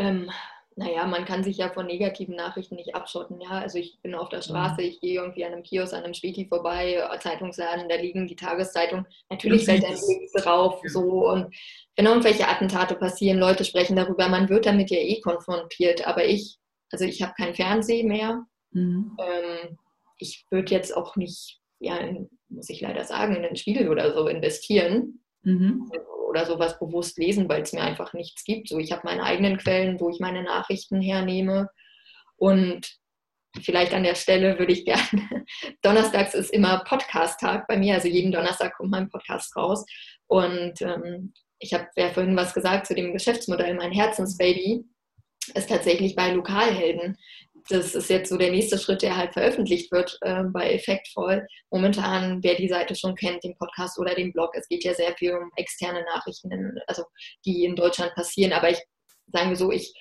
Ähm, 0.02 0.32
naja, 0.76 1.06
man 1.06 1.26
kann 1.26 1.44
sich 1.44 1.58
ja 1.58 1.70
von 1.70 1.86
negativen 1.86 2.36
Nachrichten 2.36 2.76
nicht 2.76 2.96
abschotten. 2.96 3.42
Ja, 3.42 3.50
also 3.50 3.78
ich 3.78 4.00
bin 4.02 4.16
auf 4.16 4.30
der 4.30 4.42
Straße, 4.42 4.82
ich 4.82 5.02
gehe 5.02 5.16
irgendwie 5.16 5.44
an 5.44 5.52
einem 5.52 5.64
Kiosk, 5.64 5.94
an 5.94 6.04
einem 6.04 6.14
Späti 6.14 6.46
vorbei, 6.46 7.04
Zeitungsladen, 7.20 7.90
da 7.90 7.96
liegen 7.96 8.28
die 8.28 8.38
Tageszeitung. 8.38 9.06
Natürlich 9.30 9.66
fällt 9.66 9.84
ein 9.84 9.94
Blick 9.94 10.32
drauf, 10.34 10.80
ja. 10.84 10.90
so 10.90 11.30
und 11.30 11.54
wenn 11.96 12.06
irgendwelche 12.06 12.48
Attentate 12.48 12.96
passieren, 12.96 13.38
Leute 13.38 13.66
sprechen 13.66 13.98
darüber, 13.98 14.30
man 14.30 14.50
wird 14.50 14.66
damit 14.66 14.90
ja 14.90 14.98
eh 14.98 15.20
konfrontiert. 15.20 16.08
Aber 16.08 16.26
ich, 16.26 16.58
also 16.92 17.06
ich 17.06 17.22
habe 17.22 17.34
kein 17.36 17.54
Fernsehen 17.54 18.08
mehr. 18.08 18.46
Mhm. 18.72 19.18
Ähm, 19.20 19.78
ich 20.18 20.46
würde 20.50 20.74
jetzt 20.74 20.96
auch 20.96 21.16
nicht, 21.16 21.60
ja, 21.80 22.00
muss 22.48 22.70
ich 22.70 22.82
leider 22.82 23.04
sagen, 23.04 23.36
in 23.36 23.44
den 23.44 23.56
Spiegel 23.58 23.90
oder 23.90 24.14
so 24.14 24.28
investieren. 24.28 25.21
Mhm 25.44 25.92
oder 26.32 26.46
sowas 26.46 26.80
bewusst 26.80 27.18
lesen, 27.18 27.50
weil 27.50 27.62
es 27.62 27.74
mir 27.74 27.82
einfach 27.82 28.14
nichts 28.14 28.46
gibt. 28.46 28.70
So, 28.70 28.80
ich 28.80 28.94
habe 28.94 29.02
meine 29.04 29.24
eigenen 29.24 29.58
Quellen, 29.58 30.00
wo 30.00 30.10
ich 30.10 30.22
meine 30.22 30.44
Nachrichten 30.44 31.02
hernehme. 31.02 31.70
Und 32.38 32.90
vielleicht 33.62 33.94
an 33.94 34.04
der 34.04 34.16
Stelle 34.16 34.58
würde 34.58 34.72
ich 34.72 34.86
gerne, 34.86 35.46
donnerstags 35.82 36.34
ist 36.34 36.52
immer 36.52 36.86
Podcast-Tag 36.86 37.68
bei 37.68 37.78
mir, 37.78 37.96
also 37.96 38.08
jeden 38.08 38.32
Donnerstag 38.32 38.78
kommt 38.78 38.92
mein 38.92 39.10
Podcast 39.10 39.54
raus. 39.58 39.86
Und 40.28 40.82
ähm, 40.82 41.34
ich 41.60 41.74
habe 41.74 41.88
ja 41.98 42.10
vorhin 42.12 42.38
was 42.38 42.54
gesagt 42.54 42.88
zu 42.88 42.96
dem 42.96 43.12
Geschäftsmodell, 43.12 43.76
mein 43.76 43.92
Herzensbaby 43.92 44.86
ist 45.54 45.70
tatsächlich 45.70 46.16
bei 46.16 46.32
Lokalhelden 46.32 47.18
das 47.70 47.96
ist 47.96 48.10
jetzt 48.10 48.30
so 48.30 48.38
der 48.38 48.52
nächste 48.52 48.78
Schritt, 48.78 49.02
der 49.02 49.18
halt 49.18 49.34
veröffentlicht 49.34 49.92
wird 49.92 50.18
äh, 50.22 50.44
bei 50.44 50.72
Effektvoll. 50.72 51.48
Momentan, 51.70 52.44
wer 52.44 52.56
die 52.56 52.68
Seite 52.68 52.96
schon 52.96 53.16
kennt, 53.16 53.44
den 53.44 53.58
Podcast 53.58 54.00
oder 54.00 54.16
den 54.16 54.32
Blog, 54.34 54.52
es 54.54 54.68
geht 54.68 54.84
ja 54.84 54.94
sehr 54.94 55.14
viel 55.18 55.34
um 55.34 55.52
externe 55.56 56.04
Nachrichten, 56.14 56.52
in, 56.52 56.80
also 56.88 57.04
die 57.46 57.66
in 57.66 57.76
Deutschland 57.76 58.14
passieren. 58.16 58.54
Aber 58.54 58.70
ich 58.70 58.80
sage 59.32 59.56
so, 59.56 59.72
ich 59.72 59.94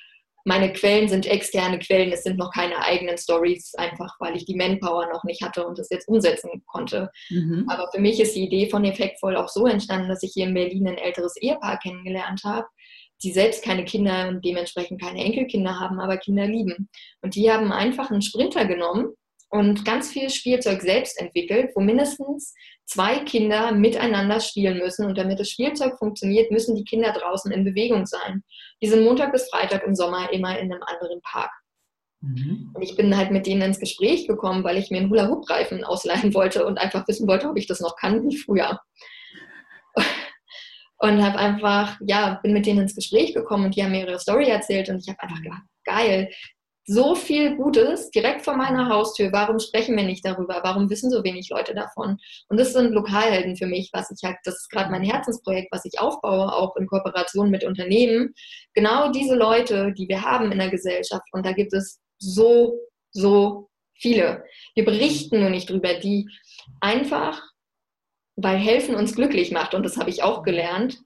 meine 0.45 0.73
Quellen 0.73 1.09
sind 1.09 1.27
externe 1.27 1.79
Quellen, 1.79 2.13
es 2.13 2.23
sind 2.23 2.39
noch 2.39 2.51
keine 2.53 2.79
eigenen 2.79 3.19
Stories, 3.19 3.75
einfach 3.75 4.17
weil 4.21 4.37
ich 4.37 4.47
die 4.47 4.55
Manpower 4.55 5.07
noch 5.13 5.25
nicht 5.25 5.43
hatte 5.43 5.67
und 5.67 5.79
das 5.79 5.91
jetzt 5.91 6.09
umsetzen 6.09 6.63
konnte. 6.67 7.11
Mhm. 7.29 7.67
Aber 7.69 7.91
für 7.93 8.01
mich 8.01 8.21
ist 8.21 8.35
die 8.35 8.45
Idee 8.45 8.69
von 8.71 8.85
Effektvoll 8.85 9.37
auch 9.37 9.49
so 9.49 9.67
entstanden, 9.67 10.09
dass 10.09 10.23
ich 10.23 10.33
hier 10.33 10.47
in 10.47 10.55
Berlin 10.55 10.89
ein 10.89 10.99
älteres 10.99 11.37
Ehepaar 11.37 11.79
kennengelernt 11.79 12.43
habe, 12.45 12.67
die 13.23 13.33
selbst 13.33 13.65
keine 13.65 13.85
Kinder 13.85 14.29
und 14.29 14.45
dementsprechend 14.45 15.01
keine 15.01 15.23
Enkelkinder 15.23 15.79
haben, 15.79 16.01
aber 16.01 16.17
Kinder 16.17 16.47
lieben. 16.47 16.89
Und 17.23 17.35
die 17.35 17.51
haben 17.51 17.73
einfach 17.73 18.11
einen 18.11 18.23
Sprinter 18.23 18.65
genommen 18.65 19.15
und 19.51 19.85
ganz 19.85 20.11
viel 20.11 20.31
Spielzeug 20.31 20.81
selbst 20.81 21.21
entwickelt, 21.21 21.71
wo 21.75 21.81
mindestens 21.81 22.55
zwei 22.87 23.19
Kinder 23.19 23.73
miteinander 23.73 24.41
spielen 24.41 24.79
müssen. 24.79 25.07
Und 25.07 25.19
damit 25.19 25.41
das 25.41 25.51
Spielzeug 25.51 25.99
funktioniert, 25.99 26.51
müssen 26.51 26.77
die 26.77 26.85
Kinder 26.85 27.13
draußen 27.13 27.51
in 27.53 27.65
Bewegung 27.65 28.07
sein. 28.07 28.43
Die 28.81 28.89
sind 28.89 29.05
Montag 29.05 29.33
bis 29.33 29.49
Freitag 29.51 29.85
im 29.85 29.95
Sommer 29.95 30.33
immer 30.33 30.59
in 30.59 30.73
einem 30.73 30.83
anderen 30.83 31.21
Park. 31.23 31.51
Mhm. 32.21 32.71
Und 32.75 32.83
ich 32.83 32.97
bin 32.97 33.17
halt 33.17 33.31
mit 33.33 33.47
denen 33.47 33.63
ins 33.63 33.81
Gespräch 33.81 34.27
gekommen, 34.27 34.63
weil 34.63 34.77
ich 34.77 34.91
mir 34.91 34.99
einen 34.99 35.11
Hula-Hoop-Reifen 35.11 35.85
ausleihen 35.85 36.33
wollte 36.35 36.65
und 36.65 36.79
einfach 36.79 37.07
wissen 37.09 37.27
wollte, 37.27 37.49
ob 37.49 37.57
ich 37.57 37.67
das 37.67 37.81
noch 37.81 37.97
kann 37.97 38.29
wie 38.29 38.37
früher 38.37 38.81
und 41.01 41.25
habe 41.25 41.39
einfach, 41.39 41.99
ja, 42.07 42.39
bin 42.43 42.53
mit 42.53 42.67
denen 42.67 42.81
ins 42.81 42.95
Gespräch 42.95 43.35
gekommen 43.35 43.67
und 43.67 43.77
die 43.77 43.83
haben 43.83 43.93
mir 43.93 44.07
ihre 44.07 44.21
Story 44.21 44.49
erzählt 44.49 44.89
und 44.91 44.99
ich 44.99 45.09
habe 45.09 45.21
einfach 45.23 45.43
gedacht, 45.43 45.63
geil, 45.85 46.31
so 46.87 47.15
viel 47.15 47.57
Gutes 47.57 48.11
direkt 48.11 48.43
vor 48.43 48.57
meiner 48.57 48.89
Haustür. 48.89 49.33
Warum 49.33 49.61
sprechen 49.61 49.97
wir 49.97 50.03
nicht 50.03 50.25
darüber? 50.25 50.61
Warum 50.63 50.91
wissen 50.91 51.11
so 51.11 51.23
wenig 51.23 51.49
Leute 51.49 51.75
davon? 51.75 52.19
Und 52.49 52.59
das 52.59 52.73
sind 52.73 52.93
Lokalhelden 52.93 53.57
für 53.57 53.67
mich, 53.67 53.91
was 53.93 54.11
ich 54.11 54.27
halt, 54.27 54.39
das 54.45 54.57
ist 54.57 54.71
gerade 54.71 54.91
mein 54.91 55.05
Herzensprojekt, 55.05 55.69
was 55.71 55.85
ich 55.85 56.01
aufbaue, 56.01 56.53
auch 56.53 56.77
in 56.77 56.87
Kooperation 56.87 57.51
mit 57.51 57.65
Unternehmen. 57.65 58.35
Genau 58.75 59.11
diese 59.13 59.37
Leute, 59.37 59.93
die 59.93 60.09
wir 60.09 60.23
haben 60.23 60.53
in 60.53 60.59
der 60.59 60.71
Gesellschaft. 60.71 61.27
Und 61.33 61.47
da 61.47 61.53
gibt 61.53 61.73
es 61.73 62.01
so, 62.19 62.77
so 63.13 63.69
viele. 63.95 64.45
Wir 64.75 64.85
berichten 64.85 65.41
nur 65.41 65.51
nicht 65.51 65.71
drüber, 65.71 65.95
die 65.95 66.29
einfach 66.81 67.41
weil 68.43 68.59
helfen 68.59 68.95
uns 68.95 69.15
glücklich 69.15 69.51
macht 69.51 69.75
und 69.75 69.85
das 69.85 69.97
habe 69.97 70.11
ich 70.11 70.23
auch 70.23 70.43
gelernt. 70.43 71.03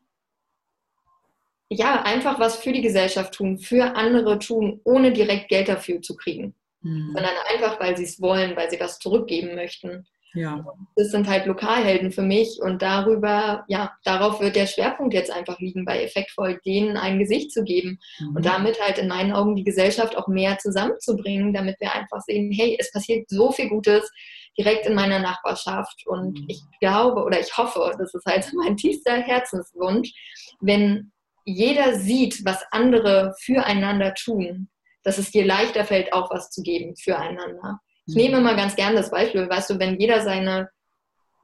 Ja, 1.71 2.03
einfach 2.03 2.39
was 2.39 2.57
für 2.57 2.73
die 2.73 2.83
Gesellschaft 2.83 3.35
tun, 3.35 3.59
für 3.59 3.97
andere 3.97 4.39
tun, 4.39 4.81
ohne 4.85 5.13
direkt 5.13 5.49
Geld 5.49 5.69
dafür 5.69 6.03
zu 6.03 6.17
kriegen, 6.17 6.55
mhm. 6.83 7.13
sondern 7.15 7.33
einfach, 7.53 7.81
weil 7.81 7.97
sie 7.97 8.05
es 8.05 8.21
wollen, 8.21 8.57
weil 8.57 8.71
sie 8.71 8.79
was 8.79 8.99
zurückgeben 8.99 9.55
möchten. 9.55 10.07
Ja. 10.35 10.65
Das 10.97 11.11
sind 11.11 11.29
halt 11.29 11.47
Lokalhelden 11.47 12.11
für 12.11 12.23
mich 12.23 12.61
und 12.61 12.83
darüber, 12.83 13.65
ja, 13.69 13.93
darauf 14.05 14.41
wird 14.41 14.57
der 14.57 14.67
Schwerpunkt 14.67 15.15
jetzt 15.15 15.31
einfach 15.31 15.59
liegen, 15.61 15.85
bei 15.85 16.03
Effektvoll 16.03 16.61
denen 16.65 16.97
ein 16.97 17.19
Gesicht 17.19 17.53
zu 17.53 17.63
geben 17.63 18.01
mhm. 18.19 18.37
und 18.37 18.45
damit 18.45 18.81
halt 18.83 18.99
in 18.99 19.09
meinen 19.09 19.33
Augen 19.33 19.55
die 19.55 19.65
Gesellschaft 19.65 20.17
auch 20.17 20.27
mehr 20.27 20.59
zusammenzubringen, 20.59 21.55
damit 21.55 21.81
wir 21.81 21.95
einfach 21.95 22.21
sehen, 22.21 22.51
hey, 22.53 22.77
es 22.79 22.91
passiert 22.91 23.29
so 23.31 23.53
viel 23.53 23.69
Gutes, 23.69 24.11
direkt 24.59 24.87
in 24.87 24.95
meiner 24.95 25.19
Nachbarschaft. 25.19 26.07
Und 26.07 26.41
mhm. 26.41 26.47
ich 26.49 26.61
glaube 26.81 27.23
oder 27.23 27.41
ich 27.41 27.57
hoffe, 27.57 27.93
das 27.99 28.15
ist 28.15 28.27
halt 28.27 28.51
mein 28.55 28.77
tiefster 28.77 29.17
Herzenswunsch, 29.17 30.13
wenn 30.61 31.13
jeder 31.45 31.99
sieht, 31.99 32.45
was 32.45 32.65
andere 32.71 33.35
füreinander 33.41 34.15
tun, 34.15 34.69
dass 35.03 35.19
es 35.19 35.31
dir 35.31 35.45
leichter 35.45 35.85
fällt, 35.85 36.13
auch 36.13 36.31
was 36.31 36.51
zu 36.51 36.63
geben 36.63 36.97
füreinander. 36.97 37.81
Ich 38.07 38.15
nehme 38.15 38.39
immer 38.39 38.55
ganz 38.55 38.77
gern 38.77 38.95
das 38.95 39.11
Beispiel, 39.11 39.49
weißt 39.49 39.71
du, 39.71 39.79
wenn 39.79 39.99
jeder 39.99 40.21
seine, 40.23 40.69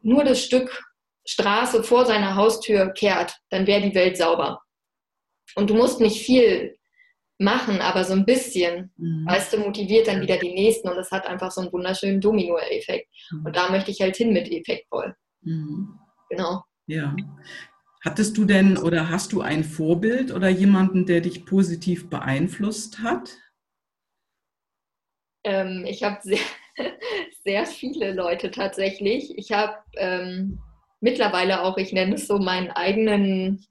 nur 0.03 0.25
das 0.25 0.43
Stück 0.43 0.83
Straße 1.27 1.83
vor 1.83 2.07
seiner 2.07 2.35
Haustür 2.35 2.93
kehrt, 2.93 3.37
dann 3.51 3.67
wäre 3.67 3.83
die 3.83 3.95
Welt 3.95 4.17
sauber. 4.17 4.61
Und 5.55 5.71
du 5.71 5.75
musst 5.75 6.01
nicht 6.01 6.25
viel 6.25 6.77
machen, 7.39 7.81
aber 7.81 8.05
so 8.05 8.13
ein 8.13 8.27
bisschen, 8.27 8.93
mhm. 8.97 9.27
weißt 9.27 9.53
du, 9.53 9.59
motiviert 9.59 10.09
dann 10.09 10.21
wieder 10.21 10.37
die 10.37 10.53
Nächsten 10.53 10.89
und 10.89 10.97
das 10.97 11.11
hat 11.11 11.27
einfach 11.27 11.51
so 11.51 11.63
einen 11.63 11.73
wunderschönen 11.73 12.21
Domino-Effekt. 12.21 13.09
Mhm. 13.31 13.47
Und 13.47 13.57
da 13.57 13.71
möchte 13.71 13.91
ich 13.91 14.01
halt 14.01 14.17
hin 14.17 14.33
mit 14.33 14.51
effektvoll. 14.51 15.15
Mhm. 15.43 15.99
Genau. 16.29 16.63
Ja. 16.87 17.17
Hattest 18.05 18.37
du 18.37 18.45
denn 18.45 18.79
oder 18.79 19.11
hast 19.11 19.33
du 19.33 19.41
ein 19.41 19.65
Vorbild 19.65 20.33
oder 20.33 20.49
jemanden, 20.49 21.07
der 21.07 21.21
dich 21.21 21.45
positiv 21.45 22.09
beeinflusst 22.09 23.01
hat? 23.01 23.37
Ähm, 25.45 25.85
ich 25.87 26.03
habe 26.03 26.19
sehr, 26.23 26.39
sehr 27.45 27.67
viele 27.67 28.13
Leute 28.13 28.51
tatsächlich. 28.51 29.37
Ich 29.37 29.53
habe 29.53 29.77
ähm, 29.97 30.61
mittlerweile 31.01 31.63
auch, 31.63 31.79
ich 31.79 31.93
nenne 31.93 32.15
es 32.15 32.27
so, 32.27 32.39
meinen 32.39 32.71
eigenen 32.71 33.67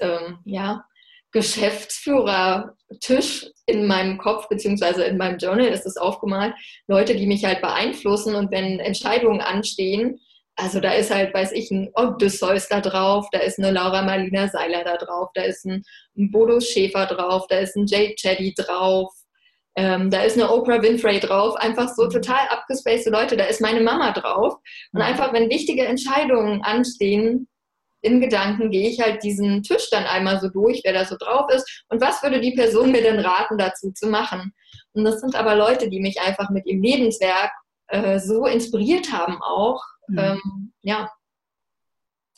ähm, 0.00 0.38
ja, 0.44 0.84
Geschäftsführertisch 1.32 3.46
in 3.66 3.86
meinem 3.86 4.18
Kopf, 4.18 4.48
beziehungsweise 4.48 5.04
in 5.04 5.16
meinem 5.16 5.38
Journal 5.38 5.68
ist 5.68 5.86
es 5.86 5.96
aufgemalt, 5.96 6.54
Leute, 6.88 7.14
die 7.14 7.26
mich 7.26 7.44
halt 7.44 7.60
beeinflussen 7.60 8.34
und 8.34 8.50
wenn 8.50 8.80
Entscheidungen 8.80 9.40
anstehen, 9.40 10.18
also 10.56 10.80
da 10.80 10.92
ist 10.92 11.14
halt, 11.14 11.32
weiß 11.32 11.52
ich, 11.52 11.70
ein 11.70 11.90
Odysseus 11.94 12.68
da 12.68 12.80
drauf, 12.80 13.28
da 13.32 13.38
ist 13.38 13.58
eine 13.58 13.70
Laura 13.70 14.02
Marlina 14.02 14.48
Seiler 14.48 14.84
da 14.84 14.98
drauf, 14.98 15.30
da 15.34 15.42
ist 15.42 15.64
ein, 15.64 15.84
ein 16.18 16.30
Bodo 16.30 16.60
Schäfer 16.60 17.06
drauf, 17.06 17.46
da 17.48 17.60
ist 17.60 17.76
ein 17.76 17.86
Jay 17.86 18.14
Chetty 18.14 18.52
drauf, 18.54 19.10
ähm, 19.76 20.10
da 20.10 20.22
ist 20.22 20.36
eine 20.36 20.50
Oprah 20.50 20.82
Winfrey 20.82 21.20
drauf, 21.20 21.56
einfach 21.56 21.88
so 21.94 22.08
total 22.08 22.48
abgespacede 22.48 23.10
Leute, 23.10 23.36
da 23.36 23.44
ist 23.44 23.60
meine 23.60 23.80
Mama 23.80 24.12
drauf. 24.12 24.54
Und 24.92 25.00
mhm. 25.00 25.02
einfach, 25.02 25.32
wenn 25.32 25.50
wichtige 25.50 25.84
Entscheidungen 25.84 26.62
anstehen, 26.62 27.48
in 28.02 28.20
Gedanken 28.20 28.70
gehe 28.70 28.88
ich 28.88 29.00
halt 29.00 29.22
diesen 29.22 29.62
Tisch 29.62 29.90
dann 29.90 30.04
einmal 30.04 30.40
so 30.40 30.48
durch, 30.48 30.80
wer 30.84 30.94
da 30.94 31.04
so 31.04 31.16
drauf 31.18 31.50
ist 31.54 31.84
und 31.88 32.00
was 32.00 32.22
würde 32.22 32.40
die 32.40 32.54
Person 32.54 32.92
mir 32.92 33.02
denn 33.02 33.20
raten, 33.20 33.58
dazu 33.58 33.92
zu 33.92 34.08
machen. 34.08 34.52
Und 34.92 35.04
das 35.04 35.20
sind 35.20 35.34
aber 35.34 35.54
Leute, 35.54 35.88
die 35.90 36.00
mich 36.00 36.18
einfach 36.20 36.50
mit 36.50 36.66
ihrem 36.66 36.82
Lebenswerk 36.82 37.52
äh, 37.88 38.18
so 38.18 38.46
inspiriert 38.46 39.12
haben 39.12 39.40
auch. 39.42 39.82
Mhm. 40.08 40.18
Ähm, 40.18 40.72
ja. 40.80 41.10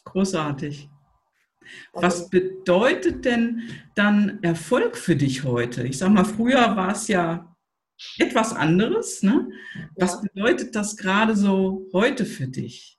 Großartig. 0.05 0.89
Was 1.93 2.31
bedeutet 2.31 3.25
denn 3.25 3.62
dann 3.95 4.43
Erfolg 4.43 4.97
für 4.97 5.16
dich 5.16 5.45
heute? 5.45 5.83
Ich 5.85 5.99
sag 5.99 6.11
mal, 6.11 6.25
früher 6.25 6.77
war 6.77 6.93
es 6.93 7.09
ja 7.09 7.55
etwas 8.18 8.55
anderes. 8.55 9.23
Ne? 9.23 9.51
Was 9.97 10.20
bedeutet 10.23 10.75
das 10.75 10.97
gerade 10.97 11.37
so 11.37 11.87
heute 11.93 12.25
für 12.25 12.49
dich? 12.49 12.99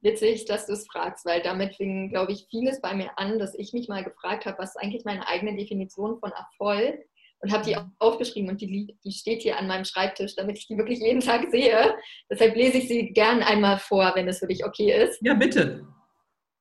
Witzig, 0.00 0.44
dass 0.44 0.66
du 0.66 0.74
es 0.74 0.86
fragst, 0.86 1.24
weil 1.24 1.42
damit 1.42 1.76
fing, 1.76 2.10
glaube 2.10 2.32
ich, 2.32 2.46
vieles 2.50 2.82
bei 2.82 2.94
mir 2.94 3.18
an, 3.18 3.38
dass 3.38 3.54
ich 3.54 3.72
mich 3.72 3.88
mal 3.88 4.04
gefragt 4.04 4.44
habe, 4.44 4.58
was 4.58 4.70
ist 4.70 4.76
eigentlich 4.76 5.06
meine 5.06 5.26
eigene 5.26 5.56
Definition 5.56 6.18
von 6.20 6.30
Erfolg 6.30 7.00
und 7.38 7.52
habe 7.52 7.64
die 7.64 7.76
aufgeschrieben 7.98 8.50
und 8.50 8.60
die, 8.60 8.96
die 9.02 9.12
steht 9.12 9.42
hier 9.42 9.58
an 9.58 9.66
meinem 9.66 9.84
Schreibtisch, 9.84 10.36
damit 10.36 10.58
ich 10.58 10.66
die 10.66 10.76
wirklich 10.76 10.98
jeden 10.98 11.20
Tag 11.20 11.50
sehe. 11.50 11.94
Deshalb 12.30 12.54
lese 12.54 12.78
ich 12.78 12.88
sie 12.88 13.12
gern 13.12 13.42
einmal 13.42 13.78
vor, 13.78 14.12
wenn 14.14 14.28
es 14.28 14.40
für 14.40 14.46
dich 14.46 14.64
okay 14.64 14.92
ist. 15.04 15.20
Ja, 15.22 15.34
bitte. 15.34 15.86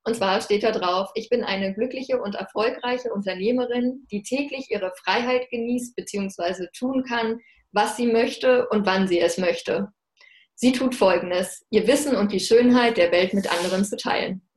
Und 0.05 0.15
zwar 0.15 0.41
steht 0.41 0.63
da 0.63 0.71
drauf, 0.71 1.09
ich 1.15 1.29
bin 1.29 1.43
eine 1.43 1.73
glückliche 1.73 2.21
und 2.21 2.35
erfolgreiche 2.35 3.11
Unternehmerin, 3.13 4.05
die 4.11 4.21
täglich 4.21 4.69
ihre 4.69 4.91
Freiheit 5.03 5.49
genießt 5.49 5.95
bzw. 5.95 6.67
tun 6.77 7.03
kann, 7.03 7.39
was 7.71 7.95
sie 7.95 8.07
möchte 8.07 8.67
und 8.69 8.85
wann 8.85 9.07
sie 9.07 9.19
es 9.19 9.37
möchte. 9.37 9.87
Sie 10.55 10.73
tut 10.73 10.93
Folgendes, 10.93 11.65
ihr 11.69 11.87
Wissen 11.87 12.15
und 12.15 12.31
die 12.31 12.39
Schönheit 12.39 12.97
der 12.97 13.11
Welt 13.11 13.33
mit 13.33 13.51
anderen 13.51 13.85
zu 13.85 13.97
teilen. 13.97 14.47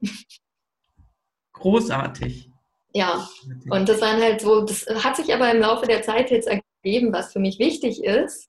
Großartig. 1.52 2.50
Ja, 2.92 3.28
und 3.70 3.88
das 3.88 4.00
waren 4.00 4.20
halt 4.20 4.40
so, 4.40 4.62
das 4.62 4.86
hat 4.86 5.16
sich 5.16 5.32
aber 5.32 5.50
im 5.50 5.60
Laufe 5.60 5.86
der 5.86 6.02
Zeit 6.02 6.30
jetzt 6.30 6.48
ergeben, 6.48 7.12
was 7.12 7.32
für 7.32 7.38
mich 7.38 7.58
wichtig 7.58 8.02
ist. 8.02 8.48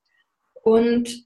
Und 0.64 1.26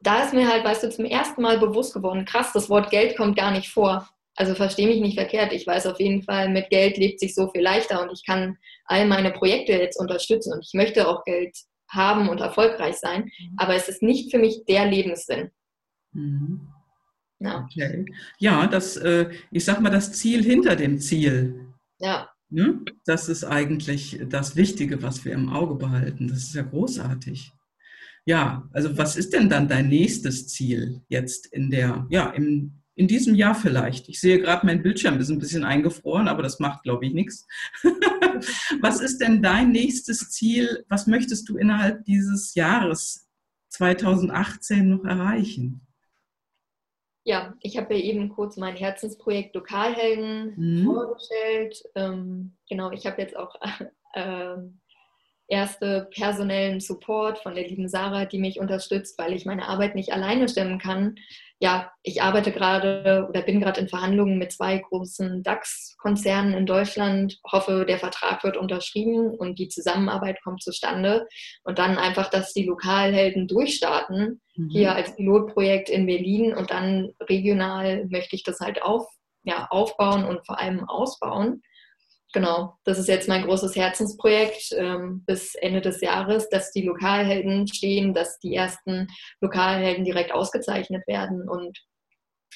da 0.00 0.24
ist 0.24 0.34
mir 0.34 0.48
halt, 0.48 0.64
weißt 0.64 0.84
du, 0.84 0.90
zum 0.90 1.04
ersten 1.04 1.42
Mal 1.42 1.58
bewusst 1.58 1.94
geworden, 1.94 2.24
krass, 2.24 2.52
das 2.52 2.68
Wort 2.68 2.90
Geld 2.90 3.16
kommt 3.16 3.36
gar 3.36 3.50
nicht 3.50 3.70
vor. 3.70 4.08
Also 4.38 4.54
verstehe 4.54 4.86
mich 4.86 5.00
nicht 5.00 5.18
verkehrt. 5.18 5.52
Ich 5.52 5.66
weiß 5.66 5.86
auf 5.86 5.98
jeden 5.98 6.22
Fall, 6.22 6.48
mit 6.48 6.70
Geld 6.70 6.96
lebt 6.96 7.18
sich 7.18 7.34
so 7.34 7.50
viel 7.50 7.60
leichter 7.60 8.00
und 8.00 8.12
ich 8.12 8.24
kann 8.24 8.56
all 8.84 9.04
meine 9.04 9.32
Projekte 9.32 9.72
jetzt 9.72 9.98
unterstützen 9.98 10.52
und 10.52 10.64
ich 10.64 10.74
möchte 10.74 11.08
auch 11.08 11.24
Geld 11.24 11.56
haben 11.90 12.28
und 12.28 12.40
erfolgreich 12.40 12.96
sein. 12.98 13.24
Mhm. 13.24 13.54
Aber 13.56 13.74
es 13.74 13.88
ist 13.88 14.00
nicht 14.00 14.30
für 14.30 14.38
mich 14.38 14.62
der 14.68 14.86
Lebenssinn. 14.86 15.50
Mhm. 16.12 16.68
Ja. 17.40 17.64
Okay. 17.64 18.04
ja, 18.38 18.68
das, 18.68 18.96
äh, 18.96 19.28
ich 19.50 19.64
sag 19.64 19.80
mal, 19.80 19.90
das 19.90 20.12
Ziel 20.12 20.44
hinter 20.44 20.76
dem 20.76 20.98
Ziel. 20.98 21.66
Ja. 21.98 22.30
Ne? 22.48 22.80
Das 23.06 23.28
ist 23.28 23.42
eigentlich 23.42 24.20
das 24.28 24.54
Wichtige, 24.54 25.02
was 25.02 25.24
wir 25.24 25.32
im 25.32 25.48
Auge 25.48 25.74
behalten. 25.74 26.28
Das 26.28 26.38
ist 26.38 26.54
ja 26.54 26.62
großartig. 26.62 27.50
Ja, 28.24 28.68
also 28.72 28.96
was 28.96 29.16
ist 29.16 29.32
denn 29.32 29.48
dann 29.48 29.66
dein 29.66 29.88
nächstes 29.88 30.46
Ziel 30.46 31.00
jetzt 31.08 31.46
in 31.46 31.70
der, 31.70 32.06
ja, 32.08 32.30
im, 32.30 32.82
in 32.98 33.06
diesem 33.06 33.36
Jahr 33.36 33.54
vielleicht. 33.54 34.08
Ich 34.08 34.20
sehe 34.20 34.40
gerade, 34.40 34.66
mein 34.66 34.82
Bildschirm 34.82 35.20
ist 35.20 35.30
ein 35.30 35.38
bisschen 35.38 35.64
eingefroren, 35.64 36.26
aber 36.26 36.42
das 36.42 36.58
macht, 36.58 36.82
glaube 36.82 37.06
ich, 37.06 37.14
nichts. 37.14 37.46
Was 38.80 39.00
ist 39.00 39.18
denn 39.18 39.40
dein 39.40 39.70
nächstes 39.70 40.30
Ziel? 40.30 40.84
Was 40.88 41.06
möchtest 41.06 41.48
du 41.48 41.56
innerhalb 41.56 42.04
dieses 42.06 42.56
Jahres 42.56 43.28
2018 43.68 44.88
noch 44.88 45.04
erreichen? 45.04 45.86
Ja, 47.22 47.54
ich 47.60 47.76
habe 47.76 47.94
ja 47.94 48.00
eben 48.00 48.30
kurz 48.30 48.56
mein 48.56 48.74
Herzensprojekt 48.74 49.54
Lokalhelden 49.54 50.54
mhm. 50.56 50.84
vorgestellt. 50.84 51.80
Ähm, 51.94 52.56
genau, 52.68 52.90
ich 52.90 53.06
habe 53.06 53.22
jetzt 53.22 53.36
auch 53.36 53.54
äh, 54.14 54.56
erste 55.48 56.08
personellen 56.14 56.80
Support 56.80 57.38
von 57.38 57.54
der 57.54 57.66
lieben 57.66 57.88
Sarah, 57.88 58.26
die 58.26 58.38
mich 58.38 58.60
unterstützt, 58.60 59.18
weil 59.18 59.32
ich 59.32 59.46
meine 59.46 59.66
Arbeit 59.68 59.94
nicht 59.94 60.12
alleine 60.12 60.48
stemmen 60.48 60.78
kann 60.78 61.16
ja, 61.60 61.90
ich 62.04 62.22
arbeite 62.22 62.52
gerade 62.52 63.26
oder 63.28 63.42
bin 63.42 63.60
gerade 63.60 63.80
in 63.80 63.88
Verhandlungen 63.88 64.38
mit 64.38 64.52
zwei 64.52 64.78
großen 64.78 65.42
DAX-Konzernen 65.42 66.54
in 66.54 66.66
Deutschland, 66.66 67.40
hoffe, 67.50 67.84
der 67.86 67.98
Vertrag 67.98 68.44
wird 68.44 68.56
unterschrieben 68.56 69.34
und 69.34 69.58
die 69.58 69.68
Zusammenarbeit 69.68 70.40
kommt 70.44 70.62
zustande. 70.62 71.26
Und 71.64 71.80
dann 71.80 71.98
einfach, 71.98 72.30
dass 72.30 72.52
die 72.52 72.64
Lokalhelden 72.64 73.48
durchstarten, 73.48 74.40
mhm. 74.54 74.68
hier 74.70 74.94
als 74.94 75.16
Pilotprojekt 75.16 75.90
in 75.90 76.06
Berlin 76.06 76.54
und 76.54 76.70
dann 76.70 77.10
regional 77.22 78.06
möchte 78.06 78.36
ich 78.36 78.44
das 78.44 78.60
halt 78.60 78.80
auf, 78.82 79.08
ja, 79.42 79.66
aufbauen 79.70 80.24
und 80.24 80.46
vor 80.46 80.60
allem 80.60 80.88
ausbauen 80.88 81.62
genau, 82.32 82.74
das 82.84 82.98
ist 82.98 83.08
jetzt 83.08 83.28
mein 83.28 83.44
großes 83.44 83.76
Herzensprojekt 83.76 84.72
ähm, 84.76 85.24
bis 85.26 85.54
Ende 85.54 85.80
des 85.80 86.00
Jahres, 86.00 86.48
dass 86.48 86.72
die 86.72 86.82
Lokalhelden 86.82 87.66
stehen, 87.66 88.14
dass 88.14 88.38
die 88.38 88.54
ersten 88.54 89.06
Lokalhelden 89.40 90.04
direkt 90.04 90.32
ausgezeichnet 90.32 91.06
werden. 91.06 91.48
Und 91.48 91.78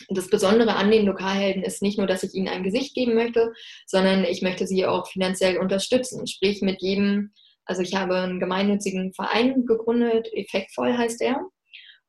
das 0.08 0.28
Besondere 0.28 0.76
an 0.76 0.90
den 0.90 1.06
Lokalhelden 1.06 1.62
ist 1.62 1.82
nicht 1.82 1.98
nur, 1.98 2.06
dass 2.06 2.22
ich 2.22 2.34
ihnen 2.34 2.48
ein 2.48 2.64
Gesicht 2.64 2.94
geben 2.94 3.14
möchte, 3.14 3.52
sondern 3.86 4.24
ich 4.24 4.42
möchte 4.42 4.66
sie 4.66 4.86
auch 4.86 5.06
finanziell 5.08 5.58
unterstützen. 5.58 6.26
Sprich 6.26 6.62
mit 6.62 6.82
jedem, 6.82 7.32
also 7.64 7.82
ich 7.82 7.94
habe 7.94 8.16
einen 8.16 8.40
gemeinnützigen 8.40 9.12
Verein 9.14 9.64
gegründet, 9.66 10.28
Effektvoll 10.32 10.96
heißt 10.96 11.20
er. 11.22 11.40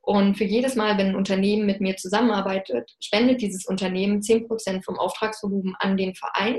Und 0.02 0.38
für 0.38 0.44
jedes 0.44 0.76
Mal, 0.76 0.98
wenn 0.98 1.10
ein 1.10 1.16
Unternehmen 1.16 1.66
mit 1.66 1.80
mir 1.80 1.96
zusammenarbeitet, 1.96 2.92
spendet 3.02 3.42
dieses 3.42 3.66
Unternehmen 3.66 4.20
10% 4.20 4.84
vom 4.84 5.00
Auftragsvolumen 5.00 5.76
an 5.80 5.96
den 5.96 6.14
Verein 6.14 6.58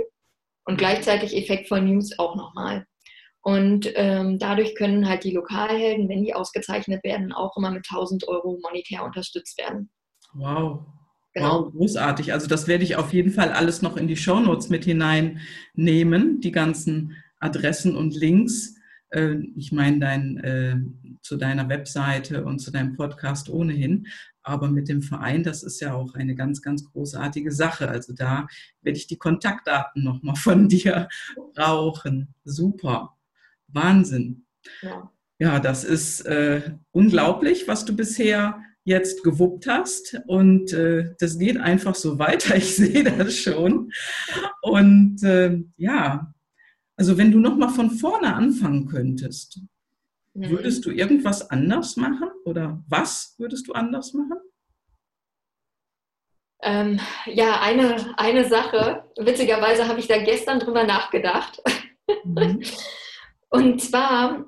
und 0.64 0.78
gleichzeitig 0.78 1.36
effektvoll 1.36 1.82
News 1.82 2.18
auch 2.18 2.36
nochmal. 2.36 2.86
Und 3.42 3.92
ähm, 3.94 4.38
dadurch 4.38 4.74
können 4.74 5.06
halt 5.06 5.22
die 5.24 5.32
Lokalhelden, 5.32 6.08
wenn 6.08 6.24
die 6.24 6.34
ausgezeichnet 6.34 7.04
werden, 7.04 7.32
auch 7.32 7.56
immer 7.56 7.70
mit 7.70 7.86
1000 7.90 8.26
Euro 8.26 8.58
monetär 8.62 9.04
unterstützt 9.04 9.58
werden. 9.58 9.90
Wow. 10.32 10.86
Genau. 11.34 11.64
Wow, 11.64 11.72
großartig. 11.72 12.32
Also 12.32 12.46
das 12.46 12.68
werde 12.68 12.84
ich 12.84 12.96
auf 12.96 13.12
jeden 13.12 13.32
Fall 13.32 13.50
alles 13.50 13.82
noch 13.82 13.96
in 13.96 14.08
die 14.08 14.16
Shownotes 14.16 14.70
mit 14.70 14.84
hineinnehmen, 14.84 16.40
die 16.40 16.52
ganzen 16.52 17.16
Adressen 17.38 17.96
und 17.96 18.14
Links. 18.14 18.76
Äh, 19.10 19.36
ich 19.56 19.72
meine, 19.72 19.98
dein, 19.98 20.38
äh, 20.38 20.76
zu 21.20 21.36
deiner 21.36 21.68
Webseite 21.68 22.44
und 22.44 22.60
zu 22.60 22.70
deinem 22.70 22.96
Podcast 22.96 23.50
ohnehin. 23.50 24.06
Aber 24.44 24.70
mit 24.70 24.88
dem 24.88 25.02
Verein, 25.02 25.42
das 25.42 25.62
ist 25.62 25.80
ja 25.80 25.94
auch 25.94 26.14
eine 26.14 26.34
ganz, 26.34 26.62
ganz 26.62 26.84
großartige 26.84 27.50
Sache. 27.50 27.88
Also 27.88 28.12
da 28.12 28.46
werde 28.82 28.98
ich 28.98 29.06
die 29.06 29.16
Kontaktdaten 29.16 30.04
nochmal 30.04 30.36
von 30.36 30.68
dir 30.68 31.08
brauchen. 31.54 32.34
Super. 32.44 33.16
Wahnsinn. 33.68 34.44
Ja, 34.82 35.10
ja 35.38 35.60
das 35.60 35.82
ist 35.82 36.20
äh, 36.26 36.74
unglaublich, 36.92 37.66
was 37.66 37.84
du 37.84 37.96
bisher 37.96 38.60
jetzt 38.84 39.24
gewuppt 39.24 39.66
hast. 39.66 40.20
Und 40.26 40.72
äh, 40.74 41.14
das 41.18 41.38
geht 41.38 41.56
einfach 41.56 41.94
so 41.94 42.18
weiter. 42.18 42.56
Ich 42.56 42.76
sehe 42.76 43.02
das 43.02 43.34
schon. 43.34 43.90
Und 44.60 45.22
äh, 45.22 45.58
ja, 45.76 46.34
also 46.96 47.16
wenn 47.16 47.32
du 47.32 47.40
nochmal 47.40 47.70
von 47.70 47.90
vorne 47.90 48.34
anfangen 48.34 48.86
könntest, 48.86 49.60
Mhm. 50.34 50.50
Würdest 50.50 50.84
du 50.84 50.90
irgendwas 50.90 51.50
anders 51.50 51.96
machen 51.96 52.28
oder 52.44 52.82
was 52.88 53.34
würdest 53.38 53.68
du 53.68 53.72
anders 53.72 54.12
machen? 54.12 54.38
Ähm, 56.62 56.98
ja, 57.26 57.60
eine, 57.60 58.18
eine 58.18 58.48
Sache. 58.48 59.04
Witzigerweise 59.18 59.86
habe 59.86 60.00
ich 60.00 60.08
da 60.08 60.18
gestern 60.18 60.58
drüber 60.58 60.84
nachgedacht. 60.84 61.62
Mhm. 62.24 62.62
Und 63.50 63.80
zwar, 63.80 64.46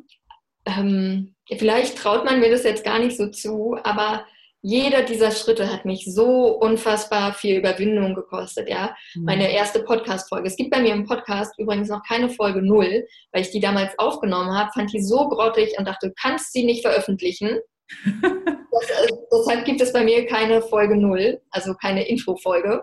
ähm, 0.65 1.37
vielleicht 1.57 1.99
traut 1.99 2.25
man 2.25 2.41
mir 2.41 2.51
das 2.51 2.65
jetzt 2.65 2.85
gar 2.85 2.99
nicht 2.99 3.17
so 3.17 3.29
zu, 3.31 3.79
aber 3.85 4.27
jeder 4.69 5.05
dieser 5.05 5.31
Schritte 5.31 5.73
hat 5.73 5.85
mich 5.85 6.13
so 6.13 6.49
unfassbar 6.59 7.33
viel 7.35 7.57
Überwindung 7.57 8.17
gekostet, 8.17 8.69
ja. 8.69 8.97
Mhm. 9.15 9.23
Meine 9.23 9.53
erste 9.53 9.79
Podcast-Folge. 9.85 10.49
Es 10.49 10.57
gibt 10.57 10.73
bei 10.73 10.81
mir 10.81 10.93
im 10.93 11.07
Podcast 11.07 11.57
übrigens 11.57 11.89
noch 11.89 12.03
keine 12.03 12.31
Folge 12.31 12.61
null, 12.63 13.07
weil 13.31 13.43
ich 13.43 13.53
die 13.53 13.61
damals 13.61 13.97
aufgenommen 13.97 14.59
habe, 14.59 14.73
fand 14.75 14.93
die 14.93 15.01
so 15.01 15.29
grottig 15.29 15.79
und 15.79 15.87
dachte, 15.87 16.09
du 16.09 16.15
kannst 16.21 16.53
sie 16.53 16.65
nicht 16.65 16.83
veröffentlichen. 16.83 17.61
das, 18.23 18.91
äh, 18.91 19.13
deshalb 19.33 19.65
gibt 19.67 19.81
es 19.81 19.93
bei 19.93 20.03
mir 20.03 20.27
keine 20.27 20.61
Folge 20.63 20.97
null, 20.97 21.41
also 21.53 21.75
keine 21.75 22.09
Intro-Folge. 22.09 22.83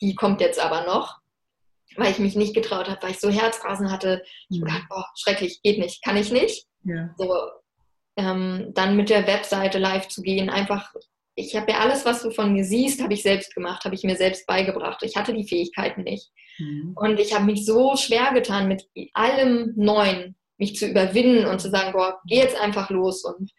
Die 0.00 0.14
kommt 0.14 0.40
jetzt 0.40 0.58
aber 0.58 0.86
noch, 0.86 1.18
weil 1.96 2.12
ich 2.12 2.18
mich 2.18 2.34
nicht 2.34 2.54
getraut 2.54 2.88
habe, 2.88 3.02
weil 3.02 3.10
ich 3.10 3.20
so 3.20 3.28
Herzrasen 3.28 3.92
hatte. 3.92 4.22
Ich 4.48 4.58
mhm. 4.58 4.64
gedacht, 4.64 4.84
boah, 4.88 5.04
schrecklich, 5.18 5.60
geht 5.62 5.80
nicht, 5.80 6.02
kann 6.02 6.16
ich 6.16 6.32
nicht. 6.32 6.66
Ja. 6.84 7.14
So, 7.18 7.26
ähm, 8.20 8.72
dann 8.74 8.96
mit 8.96 9.10
der 9.10 9.26
Webseite 9.26 9.78
live 9.78 10.08
zu 10.08 10.22
gehen, 10.22 10.50
einfach, 10.50 10.92
ich 11.34 11.56
habe 11.56 11.72
ja 11.72 11.78
alles, 11.78 12.04
was 12.04 12.22
du 12.22 12.30
von 12.30 12.52
mir 12.52 12.64
siehst, 12.64 13.02
habe 13.02 13.14
ich 13.14 13.22
selbst 13.22 13.54
gemacht, 13.54 13.84
habe 13.84 13.94
ich 13.94 14.04
mir 14.04 14.16
selbst 14.16 14.46
beigebracht. 14.46 15.02
Ich 15.02 15.16
hatte 15.16 15.32
die 15.32 15.48
Fähigkeiten 15.48 16.02
nicht. 16.02 16.30
Mhm. 16.58 16.92
Und 16.96 17.18
ich 17.18 17.34
habe 17.34 17.44
mich 17.44 17.64
so 17.64 17.96
schwer 17.96 18.32
getan, 18.34 18.68
mit 18.68 18.88
allem 19.14 19.72
Neuen 19.76 20.36
mich 20.58 20.76
zu 20.76 20.86
überwinden 20.86 21.46
und 21.46 21.60
zu 21.60 21.70
sagen, 21.70 21.92
boah, 21.92 22.20
geh 22.26 22.36
jetzt 22.36 22.60
einfach 22.60 22.90
los. 22.90 23.24
Und 23.24 23.50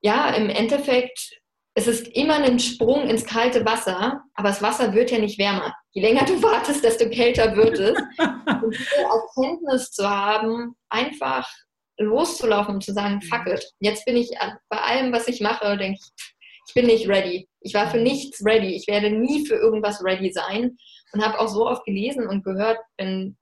ja, 0.00 0.30
im 0.30 0.50
Endeffekt, 0.50 1.38
es 1.74 1.86
ist 1.86 2.08
immer 2.08 2.36
ein 2.36 2.58
Sprung 2.58 3.08
ins 3.08 3.24
kalte 3.24 3.64
Wasser, 3.64 4.22
aber 4.34 4.48
das 4.48 4.62
Wasser 4.62 4.92
wird 4.92 5.12
ja 5.12 5.18
nicht 5.18 5.38
wärmer. 5.38 5.72
Je 5.92 6.02
länger 6.02 6.24
du 6.24 6.42
wartest, 6.42 6.82
desto 6.82 7.08
kälter 7.08 7.54
wird 7.54 7.78
es. 7.78 7.96
und 8.62 8.74
diese 8.74 9.02
Erkenntnis 9.02 9.90
zu 9.92 10.08
haben, 10.08 10.74
einfach 10.88 11.48
loszulaufen 11.98 12.76
und 12.76 12.84
zu 12.84 12.92
sagen, 12.92 13.22
fuck 13.22 13.46
it, 13.46 13.64
jetzt 13.80 14.04
bin 14.04 14.16
ich 14.16 14.30
bei 14.68 14.78
allem, 14.78 15.12
was 15.12 15.28
ich 15.28 15.40
mache, 15.40 15.76
denke 15.76 15.98
ich, 16.00 16.34
ich 16.68 16.74
bin 16.74 16.86
nicht 16.86 17.08
ready. 17.08 17.48
Ich 17.60 17.74
war 17.74 17.90
für 17.90 17.98
nichts 17.98 18.44
ready. 18.44 18.74
Ich 18.74 18.86
werde 18.88 19.10
nie 19.10 19.46
für 19.46 19.54
irgendwas 19.54 20.02
ready 20.04 20.32
sein 20.32 20.76
und 21.12 21.24
habe 21.24 21.38
auch 21.38 21.48
so 21.48 21.66
oft 21.66 21.84
gelesen 21.84 22.26
und 22.26 22.44
gehört, 22.44 22.78
wenn, 22.98 23.36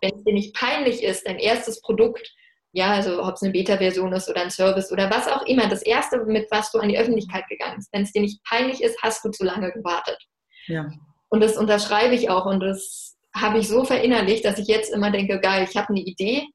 wenn 0.00 0.14
es 0.16 0.24
dir 0.24 0.32
nicht 0.32 0.54
peinlich 0.54 1.02
ist, 1.02 1.26
dein 1.26 1.38
erstes 1.38 1.80
Produkt, 1.82 2.26
ja, 2.72 2.92
also 2.92 3.22
ob 3.22 3.34
es 3.34 3.42
eine 3.42 3.52
Beta-Version 3.52 4.12
ist 4.14 4.30
oder 4.30 4.42
ein 4.42 4.50
Service 4.50 4.90
oder 4.90 5.10
was 5.10 5.28
auch 5.28 5.42
immer, 5.46 5.68
das 5.68 5.82
erste, 5.82 6.24
mit 6.24 6.50
was 6.50 6.72
du 6.72 6.78
an 6.78 6.88
die 6.88 6.98
Öffentlichkeit 6.98 7.46
gegangen 7.48 7.76
bist, 7.76 7.92
wenn 7.92 8.02
es 8.02 8.12
dir 8.12 8.22
nicht 8.22 8.42
peinlich 8.44 8.82
ist, 8.82 9.00
hast 9.02 9.22
du 9.24 9.30
zu 9.30 9.44
lange 9.44 9.70
gewartet. 9.72 10.18
Ja. 10.66 10.90
Und 11.28 11.42
das 11.42 11.58
unterschreibe 11.58 12.14
ich 12.14 12.30
auch 12.30 12.46
und 12.46 12.60
das 12.60 13.16
habe 13.34 13.58
ich 13.58 13.68
so 13.68 13.84
verinnerlicht, 13.84 14.44
dass 14.44 14.58
ich 14.58 14.68
jetzt 14.68 14.92
immer 14.92 15.10
denke, 15.10 15.40
geil, 15.40 15.66
ich 15.68 15.76
habe 15.76 15.90
eine 15.90 16.00
Idee. 16.00 16.46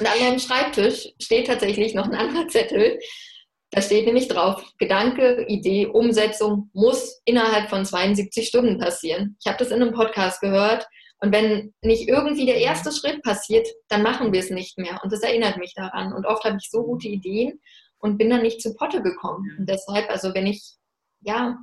Und 0.00 0.06
an 0.06 0.18
meinem 0.20 0.38
Schreibtisch 0.38 1.08
steht 1.20 1.46
tatsächlich 1.46 1.94
noch 1.94 2.06
ein 2.06 2.14
anderer 2.14 2.48
Zettel. 2.48 2.98
Da 3.70 3.80
steht 3.80 4.04
nämlich 4.04 4.28
drauf, 4.28 4.62
Gedanke, 4.78 5.46
Idee, 5.48 5.86
Umsetzung 5.86 6.70
muss 6.72 7.20
innerhalb 7.24 7.70
von 7.70 7.84
72 7.84 8.46
Stunden 8.46 8.78
passieren. 8.78 9.36
Ich 9.40 9.46
habe 9.46 9.58
das 9.58 9.70
in 9.70 9.80
einem 9.80 9.94
Podcast 9.94 10.40
gehört. 10.40 10.86
Und 11.20 11.32
wenn 11.32 11.72
nicht 11.82 12.08
irgendwie 12.08 12.46
der 12.46 12.56
erste 12.56 12.92
Schritt 12.92 13.22
passiert, 13.22 13.66
dann 13.88 14.02
machen 14.02 14.32
wir 14.32 14.40
es 14.40 14.50
nicht 14.50 14.76
mehr. 14.76 15.00
Und 15.02 15.12
das 15.12 15.22
erinnert 15.22 15.56
mich 15.56 15.72
daran. 15.74 16.12
Und 16.12 16.26
oft 16.26 16.44
habe 16.44 16.58
ich 16.60 16.68
so 16.68 16.82
gute 16.82 17.08
Ideen 17.08 17.60
und 17.98 18.18
bin 18.18 18.28
dann 18.28 18.42
nicht 18.42 18.60
zu 18.60 18.74
Potte 18.74 19.02
gekommen. 19.02 19.56
Und 19.58 19.68
deshalb, 19.68 20.10
also 20.10 20.34
wenn 20.34 20.46
ich, 20.46 20.74
ja, 21.20 21.56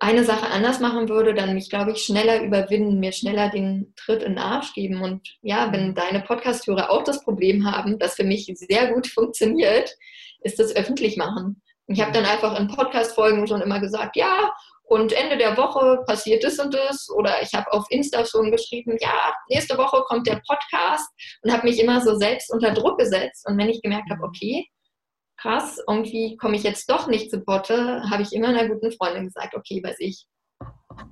eine 0.00 0.24
Sache 0.24 0.48
anders 0.48 0.80
machen 0.80 1.08
würde, 1.08 1.34
dann 1.34 1.54
mich, 1.54 1.70
glaube 1.70 1.92
ich, 1.92 2.02
schneller 2.02 2.42
überwinden, 2.42 3.00
mir 3.00 3.12
schneller 3.12 3.50
den 3.50 3.94
Tritt 3.96 4.22
in 4.22 4.32
den 4.32 4.38
Arsch 4.38 4.72
geben. 4.74 5.02
Und 5.02 5.36
ja, 5.42 5.72
wenn 5.72 5.94
deine 5.94 6.20
Podcast-Hörer 6.20 6.90
auch 6.90 7.04
das 7.04 7.22
Problem 7.22 7.70
haben, 7.70 7.98
das 7.98 8.14
für 8.14 8.24
mich 8.24 8.50
sehr 8.54 8.92
gut 8.92 9.06
funktioniert, 9.14 9.96
ist 10.40 10.58
das 10.58 10.74
öffentlich 10.74 11.16
machen. 11.16 11.62
Und 11.86 11.94
ich 11.94 12.02
habe 12.02 12.12
dann 12.12 12.24
einfach 12.24 12.58
in 12.58 12.68
Podcast-Folgen 12.68 13.46
schon 13.46 13.60
immer 13.60 13.80
gesagt, 13.80 14.16
ja, 14.16 14.52
und 14.88 15.12
Ende 15.12 15.36
der 15.36 15.56
Woche 15.56 16.02
passiert 16.06 16.44
das 16.44 16.58
und 16.58 16.72
das. 16.72 17.08
Oder 17.10 17.42
ich 17.42 17.52
habe 17.54 17.72
auf 17.72 17.86
Insta 17.90 18.24
schon 18.24 18.50
geschrieben, 18.50 18.96
ja, 19.00 19.34
nächste 19.48 19.76
Woche 19.76 20.02
kommt 20.06 20.26
der 20.26 20.40
Podcast 20.46 21.08
und 21.42 21.52
habe 21.52 21.66
mich 21.66 21.80
immer 21.80 22.00
so 22.00 22.16
selbst 22.16 22.52
unter 22.52 22.72
Druck 22.72 22.98
gesetzt. 22.98 23.46
Und 23.48 23.58
wenn 23.58 23.68
ich 23.68 23.82
gemerkt 23.82 24.10
habe, 24.10 24.22
okay, 24.22 24.66
krass, 25.36 25.80
irgendwie 25.88 26.36
komme 26.36 26.56
ich 26.56 26.62
jetzt 26.62 26.90
doch 26.90 27.06
nicht 27.08 27.30
zu 27.30 27.40
Potte, 27.40 28.02
habe 28.10 28.22
ich 28.22 28.32
immer 28.32 28.48
einer 28.48 28.68
guten 28.68 28.92
Freundin 28.92 29.26
gesagt, 29.26 29.54
okay, 29.54 29.82
weiß 29.82 29.96
ich, 30.00 30.26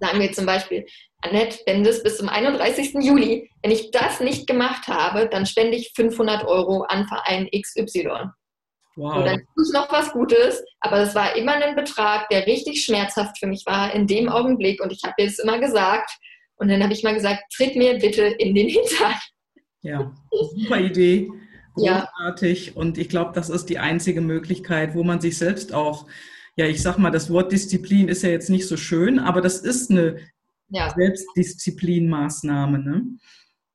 sagen 0.01 0.20
wir 0.20 0.33
zum 0.33 0.47
Beispiel, 0.47 0.87
Annette, 1.22 1.59
wenn 1.66 1.85
das 1.85 2.03
bis 2.03 2.18
zum 2.18 2.29
31. 2.29 2.95
Juli, 3.01 3.51
wenn 3.62 3.70
ich 3.70 3.91
das 3.91 4.20
nicht 4.20 4.47
gemacht 4.47 4.89
habe, 4.89 5.29
dann 5.29 5.47
spende 5.47 5.77
ich 5.77 5.93
500 5.95 6.45
Euro 6.45 6.83
an 6.83 7.07
Verein 7.07 7.49
XY. 7.51 8.31
Wow. 8.97 9.16
Und 9.16 9.25
dann 9.27 9.39
tue 9.39 9.64
ich 9.66 9.72
noch 9.72 9.91
was 9.91 10.12
Gutes, 10.12 10.64
aber 10.81 10.99
das 10.99 11.14
war 11.14 11.35
immer 11.35 11.53
ein 11.55 11.75
Betrag, 11.75 12.29
der 12.29 12.47
richtig 12.47 12.85
schmerzhaft 12.85 13.39
für 13.39 13.47
mich 13.47 13.64
war 13.66 13.93
in 13.93 14.07
dem 14.07 14.29
Augenblick 14.29 14.81
und 14.81 14.93
ich 14.93 15.03
habe 15.05 15.14
das 15.18 15.39
immer 15.39 15.59
gesagt 15.59 16.11
und 16.57 16.68
dann 16.68 16.83
habe 16.83 16.93
ich 16.93 17.03
mal 17.03 17.14
gesagt, 17.14 17.43
tritt 17.55 17.75
mir 17.75 17.99
bitte 17.99 18.22
in 18.22 18.55
den 18.55 18.68
Hintern. 18.68 19.14
Ja, 19.83 20.14
super 20.31 20.79
Idee 20.79 21.29
großartig. 21.75 22.66
Ja. 22.66 22.72
Und 22.75 22.99
ich 22.99 23.09
glaube, 23.09 23.33
das 23.35 23.51
ist 23.51 23.66
die 23.66 23.79
einzige 23.79 24.20
Möglichkeit, 24.20 24.95
wo 24.95 25.05
man 25.05 25.20
sich 25.20 25.39
selbst 25.39 25.75
auch, 25.75 26.07
ja, 26.57 26.66
ich 26.66 26.83
sag 26.83 26.99
mal, 26.99 27.11
das 27.11 27.31
Wort 27.31 27.53
Disziplin 27.53 28.09
ist 28.09 28.22
ja 28.22 28.31
jetzt 28.31 28.51
nicht 28.51 28.66
so 28.66 28.77
schön, 28.77 29.18
aber 29.18 29.41
das 29.41 29.59
ist 29.59 29.91
eine 29.91 30.18
ja. 30.68 30.93
Selbstdisziplinmaßnahme, 30.95 32.79
ne? 32.79 33.03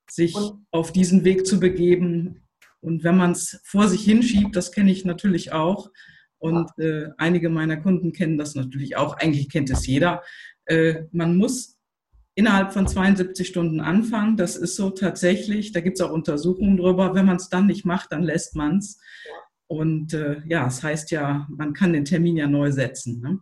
sich 0.10 0.36
und 0.36 0.66
auf 0.72 0.92
diesen 0.92 1.24
Weg 1.24 1.46
zu 1.46 1.60
begeben. 1.60 2.42
Und 2.82 3.04
wenn 3.04 3.18
man 3.18 3.32
es 3.32 3.60
vor 3.64 3.88
sich 3.88 4.04
hinschiebt, 4.04 4.56
das 4.56 4.72
kenne 4.72 4.92
ich 4.92 5.06
natürlich 5.06 5.52
auch. 5.52 5.92
Und 6.38 6.70
äh, 6.78 7.10
einige 7.18 7.50
meiner 7.50 7.78
Kunden 7.78 8.14
kennen 8.14 8.38
das 8.38 8.56
natürlich 8.56 8.96
auch. 8.96 9.18
Eigentlich 9.18 9.50
kennt 9.50 9.70
es 9.70 9.86
jeder. 9.86 10.24
Äh, 10.66 11.04
man 11.12 11.36
muss 11.36 11.79
innerhalb 12.40 12.72
von 12.72 12.88
72 12.88 13.46
Stunden 13.46 13.82
anfangen. 13.82 14.38
Das 14.38 14.56
ist 14.56 14.78
so 14.78 14.90
tatsächlich. 14.92 15.74
Da 15.74 15.82
gibt 15.82 16.00
es 16.00 16.06
auch 16.06 16.12
Untersuchungen 16.12 16.78
drüber. 16.78 17.14
Wenn 17.14 17.26
man 17.26 17.36
es 17.36 17.50
dann 17.50 17.66
nicht 17.66 17.84
macht, 17.84 18.14
dann 18.14 18.24
lässt 18.24 18.56
man 18.56 18.78
es. 18.78 18.98
Und 19.68 20.14
äh, 20.14 20.38
ja, 20.48 20.66
es 20.66 20.78
das 20.78 20.84
heißt 20.84 21.12
ja, 21.12 21.48
man 21.50 21.74
kann 21.74 21.92
den 21.92 22.06
Termin 22.06 22.38
ja 22.38 22.48
neu 22.48 22.72
setzen. 22.72 23.20
Ne? 23.20 23.40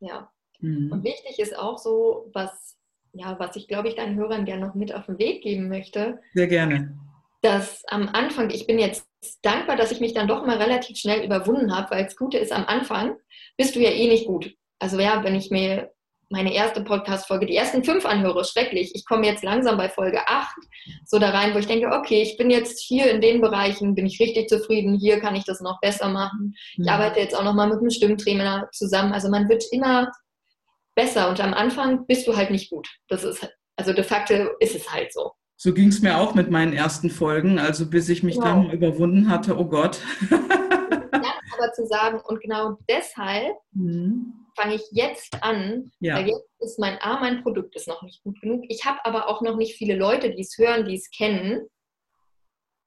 Ja. 0.00 0.30
Mhm. 0.60 0.92
Und 0.92 1.02
wichtig 1.02 1.38
ist 1.38 1.58
auch 1.58 1.78
so, 1.78 2.30
was, 2.34 2.76
ja, 3.14 3.38
was 3.38 3.56
ich 3.56 3.68
glaube 3.68 3.88
ich 3.88 3.94
deinen 3.94 4.16
Hörern 4.16 4.44
gerne 4.44 4.66
noch 4.66 4.74
mit 4.74 4.94
auf 4.94 5.06
den 5.06 5.18
Weg 5.18 5.42
geben 5.42 5.68
möchte. 5.68 6.20
Sehr 6.34 6.46
gerne. 6.46 6.98
Dass 7.40 7.84
am 7.86 8.08
Anfang, 8.08 8.50
ich 8.50 8.66
bin 8.66 8.78
jetzt 8.78 9.08
dankbar, 9.40 9.76
dass 9.76 9.92
ich 9.92 10.00
mich 10.00 10.12
dann 10.12 10.28
doch 10.28 10.44
mal 10.44 10.58
relativ 10.58 10.98
schnell 10.98 11.24
überwunden 11.24 11.74
habe, 11.74 11.90
weil 11.90 12.04
das 12.04 12.16
Gute 12.16 12.36
ist, 12.36 12.52
am 12.52 12.66
Anfang 12.66 13.16
bist 13.56 13.74
du 13.74 13.80
ja 13.80 13.90
eh 13.90 14.08
nicht 14.08 14.26
gut. 14.26 14.54
Also 14.78 15.00
ja, 15.00 15.24
wenn 15.24 15.34
ich 15.34 15.50
mir 15.50 15.93
meine 16.34 16.52
erste 16.52 16.82
Podcast-Folge, 16.82 17.46
die 17.46 17.54
ersten 17.54 17.84
fünf 17.84 18.04
anhöre, 18.04 18.44
schrecklich. 18.44 18.90
Ich 18.96 19.06
komme 19.06 19.24
jetzt 19.24 19.44
langsam 19.44 19.76
bei 19.76 19.88
Folge 19.88 20.26
8 20.26 20.52
so 21.04 21.20
da 21.20 21.30
rein, 21.30 21.54
wo 21.54 21.58
ich 21.58 21.68
denke, 21.68 21.86
okay, 21.92 22.22
ich 22.22 22.36
bin 22.36 22.50
jetzt 22.50 22.80
hier 22.80 23.08
in 23.08 23.20
den 23.20 23.40
Bereichen, 23.40 23.94
bin 23.94 24.04
ich 24.04 24.18
richtig 24.18 24.48
zufrieden, 24.48 24.98
hier 24.98 25.20
kann 25.20 25.36
ich 25.36 25.44
das 25.44 25.60
noch 25.60 25.80
besser 25.80 26.08
machen. 26.08 26.56
Ich 26.76 26.90
arbeite 26.90 27.20
jetzt 27.20 27.36
auch 27.36 27.44
nochmal 27.44 27.68
mit 27.68 27.78
einem 27.78 27.90
Stimmtrainer 27.90 28.68
zusammen. 28.72 29.12
Also 29.12 29.28
man 29.30 29.48
wird 29.48 29.62
immer 29.70 30.10
besser 30.96 31.28
und 31.28 31.40
am 31.40 31.54
Anfang 31.54 32.04
bist 32.06 32.26
du 32.26 32.36
halt 32.36 32.50
nicht 32.50 32.68
gut. 32.68 32.88
Das 33.06 33.22
ist, 33.22 33.48
also 33.76 33.92
de 33.92 34.02
facto 34.02 34.34
ist 34.58 34.74
es 34.74 34.92
halt 34.92 35.12
so. 35.12 35.30
So 35.56 35.72
ging 35.72 35.86
es 35.86 36.02
mir 36.02 36.18
auch 36.18 36.34
mit 36.34 36.50
meinen 36.50 36.72
ersten 36.72 37.10
Folgen, 37.10 37.60
also 37.60 37.88
bis 37.88 38.08
ich 38.08 38.24
mich 38.24 38.34
genau. 38.34 38.46
dann 38.46 38.70
überwunden 38.70 39.30
hatte, 39.30 39.56
oh 39.56 39.66
Gott. 39.66 40.00
ja, 40.32 40.38
aber 40.40 41.72
zu 41.74 41.86
sagen, 41.86 42.20
und 42.26 42.40
genau 42.40 42.76
deshalb 42.88 43.54
mhm 43.72 44.43
fange 44.56 44.74
ich 44.74 44.82
jetzt 44.90 45.42
an, 45.42 45.90
ja. 46.00 46.16
weil 46.16 46.26
jetzt 46.26 46.48
ist 46.60 46.78
mein 46.78 46.98
A, 47.00 47.20
mein 47.20 47.42
Produkt 47.42 47.74
ist 47.76 47.88
noch 47.88 48.02
nicht 48.02 48.22
gut 48.22 48.40
genug. 48.40 48.64
Ich 48.68 48.84
habe 48.84 49.04
aber 49.04 49.28
auch 49.28 49.42
noch 49.42 49.56
nicht 49.56 49.76
viele 49.76 49.96
Leute, 49.96 50.30
die 50.30 50.42
es 50.42 50.56
hören, 50.58 50.84
die 50.84 50.96
es 50.96 51.10
kennen. 51.10 51.68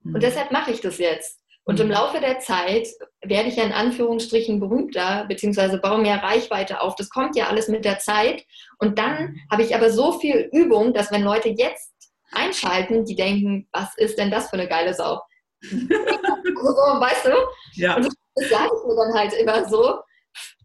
Mhm. 0.03 0.15
Und 0.15 0.23
deshalb 0.23 0.51
mache 0.51 0.71
ich 0.71 0.81
das 0.81 0.97
jetzt. 0.97 1.41
Und 1.63 1.79
im 1.81 1.87
mhm. 1.87 1.93
Laufe 1.93 2.21
der 2.21 2.39
Zeit 2.39 2.87
werde 3.21 3.49
ich 3.49 3.57
ja 3.57 3.63
in 3.63 3.73
Anführungsstrichen 3.73 4.59
berühmter, 4.59 5.25
beziehungsweise 5.27 5.79
baue 5.79 5.99
mehr 5.99 6.23
Reichweite 6.23 6.81
auf. 6.81 6.95
Das 6.95 7.09
kommt 7.09 7.35
ja 7.35 7.47
alles 7.47 7.67
mit 7.67 7.83
der 7.83 7.99
Zeit. 7.99 8.45
Und 8.79 8.97
dann 8.97 9.31
mhm. 9.31 9.39
habe 9.51 9.63
ich 9.63 9.75
aber 9.75 9.89
so 9.89 10.17
viel 10.19 10.49
Übung, 10.53 10.93
dass 10.93 11.11
wenn 11.11 11.23
Leute 11.23 11.49
jetzt 11.49 11.93
einschalten, 12.31 13.05
die 13.05 13.15
denken, 13.15 13.67
was 13.71 13.97
ist 13.97 14.17
denn 14.17 14.31
das 14.31 14.49
für 14.49 14.53
eine 14.53 14.67
geile 14.67 14.93
Sau? 14.93 15.21
so, 15.61 15.75
weißt 15.75 17.25
du? 17.25 17.31
Ja. 17.73 17.95
Und 17.97 18.05
das 18.35 18.49
sage 18.49 18.71
ich 18.73 18.87
mir 18.87 18.95
dann 18.95 19.13
halt 19.13 19.33
immer 19.33 19.67
so 19.67 19.99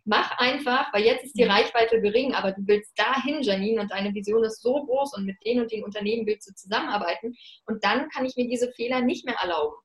mach 0.04 0.36
einfach, 0.38 0.92
weil 0.92 1.04
jetzt 1.04 1.24
ist 1.24 1.38
die 1.38 1.44
mhm. 1.44 1.50
Reichweite 1.50 2.00
gering, 2.00 2.34
aber 2.34 2.52
du 2.52 2.62
willst 2.66 2.92
dahin, 2.98 3.42
Janine, 3.42 3.80
und 3.80 3.90
deine 3.90 4.12
Vision 4.14 4.44
ist 4.44 4.62
so 4.62 4.84
groß 4.84 5.14
und 5.16 5.24
mit 5.24 5.36
den 5.44 5.60
und 5.60 5.70
den 5.70 5.84
Unternehmen 5.84 6.26
willst 6.26 6.48
du 6.48 6.54
zusammenarbeiten. 6.54 7.34
Und 7.66 7.84
dann 7.84 8.08
kann 8.10 8.24
ich 8.24 8.36
mir 8.36 8.48
diese 8.48 8.72
Fehler 8.72 9.00
nicht 9.00 9.24
mehr 9.24 9.36
erlauben. 9.40 9.76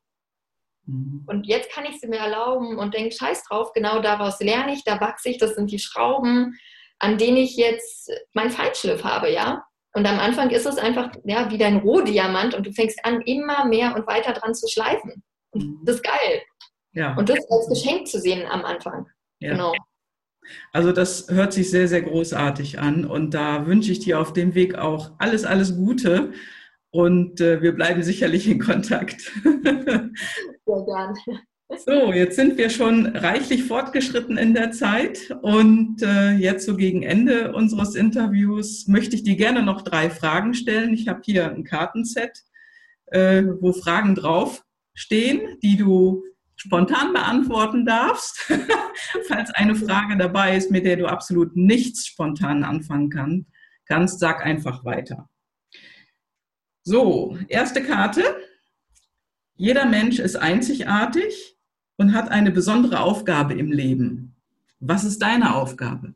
Mhm. 0.86 1.24
Und 1.28 1.46
jetzt 1.46 1.72
kann 1.72 1.86
ich 1.86 2.00
sie 2.00 2.08
mir 2.08 2.20
erlauben 2.20 2.78
und 2.78 2.94
denke, 2.94 3.14
scheiß 3.14 3.44
drauf, 3.44 3.74
genau 3.74 4.00
daraus 4.00 4.40
lerne 4.40 4.74
ich, 4.74 4.84
da 4.84 5.00
wachse 5.00 5.30
ich, 5.30 5.38
das 5.38 5.56
sind 5.56 5.72
die 5.72 5.80
Schrauben, 5.80 6.58
an 7.00 7.18
denen 7.18 7.38
ich 7.38 7.56
jetzt 7.56 8.12
meinen 8.34 8.50
Feinschliff 8.50 9.04
habe, 9.04 9.32
ja. 9.32 9.64
Und 9.94 10.06
am 10.06 10.20
Anfang 10.20 10.50
ist 10.52 10.66
es 10.66 10.78
einfach 10.78 11.12
ja, 11.24 11.50
wie 11.50 11.58
dein 11.58 11.78
Rohdiamant 11.78 12.54
und 12.54 12.68
du 12.68 12.72
fängst 12.72 13.04
an, 13.04 13.22
immer 13.22 13.66
mehr 13.66 13.96
und 13.96 14.06
weiter 14.08 14.34
dran 14.34 14.54
zu 14.54 14.68
schleifen. 14.68 15.24
Und 15.52 15.64
mhm. 15.64 15.82
das 15.86 15.98
ist 15.98 16.04
geil. 16.04 16.42
Ja. 16.94 17.16
Und 17.16 17.30
das 17.30 17.40
als 17.50 17.68
Geschenk 17.70 18.08
zu 18.08 18.20
sehen 18.20 18.46
am 18.48 18.64
Anfang. 18.64 19.08
Ja. 19.40 19.52
Genau. 19.52 19.74
Also 20.72 20.92
das 20.92 21.28
hört 21.30 21.54
sich 21.54 21.70
sehr, 21.70 21.88
sehr 21.88 22.02
großartig 22.02 22.80
an 22.80 23.06
und 23.06 23.34
da 23.34 23.66
wünsche 23.66 23.92
ich 23.92 24.00
dir 24.00 24.20
auf 24.20 24.34
dem 24.34 24.56
Weg 24.56 24.76
auch 24.76 25.12
alles, 25.18 25.46
alles 25.46 25.76
Gute 25.76 26.32
und 26.92 27.42
äh, 27.42 27.62
wir 27.62 27.74
bleiben 27.74 28.04
sicherlich 28.04 28.48
in 28.48 28.60
Kontakt. 28.60 29.32
Sehr 29.44 30.86
gerne. 30.86 31.14
So, 31.86 32.14
jetzt 32.14 32.38
sind 32.38 32.58
wir 32.58 32.70
schon 32.70 33.08
reichlich 33.08 33.66
fortgeschritten 33.66 34.38
in 34.38 34.54
der 34.54 34.72
Zeit 34.72 35.36
und 35.42 36.02
äh, 36.02 36.32
jetzt 36.32 36.66
so 36.66 36.78
gegen 36.78 37.04
Ende 37.04 37.54
unseres 37.54 37.94
Interviews 37.94 38.88
möchte 38.88 39.18
ich 39.18 39.24
dir 39.24 39.36
gerne 39.36 39.64
noch 39.64 39.82
drei 39.82 40.10
Fragen 40.10 40.54
stellen. 40.54 40.94
Ich 40.94 41.10
habe 41.10 41.20
hier 41.26 41.52
ein 41.52 41.66
Kartenset, 41.66 42.42
äh, 43.08 43.44
wo 43.60 43.74
Fragen 43.74 44.16
drauf 44.16 44.64
stehen, 44.94 45.58
die 45.62 45.76
du 45.76 46.24
spontan 46.58 47.14
beantworten 47.14 47.86
darfst, 47.86 48.52
falls 49.28 49.52
eine 49.52 49.76
Frage 49.76 50.18
dabei 50.18 50.58
ist, 50.58 50.72
mit 50.72 50.86
der 50.86 50.98
du 50.98 51.06
absolut 51.06 51.56
nichts 51.56 52.08
spontan 52.08 52.64
anfangen 52.64 53.10
kann, 53.10 53.46
kannst, 53.86 54.20
sag 54.20 54.46
einfach 54.46 54.84
weiter. 54.84 55.30
So, 56.84 57.38
erste 57.48 57.84
Karte. 57.84 58.24
Jeder 59.56 59.86
Mensch 59.86 60.20
ist 60.20 60.36
einzigartig 60.36 61.58
und 61.98 62.14
hat 62.14 62.30
eine 62.30 62.52
besondere 62.52 63.00
Aufgabe 63.02 63.54
im 63.54 63.72
Leben. 63.72 64.36
Was 64.80 65.04
ist 65.04 65.22
deine 65.22 65.56
Aufgabe? 65.56 66.14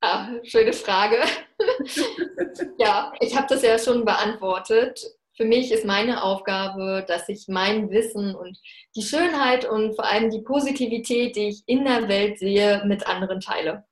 Ah, 0.00 0.28
schöne 0.44 0.72
Frage. 0.72 1.16
ja, 2.78 3.12
ich 3.20 3.36
habe 3.36 3.48
das 3.48 3.62
ja 3.62 3.78
schon 3.78 4.04
beantwortet. 4.04 5.00
Für 5.38 5.44
mich 5.44 5.70
ist 5.70 5.84
meine 5.84 6.24
Aufgabe, 6.24 7.04
dass 7.06 7.28
ich 7.28 7.46
mein 7.46 7.90
Wissen 7.90 8.34
und 8.34 8.58
die 8.96 9.02
Schönheit 9.02 9.64
und 9.64 9.94
vor 9.94 10.04
allem 10.04 10.30
die 10.30 10.42
Positivität, 10.42 11.36
die 11.36 11.50
ich 11.50 11.62
in 11.66 11.84
der 11.84 12.08
Welt 12.08 12.40
sehe, 12.40 12.82
mit 12.84 13.06
anderen 13.06 13.38
teile. 13.38 13.84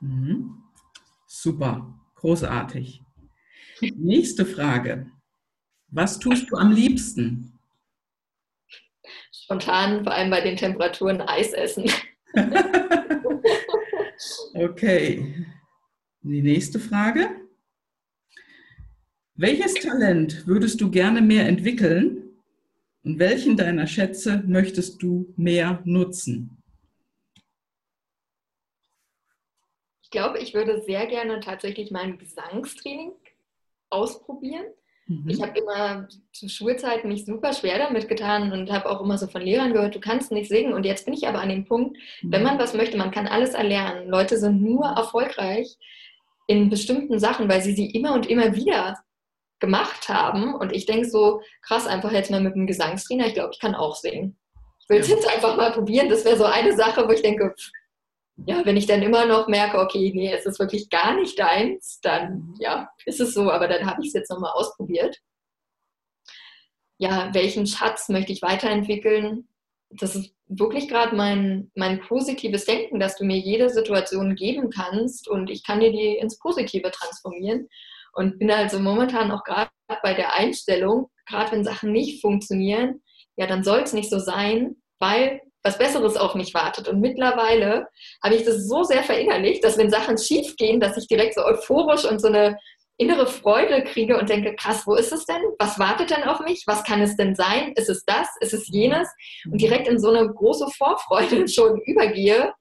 Mhm. 0.00 0.64
Super, 1.28 1.94
großartig. 2.16 3.02
Nächste 3.94 4.44
Frage. 4.44 5.06
Was 5.86 6.18
tust 6.18 6.50
du 6.50 6.56
am 6.56 6.72
liebsten? 6.72 7.56
Spontan, 9.32 10.02
vor 10.02 10.12
allem 10.12 10.30
bei 10.30 10.40
den 10.40 10.56
Temperaturen, 10.56 11.20
Eis 11.20 11.52
essen. 11.52 11.88
okay. 14.54 15.46
Die 16.22 16.42
nächste 16.42 16.80
Frage. 16.80 17.39
Welches 19.40 19.72
Talent 19.72 20.46
würdest 20.46 20.82
du 20.82 20.90
gerne 20.90 21.22
mehr 21.22 21.48
entwickeln 21.48 22.24
und 23.04 23.18
welchen 23.18 23.56
deiner 23.56 23.86
Schätze 23.86 24.42
möchtest 24.46 25.02
du 25.02 25.32
mehr 25.34 25.80
nutzen? 25.86 26.62
Ich 30.02 30.10
glaube, 30.10 30.40
ich 30.40 30.52
würde 30.52 30.82
sehr 30.82 31.06
gerne 31.06 31.40
tatsächlich 31.40 31.90
mein 31.90 32.18
Gesangstraining 32.18 33.12
ausprobieren. 33.88 34.66
Mhm. 35.06 35.30
Ich 35.30 35.40
habe 35.40 35.58
immer 35.58 36.06
zu 36.34 36.50
Schulzeiten 36.50 37.08
mich 37.08 37.24
super 37.24 37.54
schwer 37.54 37.78
damit 37.78 38.10
getan 38.10 38.52
und 38.52 38.70
habe 38.70 38.90
auch 38.90 39.00
immer 39.00 39.16
so 39.16 39.26
von 39.26 39.40
Lehrern 39.40 39.72
gehört, 39.72 39.94
du 39.94 40.00
kannst 40.00 40.32
nicht 40.32 40.50
singen. 40.50 40.74
Und 40.74 40.84
jetzt 40.84 41.06
bin 41.06 41.14
ich 41.14 41.26
aber 41.26 41.40
an 41.40 41.48
dem 41.48 41.64
Punkt, 41.64 41.96
mhm. 42.20 42.30
wenn 42.32 42.42
man 42.42 42.58
was 42.58 42.74
möchte, 42.74 42.98
man 42.98 43.10
kann 43.10 43.26
alles 43.26 43.54
erlernen. 43.54 44.06
Leute 44.06 44.36
sind 44.36 44.60
nur 44.60 44.84
erfolgreich 44.84 45.78
in 46.46 46.68
bestimmten 46.68 47.18
Sachen, 47.18 47.48
weil 47.48 47.62
sie 47.62 47.72
sie 47.72 47.86
immer 47.86 48.12
und 48.12 48.28
immer 48.28 48.54
wieder 48.54 48.98
gemacht 49.60 50.08
haben. 50.08 50.54
Und 50.54 50.72
ich 50.72 50.86
denke 50.86 51.08
so, 51.08 51.42
krass, 51.62 51.86
einfach 51.86 52.12
jetzt 52.12 52.30
mal 52.30 52.40
mit 52.40 52.54
einem 52.54 52.66
Gesangstrainer, 52.66 53.26
ich 53.26 53.34
glaube, 53.34 53.50
ich 53.52 53.60
kann 53.60 53.74
auch 53.74 53.94
singen. 53.94 54.36
Ich 54.80 54.88
will 54.88 54.98
es 54.98 55.08
ja. 55.08 55.16
jetzt 55.16 55.28
einfach 55.28 55.56
mal 55.56 55.72
probieren. 55.72 56.08
Das 56.08 56.24
wäre 56.24 56.36
so 56.36 56.44
eine 56.44 56.74
Sache, 56.74 57.06
wo 57.06 57.12
ich 57.12 57.22
denke, 57.22 57.54
ja, 58.46 58.64
wenn 58.64 58.76
ich 58.76 58.86
dann 58.86 59.02
immer 59.02 59.26
noch 59.26 59.48
merke, 59.48 59.78
okay, 59.78 60.12
nee, 60.14 60.32
es 60.32 60.46
ist 60.46 60.58
wirklich 60.58 60.88
gar 60.88 61.14
nicht 61.14 61.38
deins, 61.38 62.00
dann 62.00 62.54
ja, 62.58 62.88
ist 63.04 63.20
es 63.20 63.34
so, 63.34 63.50
aber 63.50 63.68
dann 63.68 63.86
habe 63.86 64.00
ich 64.00 64.08
es 64.08 64.14
jetzt 64.14 64.30
nochmal 64.30 64.52
ausprobiert. 64.54 65.18
Ja, 66.98 67.30
welchen 67.32 67.66
Schatz 67.66 68.08
möchte 68.08 68.32
ich 68.32 68.42
weiterentwickeln? 68.42 69.48
Das 69.90 70.14
ist 70.14 70.34
wirklich 70.46 70.88
gerade 70.88 71.16
mein, 71.16 71.70
mein 71.74 72.00
positives 72.00 72.64
Denken, 72.64 73.00
dass 73.00 73.16
du 73.16 73.24
mir 73.24 73.38
jede 73.38 73.70
Situation 73.70 74.34
geben 74.34 74.70
kannst 74.70 75.28
und 75.28 75.50
ich 75.50 75.64
kann 75.64 75.80
dir 75.80 75.90
die 75.90 76.16
ins 76.16 76.38
Positive 76.38 76.90
transformieren. 76.90 77.68
Und 78.14 78.38
bin 78.38 78.50
also 78.50 78.78
momentan 78.78 79.30
auch 79.30 79.44
gerade 79.44 79.70
bei 80.02 80.14
der 80.14 80.34
Einstellung, 80.34 81.10
gerade 81.26 81.52
wenn 81.52 81.64
Sachen 81.64 81.92
nicht 81.92 82.20
funktionieren, 82.20 83.02
ja, 83.36 83.46
dann 83.46 83.64
soll 83.64 83.80
es 83.80 83.92
nicht 83.92 84.10
so 84.10 84.18
sein, 84.18 84.76
weil 84.98 85.40
was 85.62 85.78
Besseres 85.78 86.16
auf 86.16 86.34
mich 86.34 86.54
wartet. 86.54 86.88
Und 86.88 87.00
mittlerweile 87.00 87.86
habe 88.22 88.34
ich 88.34 88.44
das 88.44 88.66
so 88.66 88.82
sehr 88.82 89.02
verinnerlicht, 89.02 89.62
dass 89.62 89.76
wenn 89.76 89.90
Sachen 89.90 90.16
schief 90.16 90.56
gehen, 90.56 90.80
dass 90.80 90.96
ich 90.96 91.06
direkt 91.06 91.34
so 91.34 91.44
euphorisch 91.44 92.04
und 92.04 92.20
so 92.20 92.28
eine 92.28 92.58
innere 92.96 93.26
Freude 93.26 93.82
kriege 93.84 94.18
und 94.18 94.28
denke, 94.28 94.54
krass, 94.56 94.86
wo 94.86 94.94
ist 94.94 95.12
es 95.12 95.24
denn? 95.24 95.42
Was 95.58 95.78
wartet 95.78 96.10
denn 96.10 96.24
auf 96.24 96.40
mich? 96.40 96.64
Was 96.66 96.84
kann 96.84 97.00
es 97.00 97.16
denn 97.16 97.34
sein? 97.34 97.72
Ist 97.76 97.88
es 97.88 98.04
das? 98.04 98.28
Ist 98.40 98.52
es 98.52 98.68
jenes? 98.68 99.08
Und 99.50 99.60
direkt 99.60 99.88
in 99.88 99.98
so 99.98 100.10
eine 100.10 100.28
große 100.28 100.66
Vorfreude 100.76 101.48
schon 101.48 101.80
übergehe. 101.82 102.52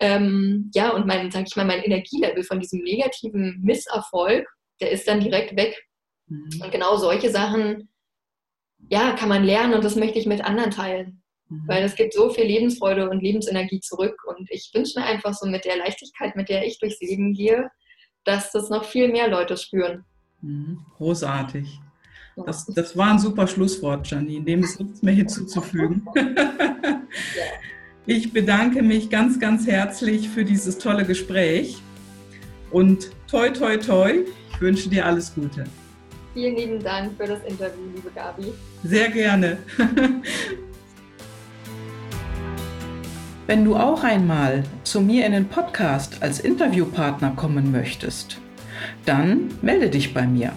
Ähm, 0.00 0.70
ja, 0.74 0.90
und 0.90 1.06
mein, 1.06 1.30
sag 1.30 1.46
ich 1.46 1.56
mal, 1.56 1.66
mein 1.66 1.82
Energielevel 1.82 2.44
von 2.44 2.60
diesem 2.60 2.80
negativen 2.80 3.60
Misserfolg 3.62 4.46
der 4.80 4.90
ist 4.90 5.06
dann 5.08 5.20
direkt 5.20 5.56
weg. 5.56 5.86
Mhm. 6.26 6.62
Und 6.62 6.72
genau 6.72 6.96
solche 6.96 7.30
Sachen, 7.30 7.88
ja, 8.88 9.12
kann 9.12 9.28
man 9.28 9.44
lernen 9.44 9.74
und 9.74 9.84
das 9.84 9.96
möchte 9.96 10.18
ich 10.18 10.26
mit 10.26 10.44
anderen 10.44 10.70
teilen. 10.70 11.22
Mhm. 11.48 11.62
Weil 11.66 11.84
es 11.84 11.94
gibt 11.94 12.14
so 12.14 12.30
viel 12.30 12.44
Lebensfreude 12.44 13.08
und 13.08 13.22
Lebensenergie 13.22 13.80
zurück. 13.80 14.16
Und 14.26 14.50
ich 14.50 14.70
wünsche 14.74 14.98
mir 14.98 15.06
einfach 15.06 15.34
so 15.34 15.46
mit 15.46 15.64
der 15.64 15.76
Leichtigkeit, 15.76 16.36
mit 16.36 16.48
der 16.48 16.66
ich 16.66 16.78
durchs 16.78 17.00
Leben 17.00 17.34
gehe, 17.34 17.70
dass 18.24 18.52
das 18.52 18.70
noch 18.70 18.84
viel 18.84 19.08
mehr 19.10 19.28
Leute 19.28 19.56
spüren. 19.56 20.04
Mhm. 20.40 20.84
Großartig. 20.96 21.80
Das, 22.46 22.66
das 22.66 22.96
war 22.96 23.12
ein 23.12 23.18
super 23.20 23.46
Schlusswort, 23.46 24.08
Janine. 24.08 24.44
Dem 24.44 24.64
ist 24.64 24.80
nichts 24.80 25.02
mehr 25.02 25.14
hinzuzufügen. 25.14 26.04
Ich 28.06 28.34
bedanke 28.34 28.82
mich 28.82 29.08
ganz, 29.08 29.40
ganz 29.40 29.66
herzlich 29.66 30.28
für 30.28 30.44
dieses 30.44 30.76
tolle 30.76 31.06
Gespräch 31.06 31.78
und 32.70 33.10
toi, 33.30 33.48
toi, 33.48 33.78
toi. 33.78 34.18
Ich 34.54 34.60
wünsche 34.60 34.88
dir 34.88 35.04
alles 35.04 35.34
Gute. 35.34 35.64
Vielen 36.32 36.54
lieben 36.56 36.82
Dank 36.82 37.12
für 37.16 37.26
das 37.26 37.40
Interview, 37.42 37.82
liebe 37.94 38.10
Gabi. 38.14 38.52
Sehr 38.84 39.08
gerne. 39.08 39.58
Wenn 43.48 43.64
du 43.64 43.76
auch 43.76 44.04
einmal 44.04 44.62
zu 44.84 45.00
mir 45.00 45.26
in 45.26 45.32
den 45.32 45.48
Podcast 45.48 46.22
als 46.22 46.38
Interviewpartner 46.38 47.32
kommen 47.32 47.72
möchtest, 47.72 48.38
dann 49.04 49.50
melde 49.60 49.90
dich 49.90 50.14
bei 50.14 50.26
mir. 50.26 50.52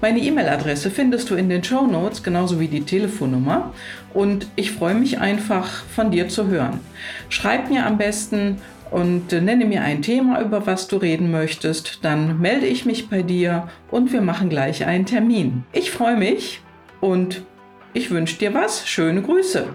Meine 0.00 0.18
E-Mail-Adresse 0.18 0.90
findest 0.90 1.30
du 1.30 1.36
in 1.36 1.48
den 1.48 1.62
Show 1.62 1.86
Notes, 1.86 2.22
genauso 2.22 2.58
wie 2.58 2.68
die 2.68 2.82
Telefonnummer. 2.82 3.72
Und 4.12 4.48
ich 4.56 4.72
freue 4.72 4.94
mich 4.94 5.18
einfach, 5.18 5.84
von 5.84 6.10
dir 6.10 6.28
zu 6.28 6.48
hören. 6.48 6.80
Schreib 7.28 7.70
mir 7.70 7.86
am 7.86 7.96
besten 7.96 8.60
und 8.90 9.32
nenne 9.32 9.64
mir 9.64 9.82
ein 9.82 10.02
Thema, 10.02 10.40
über 10.40 10.66
was 10.66 10.88
du 10.88 10.96
reden 10.96 11.30
möchtest, 11.30 12.04
dann 12.04 12.40
melde 12.40 12.66
ich 12.66 12.84
mich 12.84 13.08
bei 13.08 13.22
dir 13.22 13.68
und 13.90 14.12
wir 14.12 14.20
machen 14.20 14.48
gleich 14.48 14.84
einen 14.84 15.06
Termin. 15.06 15.64
Ich 15.72 15.90
freue 15.90 16.16
mich 16.16 16.60
und 17.00 17.42
ich 17.92 18.10
wünsche 18.10 18.38
dir 18.38 18.54
was. 18.54 18.86
Schöne 18.86 19.22
Grüße. 19.22 19.66